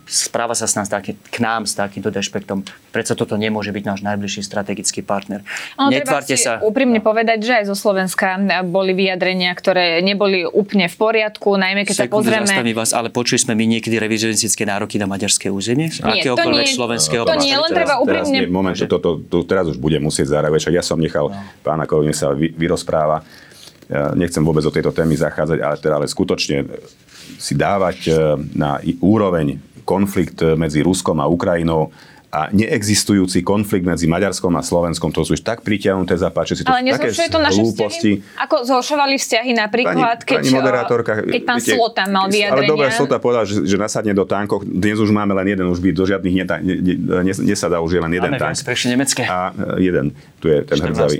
správa 0.07 0.55
sa 0.55 0.71
s 0.71 0.79
nás 0.79 0.87
k 0.89 1.37
nám 1.43 1.67
s 1.67 1.75
takýmto 1.75 2.09
dešpektom. 2.09 2.63
Prečo 2.95 3.13
toto 3.13 3.35
nemôže 3.35 3.75
byť 3.75 3.83
náš 3.85 3.99
najbližší 4.01 4.41
strategický 4.41 5.03
partner. 5.05 5.45
Ono 5.77 5.89
Netvárte 5.89 6.35
sa. 6.37 6.61
úprimne 6.61 7.01
povedať, 7.01 7.39
že 7.41 7.51
aj 7.61 7.65
zo 7.69 7.75
Slovenska 7.75 8.37
boli 8.65 8.93
vyjadrenia, 8.93 9.51
ktoré 9.53 9.99
neboli 9.99 10.45
úplne 10.45 10.87
v 10.87 10.95
poriadku, 10.95 11.57
najmä 11.57 11.85
keď 11.85 12.05
Sekundu, 12.05 12.29
sa 12.29 12.45
pozrieme... 12.45 12.73
vás, 12.75 12.91
ale 12.93 13.09
počuli 13.09 13.39
sme 13.41 13.53
my 13.57 13.65
niekedy 13.79 13.97
revizionistické 13.97 14.63
nároky 14.63 15.01
na 15.01 15.09
maďarské 15.09 15.49
územie? 15.49 15.89
Nie, 15.89 16.23
Akéhokoľvek 16.23 16.67
to 16.67 16.71
nie, 16.71 16.77
slovenské 16.77 17.15
to 17.19 17.35
nie, 17.41 17.55
len 17.55 17.71
treba 17.73 17.99
úprimne... 17.99 18.39
Teraz, 18.45 18.53
moment, 18.53 18.75
to, 18.77 18.97
to, 19.01 19.11
to, 19.25 19.37
teraz 19.45 19.65
už 19.69 19.77
budem 19.81 20.03
musieť 20.03 20.37
zareagovať, 20.37 20.69
ja 20.73 20.83
som 20.85 21.01
nechal 21.01 21.33
no. 21.33 21.37
pána 21.65 21.89
kolegyne 21.89 22.13
sa 22.13 22.31
vy, 22.31 22.53
vyrozpráva. 22.53 23.25
Ja 23.89 24.13
nechcem 24.13 24.45
vôbec 24.45 24.61
o 24.61 24.69
tejto 24.69 24.93
témy 24.93 25.17
zachádzať, 25.17 25.57
ale, 25.65 25.75
teda, 25.81 25.95
ale 25.97 26.05
skutočne 26.05 26.61
si 27.41 27.57
dávať 27.57 27.97
e, 28.05 28.11
na 28.53 28.77
úroveň 29.01 29.57
konflikt 29.81 30.45
medzi 30.53 30.85
Ruskom 30.85 31.17
a 31.17 31.25
Ukrajinou 31.25 31.89
a 32.29 32.53
neexistujúci 32.53 33.41
konflikt 33.41 33.89
medzi 33.89 34.05
Maďarskom 34.05 34.53
a 34.53 34.61
Slovenskom, 34.61 35.09
to 35.09 35.25
sú 35.25 35.33
už 35.33 35.41
tak 35.41 35.65
pritiahnuté 35.65 36.13
za 36.13 36.29
páče 36.29 36.61
si 36.61 36.61
to 36.61 36.69
Ale 36.69 36.85
nezhoršuje 36.85 37.29
to 37.33 37.41
naše 37.41 37.57
hlúposti. 37.57 38.11
vzťahy? 38.21 38.41
Ako 38.45 38.55
zhoršovali 38.69 39.15
vzťahy 39.17 39.51
napríklad, 39.57 40.17
pani, 40.21 40.29
keď, 40.29 40.37
pani 40.45 40.51
moderátorka, 40.53 41.11
keď 41.25 41.41
pán 41.41 41.57
viete, 41.57 41.73
Slota 41.73 42.03
mal 42.05 42.29
vyjadrenia? 42.29 42.53
Ale 42.53 42.69
dobre, 42.69 42.87
Slota 42.93 43.17
povedal, 43.17 43.49
že, 43.49 43.65
že 43.65 43.77
nasadne 43.81 44.13
do 44.13 44.29
tankov. 44.29 44.61
Dnes 44.61 45.01
už 45.01 45.09
máme 45.09 45.33
len 45.33 45.57
jeden, 45.57 45.65
už 45.73 45.81
by 45.81 45.89
do 45.89 46.05
žiadnych 46.05 46.35
neta, 46.37 46.61
ne, 46.61 46.75
ne, 46.77 46.93
ne, 47.25 47.33
nesadá 47.33 47.81
už 47.81 47.97
je 47.97 48.01
len 48.05 48.13
jeden 48.13 48.31
tank. 48.37 48.61
nemecké. 48.85 49.25
A 49.25 49.49
e, 49.81 49.89
jeden, 49.89 50.13
tu 50.39 50.47
je 50.49 50.63
ten 50.63 50.79
hrdzavý. 50.79 51.19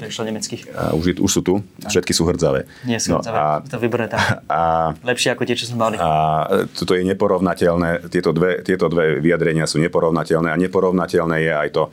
A 0.74 0.96
už, 0.96 1.04
je, 1.06 1.14
už 1.20 1.32
sú 1.32 1.42
tu, 1.44 1.60
všetky 1.86 2.16
sú 2.16 2.24
hrdzavé. 2.26 2.66
Nie 2.88 2.98
sú 2.98 3.16
no, 3.16 3.22
hrzavé, 3.22 3.38
a, 3.38 3.60
to 3.62 3.78
vyberé 3.78 4.08
tam. 4.08 4.20
A, 4.50 4.92
Lepšie 5.06 5.36
ako 5.36 5.46
tie, 5.46 5.56
čo 5.56 5.70
sme 5.70 5.86
mali. 5.86 5.96
A 6.00 6.66
toto 6.74 6.98
je 6.98 7.06
neporovnateľné, 7.06 8.10
tieto 8.10 8.34
dve, 8.34 8.66
tieto 8.66 8.90
dve 8.90 9.22
vyjadrenia 9.22 9.70
sú 9.70 9.78
neporovnateľné 9.78 10.50
a 10.50 10.58
neporovnateľné 10.58 10.80
porovnateľné 10.80 11.38
je 11.44 11.54
aj 11.54 11.70
to, 11.76 11.84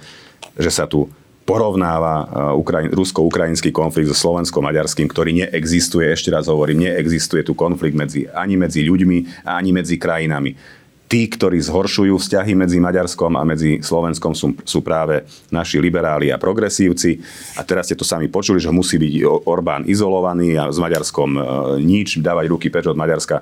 že 0.56 0.70
sa 0.70 0.84
tu 0.86 1.10
porovnáva 1.46 2.26
uh, 2.26 2.26
Ukrajin, 2.58 2.90
rusko-ukrajinský 2.90 3.70
konflikt 3.70 4.10
so 4.10 4.18
slovensko-maďarským, 4.18 5.06
ktorý 5.06 5.46
neexistuje, 5.46 6.10
ešte 6.10 6.34
raz 6.34 6.50
hovorím, 6.50 6.90
neexistuje 6.90 7.46
tu 7.46 7.54
konflikt 7.54 7.94
medzi, 7.94 8.26
ani 8.26 8.58
medzi 8.58 8.82
ľuďmi, 8.82 9.46
ani 9.46 9.70
medzi 9.70 9.94
krajinami. 9.94 10.58
Tí, 11.06 11.30
ktorí 11.30 11.62
zhoršujú 11.62 12.18
vzťahy 12.18 12.58
medzi 12.58 12.82
Maďarskom 12.82 13.38
a 13.38 13.46
medzi 13.46 13.78
Slovenskom 13.78 14.34
sú, 14.34 14.58
sú 14.66 14.82
práve 14.82 15.22
naši 15.54 15.78
liberáli 15.78 16.34
a 16.34 16.40
progresívci. 16.40 17.22
A 17.54 17.62
teraz 17.62 17.86
ste 17.86 17.94
to 17.94 18.02
sami 18.02 18.26
počuli, 18.26 18.58
že 18.58 18.74
musí 18.74 18.98
byť 18.98 19.22
Orbán 19.46 19.86
izolovaný 19.86 20.58
a 20.58 20.66
s 20.66 20.82
Maďarskom 20.82 21.30
uh, 21.38 21.42
nič, 21.78 22.18
dávať 22.18 22.50
ruky 22.50 22.74
preč 22.74 22.90
od 22.90 22.98
Maďarska. 22.98 23.38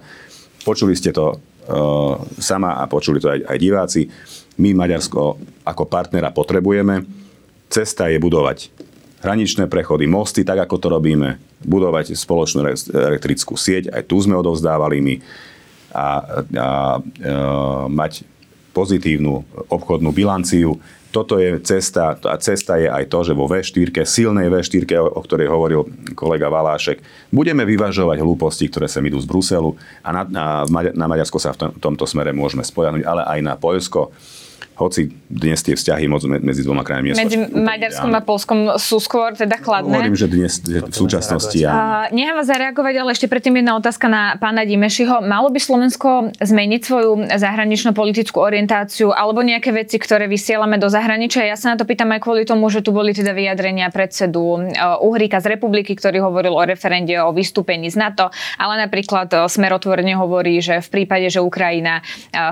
Počuli 0.60 0.92
ste 0.92 1.16
to 1.16 1.32
uh, 1.32 2.20
sama 2.36 2.76
a 2.76 2.84
počuli 2.84 3.16
to 3.16 3.32
aj, 3.32 3.48
aj 3.48 3.56
diváci 3.56 4.12
my 4.58 4.70
Maďarsko 4.74 5.40
ako 5.66 5.84
partnera 5.90 6.30
potrebujeme. 6.30 7.02
Cesta 7.66 8.06
je 8.06 8.22
budovať 8.22 8.70
hraničné 9.24 9.66
prechody, 9.66 10.04
mosty, 10.04 10.44
tak 10.44 10.68
ako 10.68 10.76
to 10.78 10.88
robíme, 10.92 11.40
budovať 11.64 12.12
spoločnú 12.12 12.60
elektrickú 12.92 13.56
sieť, 13.56 13.88
aj 13.88 14.04
tu 14.04 14.20
sme 14.20 14.36
odovzdávali 14.36 15.00
my, 15.00 15.14
a, 15.94 16.04
a, 16.04 16.06
a 16.58 16.66
mať 17.86 18.26
pozitívnu 18.74 19.46
obchodnú 19.70 20.10
bilanciu. 20.10 20.82
Toto 21.14 21.38
je 21.38 21.62
cesta, 21.62 22.18
a 22.18 22.36
cesta 22.42 22.74
je 22.74 22.90
aj 22.90 23.06
to, 23.06 23.22
že 23.22 23.38
vo 23.38 23.46
V4, 23.46 24.02
silnej 24.02 24.50
V4, 24.50 24.98
o 24.98 25.20
ktorej 25.22 25.46
hovoril 25.46 25.86
kolega 26.18 26.50
Valášek, 26.50 26.98
budeme 27.30 27.62
vyvažovať 27.62 28.18
hlúposti, 28.18 28.66
ktoré 28.66 28.90
sa 28.90 28.98
idú 28.98 29.22
z 29.22 29.30
Bruselu 29.30 29.78
a 30.02 30.10
na, 30.10 30.22
na, 30.26 30.44
na 30.90 31.06
Maďarsko 31.06 31.38
sa 31.38 31.54
v 31.54 31.78
tomto 31.78 32.02
smere 32.10 32.34
môžeme 32.34 32.66
spojanúť, 32.66 33.06
ale 33.06 33.22
aj 33.30 33.38
na 33.46 33.54
Poľsko 33.54 34.10
hoci 34.74 35.14
dnes 35.30 35.62
tie 35.62 35.78
vzťahy 35.78 36.10
medzi 36.42 36.66
dvoma 36.66 36.82
krajinami 36.82 37.14
nie 37.14 37.16
Medzi 37.16 37.38
Maďarskom 37.54 38.10
a 38.10 38.20
Polskom 38.22 38.58
sú 38.80 38.98
skôr 38.98 39.34
teda 39.38 39.58
chladné. 39.62 40.02
Hovorím, 40.02 40.18
že 40.18 40.26
dnes 40.26 40.58
že 40.58 40.82
v 40.82 40.94
súčasnosti 40.94 41.54
ja... 41.54 42.10
nechám 42.10 42.34
vás 42.42 42.48
zareagovať, 42.50 42.94
ale 42.98 43.10
ešte 43.14 43.30
predtým 43.30 43.54
jedna 43.62 43.78
otázka 43.78 44.10
na 44.10 44.34
pána 44.40 44.66
Dimešiho. 44.66 45.22
Malo 45.22 45.54
by 45.54 45.60
Slovensko 45.62 46.34
zmeniť 46.42 46.80
svoju 46.82 47.12
zahraničnú 47.38 47.94
politickú 47.94 48.42
orientáciu 48.42 49.14
alebo 49.14 49.46
nejaké 49.46 49.70
veci, 49.70 50.02
ktoré 50.02 50.26
vysielame 50.26 50.80
do 50.82 50.90
zahraničia? 50.90 51.46
Ja 51.46 51.54
sa 51.54 51.74
na 51.74 51.76
to 51.78 51.86
pýtam 51.86 52.10
aj 52.10 52.20
kvôli 52.24 52.42
tomu, 52.42 52.66
že 52.72 52.82
tu 52.82 52.90
boli 52.90 53.14
teda 53.14 53.30
vyjadrenia 53.30 53.94
predsedu 53.94 54.58
e, 54.58 54.74
Uhríka 55.02 55.38
z 55.38 55.54
republiky, 55.54 55.94
ktorý 55.94 56.24
hovoril 56.24 56.54
o 56.56 56.64
referende 56.64 57.14
o 57.22 57.30
vystúpení 57.30 57.86
z 57.92 58.00
NATO, 58.00 58.34
ale 58.58 58.80
napríklad 58.82 59.30
e, 59.30 59.36
Smerotvorne 59.46 60.18
hovorí, 60.18 60.58
že 60.58 60.82
v 60.82 60.88
prípade, 60.90 61.30
že 61.30 61.38
Ukrajina 61.38 62.00
e, 62.00 62.02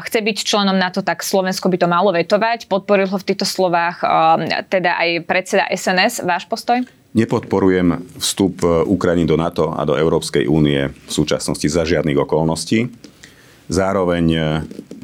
chce 0.06 0.22
byť 0.22 0.36
členom 0.46 0.76
NATO, 0.78 1.02
tak 1.02 1.24
Slovensko 1.26 1.66
by 1.66 1.78
to 1.80 1.88
malo 1.90 2.11
vetovať. 2.12 2.68
Podporil 2.68 3.08
ho 3.08 3.16
v 3.16 3.26
týchto 3.26 3.48
slovách 3.48 4.04
teda 4.68 5.00
aj 5.00 5.08
predseda 5.24 5.64
SNS. 5.72 6.22
Váš 6.22 6.44
postoj? 6.46 6.84
Nepodporujem 7.12 8.08
vstup 8.16 8.64
e, 8.64 8.88
Ukrajiny 8.88 9.28
do 9.28 9.36
NATO 9.36 9.68
a 9.68 9.84
do 9.84 9.92
Európskej 9.92 10.48
únie 10.48 10.88
v 10.88 11.10
súčasnosti 11.12 11.68
za 11.68 11.84
žiadnych 11.84 12.16
okolností. 12.16 12.88
Zároveň 13.68 14.24
e, 14.32 14.40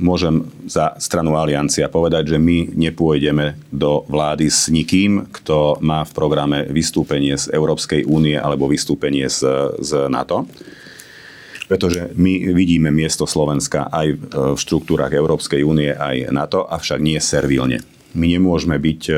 môžem 0.00 0.48
za 0.64 0.96
stranu 0.96 1.36
Aliancia 1.36 1.92
povedať, 1.92 2.32
že 2.32 2.38
my 2.40 2.72
nepôjdeme 2.72 3.60
do 3.68 4.08
vlády 4.08 4.48
s 4.48 4.72
nikým, 4.72 5.28
kto 5.28 5.84
má 5.84 6.00
v 6.08 6.16
programe 6.16 6.64
vystúpenie 6.72 7.36
z 7.36 7.52
Európskej 7.52 8.08
únie 8.08 8.40
alebo 8.40 8.72
vystúpenie 8.72 9.28
z, 9.28 9.44
z 9.76 10.08
NATO 10.08 10.48
pretože 11.68 12.10
my 12.16 12.56
vidíme 12.56 12.88
miesto 12.88 13.28
Slovenska 13.28 13.92
aj 13.92 14.06
v 14.16 14.58
štruktúrach 14.58 15.12
Európskej 15.12 15.60
únie, 15.62 15.92
aj 15.92 16.32
NATO, 16.32 16.64
avšak 16.64 16.98
nie 16.98 17.20
servilne. 17.20 17.84
My 18.16 18.24
nemôžeme 18.24 18.80
byť 18.80 19.02
e, 19.12 19.14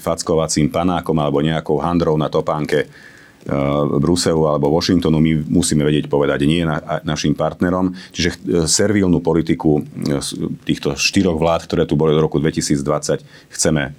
fackovacím 0.00 0.72
panákom 0.72 1.20
alebo 1.20 1.44
nejakou 1.44 1.76
handrou 1.84 2.16
na 2.16 2.32
topánke 2.32 2.78
e, 2.80 2.86
Bruselu 4.00 4.40
alebo 4.40 4.72
Washingtonu, 4.72 5.20
my 5.20 5.44
musíme 5.52 5.84
vedieť 5.84 6.08
povedať 6.08 6.48
nie 6.48 6.64
na, 6.64 6.80
našim 7.04 7.36
partnerom. 7.36 7.92
Čiže 8.16 8.30
e, 8.32 8.36
servilnú 8.64 9.20
politiku 9.20 9.84
týchto 10.64 10.96
štyroch 10.96 11.36
vlád, 11.36 11.68
ktoré 11.68 11.84
tu 11.84 11.92
boli 12.00 12.16
do 12.16 12.24
roku 12.24 12.40
2020, 12.40 13.20
chceme 13.52 13.92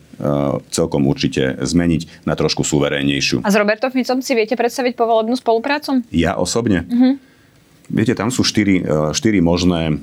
celkom 0.71 1.11
určite 1.11 1.59
zmeniť 1.59 2.23
na 2.23 2.39
trošku 2.39 2.63
suverénnejšiu. 2.63 3.43
A 3.43 3.51
s 3.51 3.59
Robertom 3.59 3.91
Ficom 3.91 4.23
si 4.23 4.31
viete 4.31 4.55
predstaviť 4.55 4.95
povolebnú 4.95 5.35
spoluprácu? 5.35 6.07
Ja 6.07 6.39
osobne? 6.39 6.87
Uh-huh. 6.87 7.19
Viete, 7.85 8.17
tam 8.17 8.33
sú 8.33 8.41
štyri, 8.41 8.81
e, 8.81 9.13
štyri 9.13 9.45
možné 9.45 9.93
e, 9.93 9.95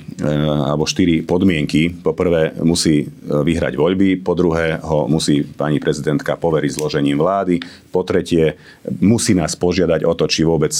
alebo 0.70 0.87
štyri 0.87 1.26
podmienky. 1.26 1.91
Po 1.91 2.14
prvé 2.14 2.55
musí 2.62 3.03
e, 3.03 3.07
vyhrať 3.26 3.74
voľby, 3.74 4.22
po 4.22 4.39
druhé 4.39 4.78
ho 4.78 5.11
musí 5.11 5.43
pani 5.43 5.83
prezidentka 5.83 6.39
poveriť 6.39 6.78
zložením 6.78 7.18
vlády, 7.18 7.59
po 7.91 8.07
tretie 8.07 8.55
musí 9.03 9.35
nás 9.35 9.59
požiadať 9.59 10.07
o 10.07 10.14
to, 10.14 10.30
či 10.30 10.47
vôbec 10.47 10.70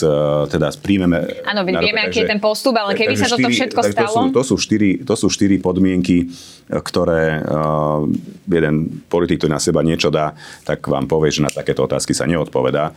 teda 0.47 0.71
príjmeme... 0.79 1.43
Áno, 1.43 1.67
my 1.67 1.75
vieme, 1.83 2.07
aký 2.07 2.23
je 2.23 2.31
ten 2.31 2.39
postup, 2.39 2.79
ale 2.79 2.95
keby 2.95 3.19
sa 3.19 3.27
toto 3.27 3.51
všetko 3.51 3.81
stalo... 3.83 4.07
To 4.07 4.15
sú, 4.15 4.23
to, 4.31 4.43
sú 4.47 4.55
štyri, 4.63 4.91
to 5.03 5.15
sú 5.19 5.27
štyri 5.27 5.59
podmienky, 5.59 6.31
ktoré 6.71 7.43
jeden 8.47 9.03
politik, 9.11 9.43
ktorý 9.43 9.53
na 9.53 9.63
seba 9.63 9.83
niečo 9.83 10.09
dá, 10.09 10.33
tak 10.63 10.87
vám 10.87 11.11
povie, 11.11 11.35
že 11.35 11.45
na 11.45 11.51
takéto 11.51 11.85
otázky 11.85 12.15
sa 12.15 12.25
neodpovedá 12.31 12.95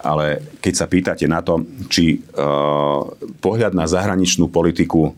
ale 0.00 0.42
keď 0.60 0.74
sa 0.74 0.86
pýtate 0.86 1.24
na 1.28 1.40
to, 1.40 1.64
či 1.88 2.20
uh, 2.36 3.06
pohľad 3.40 3.72
na 3.72 3.88
zahraničnú 3.88 4.48
politiku 4.52 5.16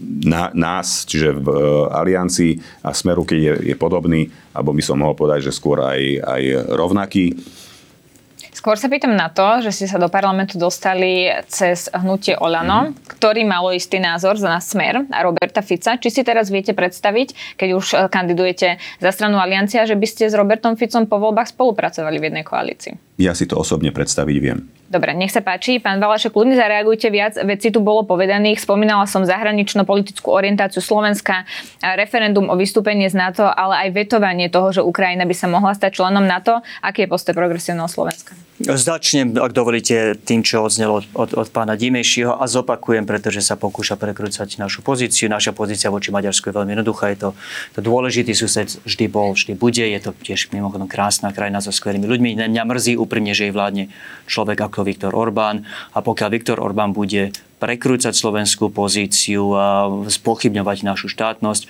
na, 0.00 0.48
nás, 0.56 1.04
čiže 1.04 1.36
v 1.36 1.48
uh, 1.48 1.58
aliancii 1.92 2.84
a 2.84 2.96
smeru, 2.96 3.24
keď 3.24 3.38
je, 3.38 3.54
je 3.72 3.76
podobný, 3.76 4.32
alebo 4.56 4.72
by 4.72 4.82
som 4.84 5.00
mohol 5.00 5.16
povedať, 5.16 5.48
že 5.48 5.56
skôr 5.56 5.84
aj, 5.84 6.00
aj 6.24 6.42
rovnaký, 6.72 7.36
Skôr 8.50 8.76
sa 8.76 8.90
pýtam 8.92 9.16
na 9.16 9.32
to, 9.32 9.64
že 9.64 9.72
ste 9.72 9.86
sa 9.88 9.96
do 9.96 10.12
parlamentu 10.12 10.60
dostali 10.60 11.32
cez 11.48 11.88
hnutie 11.96 12.36
Olano, 12.36 12.92
mm-hmm. 12.92 13.08
ktorý 13.08 13.46
malo 13.46 13.70
istý 13.72 14.02
názor 14.02 14.36
za 14.36 14.52
nás 14.52 14.68
smer 14.68 15.06
a 15.08 15.18
Roberta 15.24 15.64
Fica. 15.64 15.96
Či 15.96 16.20
si 16.20 16.22
teraz 16.26 16.50
viete 16.52 16.74
predstaviť, 16.76 17.56
keď 17.56 17.68
už 17.72 17.86
eh, 17.94 17.98
kandidujete 18.12 18.76
za 19.00 19.10
stranu 19.16 19.38
Aliancia, 19.40 19.88
že 19.88 19.96
by 19.96 20.04
ste 20.04 20.28
s 20.28 20.36
Robertom 20.36 20.74
Ficom 20.76 21.08
po 21.08 21.16
voľbách 21.22 21.54
spolupracovali 21.54 22.20
v 22.20 22.26
jednej 22.28 22.44
koalícii? 22.44 22.92
Ja 23.20 23.36
si 23.36 23.44
to 23.44 23.60
osobne 23.60 23.92
predstaviť 23.92 24.36
viem. 24.40 24.64
Dobre, 24.88 25.12
nech 25.14 25.30
sa 25.30 25.44
páči. 25.44 25.78
Pán 25.78 26.00
Valašek, 26.00 26.34
kľudne 26.34 26.56
zareagujte 26.56 27.12
viac. 27.12 27.36
Veci 27.36 27.70
tu 27.70 27.78
bolo 27.78 28.02
povedaných. 28.08 28.58
Spomínala 28.58 29.06
som 29.06 29.22
zahranično-politickú 29.22 30.32
orientáciu 30.32 30.82
Slovenska, 30.82 31.46
referendum 31.94 32.50
o 32.50 32.58
vystúpenie 32.58 33.06
z 33.06 33.14
NATO, 33.14 33.46
ale 33.46 33.86
aj 33.86 33.88
vetovanie 33.94 34.50
toho, 34.50 34.74
že 34.74 34.80
Ukrajina 34.82 35.28
by 35.28 35.34
sa 35.36 35.46
mohla 35.46 35.76
stať 35.76 36.00
členom 36.00 36.26
NATO. 36.26 36.64
Aký 36.82 37.04
je 37.04 37.12
postoj 37.12 37.38
progresívneho 37.38 37.86
Slovenska? 37.86 38.34
Začnem, 38.60 39.40
ak 39.40 39.56
dovolíte, 39.56 40.20
tým, 40.20 40.44
čo 40.44 40.60
odznelo 40.60 41.00
od, 41.16 41.32
od 41.32 41.48
pána 41.48 41.80
Dimejšieho 41.80 42.36
a 42.36 42.44
zopakujem, 42.44 43.08
pretože 43.08 43.40
sa 43.40 43.56
pokúša 43.56 43.96
prekrúcať 43.96 44.60
našu 44.60 44.84
pozíciu. 44.84 45.32
Naša 45.32 45.56
pozícia 45.56 45.88
voči 45.88 46.12
Maďarsku 46.12 46.52
je 46.52 46.54
veľmi 46.60 46.76
jednoduchá. 46.76 47.08
Je 47.14 47.18
to, 47.24 47.30
to 47.72 47.80
dôležitý 47.80 48.36
sused, 48.36 48.68
vždy 48.84 49.08
bol, 49.08 49.32
vždy 49.32 49.56
bude. 49.56 49.80
Je 49.80 49.96
to 50.02 50.12
tiež 50.12 50.52
mimochodom 50.52 50.90
krásna 50.90 51.32
krajina 51.32 51.64
so 51.64 51.72
skvelými 51.72 52.04
ľuďmi. 52.04 52.36
Mňa 52.36 52.62
mrzí 52.68 53.00
úprimne, 53.10 53.34
že 53.34 53.50
jej 53.50 53.54
vládne 53.54 53.90
človek 54.30 54.70
ako 54.70 54.86
Viktor 54.86 55.12
Orbán 55.18 55.66
a 55.90 55.98
pokiaľ 55.98 56.28
Viktor 56.30 56.62
Orbán 56.62 56.94
bude 56.94 57.34
prekrúcať 57.58 58.14
slovenskú 58.14 58.70
pozíciu 58.70 59.50
a 59.58 59.90
spochybňovať 60.06 60.86
našu 60.86 61.10
štátnosť. 61.10 61.66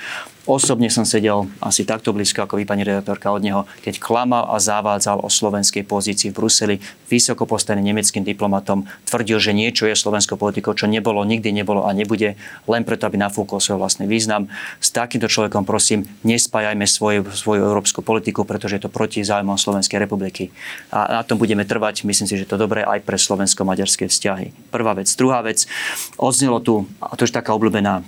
Osobne 0.49 0.88
som 0.88 1.05
sedel 1.05 1.53
asi 1.61 1.84
takto 1.84 2.16
blízko 2.16 2.49
ako 2.49 2.57
vy, 2.57 2.64
pani 2.64 2.80
redaktorka, 2.80 3.28
od 3.28 3.45
neho, 3.45 3.68
keď 3.84 4.01
klamal 4.01 4.49
a 4.49 4.57
zavádzal 4.57 5.20
o 5.20 5.28
slovenskej 5.28 5.84
pozícii 5.84 6.32
v 6.32 6.36
Bruseli. 6.41 6.76
Vysoko 7.12 7.45
postaveným 7.45 7.93
nemeckým 7.93 8.24
diplomatom 8.24 8.88
tvrdil, 9.05 9.36
že 9.36 9.53
niečo 9.53 9.84
je 9.84 9.93
slovenskou 9.93 10.41
politikou, 10.41 10.72
čo 10.72 10.88
nebolo, 10.88 11.20
nikdy 11.28 11.53
nebolo 11.53 11.84
a 11.84 11.93
nebude, 11.93 12.41
len 12.64 12.82
preto, 12.88 13.05
aby 13.05 13.20
nafúkol 13.20 13.61
svoj 13.61 13.82
vlastný 13.82 14.09
význam. 14.09 14.49
S 14.80 14.88
takýmto 14.95 15.28
človekom, 15.28 15.68
prosím, 15.68 16.09
nespájajme 16.24 16.88
svoju, 16.88 17.20
svoju 17.28 17.61
európsku 17.61 18.01
politiku, 18.01 18.49
pretože 18.49 18.80
je 18.80 18.82
to 18.86 18.91
proti 18.91 19.20
zájmom 19.20 19.61
Slovenskej 19.61 20.01
republiky. 20.01 20.49
A 20.88 21.20
na 21.20 21.22
tom 21.22 21.36
budeme 21.36 21.68
trvať. 21.68 22.09
Myslím 22.09 22.30
si, 22.30 22.41
že 22.41 22.49
to 22.49 22.57
dobré 22.57 22.80
aj 22.80 23.05
pre 23.05 23.20
slovensko-maďarské 23.20 24.09
vzťahy. 24.09 24.72
Prvá 24.72 24.97
vec. 24.97 25.12
Druhá 25.18 25.45
vec. 25.45 25.68
Odznelo 26.16 26.64
tu, 26.64 26.88
a 27.03 27.12
to 27.18 27.28
je 27.28 27.34
taká 27.34 27.53
obľúbená 27.53 28.01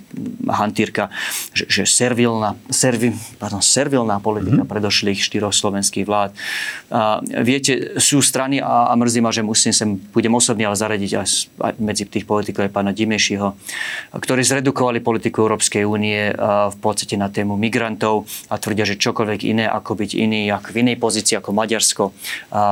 hantírka, 0.49 1.13
že, 1.53 1.69
že 1.69 1.83
servilná, 2.23 2.55
servi, 2.71 3.11
pardon, 3.35 3.59
servilná 3.59 4.23
politika 4.23 4.63
mm-hmm. 4.63 4.71
predošlých 4.71 5.19
štyroch 5.19 5.51
slovenských 5.51 6.07
vlád. 6.07 6.31
A, 6.87 7.19
viete, 7.43 7.99
sú 7.99 8.23
strany 8.23 8.63
a, 8.63 8.87
a 8.87 8.93
mrzí 8.95 9.19
ma, 9.19 9.35
že 9.35 9.43
musím 9.43 9.75
sem, 9.75 9.99
budem 10.15 10.31
osobne 10.31 10.63
ale 10.63 10.79
zaradiť 10.79 11.11
aj, 11.19 11.27
aj 11.59 11.73
medzi 11.83 12.07
tých 12.07 12.23
politikov 12.23 12.71
aj 12.71 12.71
pána 12.71 12.95
Dimešiho, 12.95 13.53
ktorí 14.15 14.41
zredukovali 14.47 15.03
politiku 15.03 15.43
Európskej 15.43 15.83
únie 15.83 16.31
v 16.39 16.77
podstate 16.79 17.19
na 17.19 17.27
tému 17.27 17.59
migrantov 17.59 18.23
a 18.47 18.55
tvrdia, 18.55 18.87
že 18.87 18.95
čokoľvek 18.95 19.41
iné 19.43 19.65
ako 19.67 19.99
byť 19.99 20.11
iný, 20.15 20.47
ako 20.47 20.71
v 20.71 20.79
inej 20.87 20.97
pozícii 21.03 21.35
ako 21.43 21.51
Maďarsko 21.51 22.03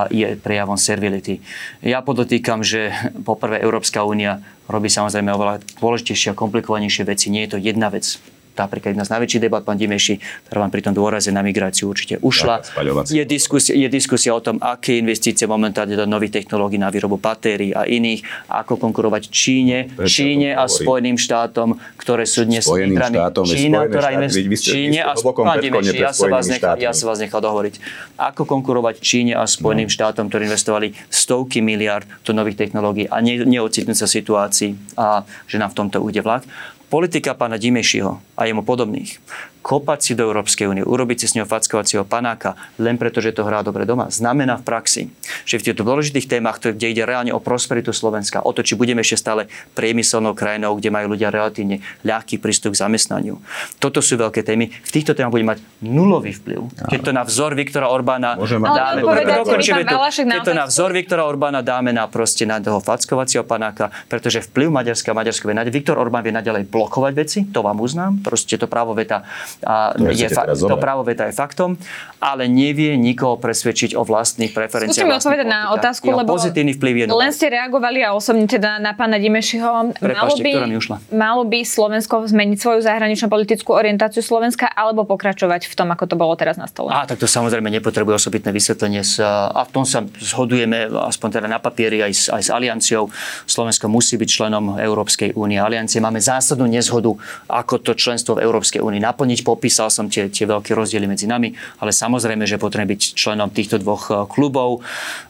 je 0.08 0.40
prejavom 0.40 0.80
servility. 0.80 1.44
Ja 1.84 2.00
podotýkam, 2.00 2.64
že 2.64 2.96
poprvé 3.28 3.60
Európska 3.60 4.08
únia 4.08 4.40
robí 4.72 4.88
samozrejme 4.88 5.36
oveľa 5.36 5.60
dôležitejšie 5.84 6.32
a 6.32 6.40
komplikovanejšie 6.40 7.04
veci. 7.04 7.28
Nie 7.28 7.50
je 7.50 7.58
to 7.58 7.60
jedna 7.60 7.92
vec 7.92 8.16
napríklad 8.62 8.94
jedna 8.94 9.06
z 9.08 9.12
najväčších 9.18 9.42
debat, 9.42 9.66
pán 9.66 9.82
Dimeši, 9.82 10.22
ktorá 10.48 10.66
vám 10.66 10.72
pri 10.72 10.82
tom 10.86 10.94
dôraze 10.94 11.34
na 11.34 11.42
migráciu 11.42 11.90
určite 11.90 12.22
ušla. 12.22 12.62
Je 13.10 13.26
diskusia, 13.26 13.74
je 13.74 13.88
diskusia 13.90 14.32
o 14.38 14.42
tom, 14.42 14.62
aké 14.62 15.02
investície 15.02 15.50
momentálne 15.50 15.98
do 15.98 16.06
nových 16.06 16.42
technológií 16.42 16.78
na 16.78 16.94
výrobu 16.94 17.18
batérií 17.18 17.74
a 17.74 17.90
iných, 17.90 18.22
ako 18.48 18.78
konkurovať 18.78 19.24
Číne, 19.34 19.90
Prečo 19.90 20.22
Číne 20.22 20.54
a 20.54 20.70
Spojeným 20.70 21.18
štátom, 21.18 21.82
ktoré 21.98 22.30
sú 22.30 22.46
dnes 22.46 22.62
Spojeným 22.62 23.02
štátom, 23.02 23.44
Čína, 23.50 23.90
ktorá 23.90 24.08
investuje 24.14 24.46
Číne 24.62 25.00
a 25.02 25.18
pán 25.18 25.58
Dimeši, 25.58 25.98
ja 25.98 26.14
som, 26.14 26.30
vás 26.30 26.46
nechal, 26.46 26.78
ja 26.78 26.92
som 26.94 27.10
vás 27.10 27.18
nechal 27.18 27.42
dohovoriť. 27.42 27.74
Ako 28.20 28.46
konkurovať 28.46 29.02
Číne 29.02 29.34
a 29.34 29.44
Spojeným 29.50 29.90
no. 29.90 29.94
štátom, 29.94 30.30
ktorí 30.30 30.46
investovali 30.46 30.94
stovky 31.10 31.64
miliard 31.64 32.06
do 32.22 32.32
nových 32.36 32.60
technológií 32.68 33.10
a 33.10 33.24
ne, 33.24 33.42
neocitnúť 33.42 33.98
sa 33.98 34.08
situácii, 34.08 35.00
a 35.00 35.24
že 35.48 35.58
nám 35.58 35.74
v 35.74 35.78
tomto 35.86 35.98
ujde 36.04 36.22
vlak 36.22 36.44
politika 36.92 37.32
pána 37.32 37.56
Dimešiho 37.56 38.20
a 38.36 38.42
jemu 38.44 38.68
podobných 38.68 39.24
kopať 39.62 40.00
si 40.02 40.12
do 40.18 40.26
Európskej 40.26 40.66
únie, 40.66 40.82
urobiť 40.82 41.26
si 41.26 41.26
s 41.32 41.36
ňou 41.38 41.46
fackovacieho 41.46 42.02
panáka, 42.02 42.58
len 42.82 42.98
preto, 42.98 43.22
že 43.22 43.32
to 43.32 43.46
hrá 43.46 43.62
dobre 43.62 43.86
doma, 43.86 44.10
znamená 44.10 44.58
v 44.58 44.66
praxi, 44.66 45.02
že 45.46 45.62
v 45.62 45.72
týchto 45.72 45.86
dôležitých 45.86 46.28
témach, 46.28 46.58
kde 46.58 46.90
ide 46.90 47.06
reálne 47.06 47.30
o 47.30 47.40
prosperitu 47.40 47.94
Slovenska, 47.94 48.42
o 48.42 48.52
to, 48.52 48.66
či 48.66 48.74
budeme 48.74 49.06
ešte 49.06 49.22
stále 49.22 49.46
priemyselnou 49.78 50.34
krajinou, 50.34 50.74
kde 50.78 50.90
majú 50.90 51.14
ľudia 51.14 51.30
relatívne 51.30 51.86
ľahký 52.02 52.42
prístup 52.42 52.74
k 52.74 52.82
zamestnaniu. 52.82 53.38
Toto 53.78 54.02
sú 54.02 54.18
veľké 54.18 54.42
témy. 54.42 54.74
V 54.74 54.92
týchto 54.92 55.14
témach 55.14 55.34
bude 55.34 55.46
mať 55.46 55.62
nulový 55.86 56.34
vplyv. 56.34 56.90
Keď 56.90 57.00
to 57.06 57.12
na 57.14 57.22
vzor 57.22 57.54
Viktora 57.54 57.88
Orbána 57.90 58.38
dáme, 58.42 59.06
keď 59.06 60.42
to 60.42 60.54
na 60.58 60.66
vzor 60.66 60.90
Viktora 60.90 61.24
Orbána 61.30 61.62
dáme 61.62 61.94
na 61.94 62.10
proste 62.10 62.50
na 62.50 62.58
toho 62.58 62.82
fackovacieho 62.82 63.46
panáka, 63.46 63.94
pretože 64.10 64.42
vplyv 64.50 64.74
Maďarska, 64.74 65.14
Maďarsko 65.14 65.46
vie 65.50 65.56
Viktor 65.70 66.02
Orbán 66.02 66.26
vie 66.26 66.34
naďalej 66.34 66.66
blokovať 66.68 67.14
veci, 67.14 67.40
to 67.46 67.62
vám 67.62 67.78
uznám, 67.78 68.20
proste 68.26 68.58
to 68.58 68.66
právo 68.66 68.98
veta 68.98 69.22
a 69.64 69.96
je 69.98 70.28
fa- 70.30 70.52
to 70.52 70.78
právo 70.78 71.02
veta 71.08 71.28
je 71.28 71.34
faktom, 71.34 71.80
ale 72.22 72.46
nevie 72.46 72.94
nikoho 73.00 73.40
presvedčiť 73.40 73.98
o 73.98 74.06
vlastných 74.06 74.54
preferenciách. 74.54 75.08
Skúsim 75.08 75.10
odpovedať 75.10 75.48
na 75.48 75.74
otázku, 75.74 76.12
lebo 76.12 76.38
pozitívny 76.38 76.78
vplyv 76.78 76.96
je 76.96 77.06
len 77.12 77.32
ste 77.34 77.48
reagovali 77.54 78.02
a 78.02 78.14
osobne 78.18 78.46
teda 78.50 78.82
na 78.82 78.94
pána 78.98 79.22
Dimešiho. 79.22 79.94
Prepašte, 79.98 80.42
malo 80.42 80.66
by, 80.66 80.70
mi 80.70 80.78
ušla. 80.78 80.96
malo 81.14 81.44
by 81.46 81.60
Slovensko 81.66 82.26
zmeniť 82.26 82.58
svoju 82.58 82.80
zahraničnú 82.82 83.28
politickú 83.30 83.74
orientáciu 83.78 84.26
Slovenska 84.26 84.70
alebo 84.70 85.06
pokračovať 85.06 85.70
v 85.70 85.74
tom, 85.74 85.88
ako 85.94 86.04
to 86.10 86.16
bolo 86.18 86.34
teraz 86.38 86.58
na 86.58 86.66
stole? 86.66 86.94
A 86.94 87.06
tak 87.06 87.22
to 87.22 87.28
samozrejme 87.30 87.70
nepotrebuje 87.70 88.18
osobitné 88.18 88.50
vysvetlenie. 88.54 89.02
A 89.22 89.62
v 89.66 89.72
tom 89.72 89.86
sa 89.86 90.06
zhodujeme, 90.18 90.90
aspoň 90.90 91.42
teda 91.42 91.48
na 91.50 91.60
papieri 91.62 92.02
aj 92.02 92.12
s, 92.14 92.24
aj 92.30 92.42
s 92.42 92.50
Alianciou. 92.50 93.10
Slovensko 93.46 93.90
musí 93.90 94.18
byť 94.18 94.30
členom 94.30 94.78
Európskej 94.78 95.34
únie. 95.38 95.58
Aliancie 95.62 96.02
máme 96.02 96.22
zásadnú 96.22 96.66
nezhodu, 96.70 97.14
ako 97.50 97.82
to 97.82 97.92
členstvo 97.94 98.38
v 98.38 98.46
Európskej 98.46 98.82
únii 98.82 99.02
naplniť 99.02 99.41
popísal 99.42 99.94
som 99.94 100.08
tie, 100.08 100.30
tie 100.30 100.46
veľké 100.48 100.74
rozdiely 100.74 101.06
medzi 101.06 101.26
nami, 101.26 101.54
ale 101.82 101.94
samozrejme, 101.94 102.46
že 102.48 102.62
potrebujeme 102.62 102.94
byť 102.96 103.02
členom 103.14 103.50
týchto 103.54 103.78
dvoch 103.82 104.04
e, 104.10 104.14
klubov. 104.26 104.82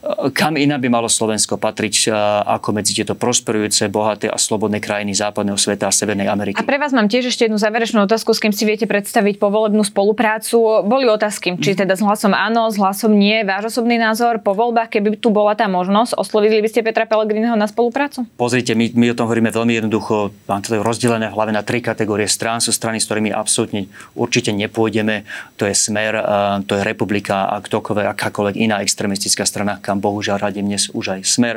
E, 0.03 0.29
kam 0.31 0.55
iná 0.55 0.79
by 0.79 0.87
malo 0.87 1.07
Slovensko 1.11 1.59
patriť 1.59 2.13
ako 2.45 2.69
medzi 2.73 2.97
tieto 2.97 3.13
prosperujúce, 3.13 3.91
bohaté 3.91 4.27
a 4.31 4.37
slobodné 4.39 4.81
krajiny 4.81 5.13
západného 5.13 5.57
sveta 5.59 5.89
a 5.89 5.93
Severnej 5.93 6.27
Ameriky. 6.31 6.57
A 6.57 6.65
pre 6.65 6.79
vás 6.79 6.95
mám 6.95 7.11
tiež 7.11 7.29
ešte 7.29 7.45
jednu 7.47 7.59
záverečnú 7.59 8.03
otázku, 8.05 8.33
s 8.33 8.39
kým 8.41 8.53
si 8.55 8.63
viete 8.63 8.85
predstaviť 8.89 9.37
povolebnú 9.37 9.83
spoluprácu. 9.85 10.85
Boli 10.87 11.05
otázky, 11.07 11.57
či 11.59 11.77
teda 11.77 11.93
s 11.93 12.01
hlasom 12.01 12.33
áno, 12.33 12.69
s 12.71 12.79
hlasom 12.79 13.13
nie, 13.13 13.43
váš 13.43 13.75
osobný 13.75 13.99
názor 13.99 14.39
po 14.41 14.55
voľbách, 14.55 14.97
keby 14.97 15.19
tu 15.19 15.29
bola 15.29 15.53
tá 15.53 15.67
možnosť, 15.67 16.17
oslovili 16.17 16.63
by 16.63 16.69
ste 16.71 16.81
Petra 16.81 17.05
Pellegriniho 17.05 17.53
na 17.53 17.67
spoluprácu? 17.69 18.25
Pozrite, 18.39 18.73
my, 18.73 18.91
my 18.95 19.05
o 19.11 19.15
tom 19.17 19.27
hovoríme 19.29 19.51
veľmi 19.53 19.73
jednoducho. 19.77 20.33
Mám 20.47 20.61
to 20.65 20.79
rozdelené 20.81 21.29
hlavne 21.29 21.55
na 21.55 21.63
tri 21.63 21.83
kategórie 21.83 22.25
strán. 22.25 22.63
Sú 22.63 22.73
strany, 22.73 22.97
s 22.99 23.05
ktorými 23.07 23.29
absolútne 23.31 23.87
určite 24.15 24.53
nepôjdeme. 24.55 25.23
To 25.57 25.69
je 25.69 25.75
Smer, 25.75 26.17
to 26.65 26.77
je 26.77 26.83
Republika 26.83 27.49
a 27.49 27.61
ktokoľvek, 27.61 28.05
akákoľvek 28.17 28.55
iná 28.57 28.81
extremistická 28.81 29.45
strana, 29.45 29.77
kam 29.81 30.01
bohužiaľ 30.03 30.51
radím 30.51 30.71
dnes 30.71 30.89
už 30.91 31.17
aj 31.17 31.21
Smer. 31.25 31.55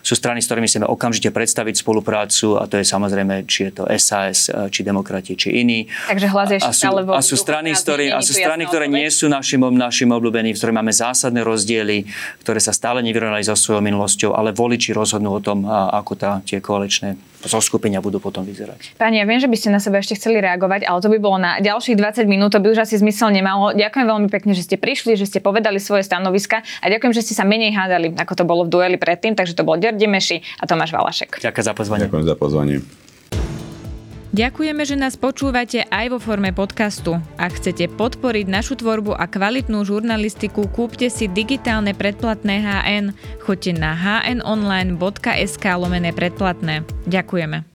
Sú 0.00 0.14
strany, 0.14 0.40
s 0.40 0.48
ktorými 0.48 0.68
chceme 0.68 0.86
okamžite 0.86 1.32
predstaviť 1.32 1.80
spoluprácu 1.80 2.60
a 2.60 2.68
to 2.68 2.78
je 2.80 2.84
samozrejme, 2.86 3.44
či 3.48 3.70
je 3.70 3.82
to 3.82 3.84
SAS, 3.96 4.48
či 4.70 4.80
demokrati, 4.84 5.34
či 5.36 5.60
iní. 5.62 5.88
Takže 6.08 6.28
hlas 6.30 6.48
je 6.52 6.58
a, 6.62 6.70
sú, 6.72 6.88
a 6.92 7.20
sú 7.22 7.36
strany, 7.36 7.72
ktoré, 7.74 8.12
a 8.12 8.20
sú 8.20 8.32
strany, 8.32 8.66
ktoré 8.66 8.86
nie 8.86 9.08
sú 9.08 9.26
našim, 9.28 9.60
našim 9.74 10.10
obľúbeným, 10.12 10.54
v 10.54 10.58
ktorých 10.58 10.76
máme 10.76 10.92
zásadné 10.94 11.42
rozdiely, 11.44 12.08
ktoré 12.42 12.58
sa 12.60 12.72
stále 12.72 13.02
nevyrovnali 13.04 13.44
so 13.44 13.56
svojou 13.56 13.82
minulosťou, 13.84 14.30
ale 14.34 14.52
voliči 14.52 14.96
rozhodnú 14.96 15.36
o 15.36 15.40
tom, 15.42 15.66
ako 15.68 16.12
tá, 16.16 16.40
tie 16.44 16.62
koaličné 16.62 17.36
zoskupenia 17.46 18.02
budú 18.02 18.18
potom 18.18 18.42
vyzerať. 18.42 18.98
Pani, 18.98 19.22
ja 19.22 19.24
viem, 19.28 19.38
že 19.38 19.46
by 19.46 19.56
ste 19.56 19.68
na 19.70 19.78
seba 19.78 20.02
ešte 20.02 20.18
chceli 20.18 20.42
reagovať, 20.42 20.82
ale 20.82 20.98
to 20.98 21.08
by 21.12 21.18
bolo 21.22 21.38
na 21.38 21.62
ďalších 21.86 22.26
20 22.26 22.26
minút, 22.26 22.50
to 22.50 22.58
by 22.58 22.74
už 22.74 22.82
asi 22.82 22.98
zmysel 22.98 23.30
nemalo. 23.30 23.70
Ďakujem 23.70 24.06
veľmi 24.10 24.26
pekne, 24.26 24.58
že 24.58 24.66
ste 24.66 24.74
prišli, 24.74 25.14
že 25.14 25.30
ste 25.30 25.38
povedali 25.38 25.78
svoje 25.78 26.02
stanoviska 26.02 26.66
a 26.82 26.86
ďakujem, 26.90 27.14
že 27.14 27.22
ste 27.22 27.38
sa 27.38 27.46
menej 27.46 27.70
hádali, 27.78 28.10
ako 28.18 28.32
to 28.34 28.42
bolo 28.42 28.66
v 28.66 28.74
dueli 28.74 28.98
predtým, 28.98 29.38
takže 29.38 29.54
to 29.54 29.62
bol 29.62 29.78
Ďor 29.78 29.94
Demeši 29.94 30.42
a 30.58 30.66
Tomáš 30.66 30.90
Valašek. 30.90 31.38
Ďakujem 31.38 31.66
za 31.70 31.74
pozvanie. 31.78 32.02
Ďakujem 32.10 32.26
za 32.26 32.34
pozvanie. 32.34 32.76
Ďakujeme, 34.36 34.82
že 34.84 35.00
nás 35.00 35.14
počúvate 35.14 35.86
aj 35.88 36.12
vo 36.12 36.18
forme 36.18 36.50
podcastu. 36.50 37.22
Ak 37.38 37.56
chcete 37.56 37.88
podporiť 37.88 38.50
našu 38.50 38.76
tvorbu 38.76 39.14
a 39.14 39.24
kvalitnú 39.30 39.86
žurnalistiku, 39.86 40.66
kúpte 40.68 41.06
si 41.08 41.30
digitálne 41.30 41.94
predplatné 41.94 42.60
HN. 42.60 43.06
Choďte 43.40 43.78
na 43.78 43.94
hnonline.sk 43.96 45.64
lomené 45.78 46.12
predplatné. 46.12 46.84
Ďakujeme. 47.08 47.64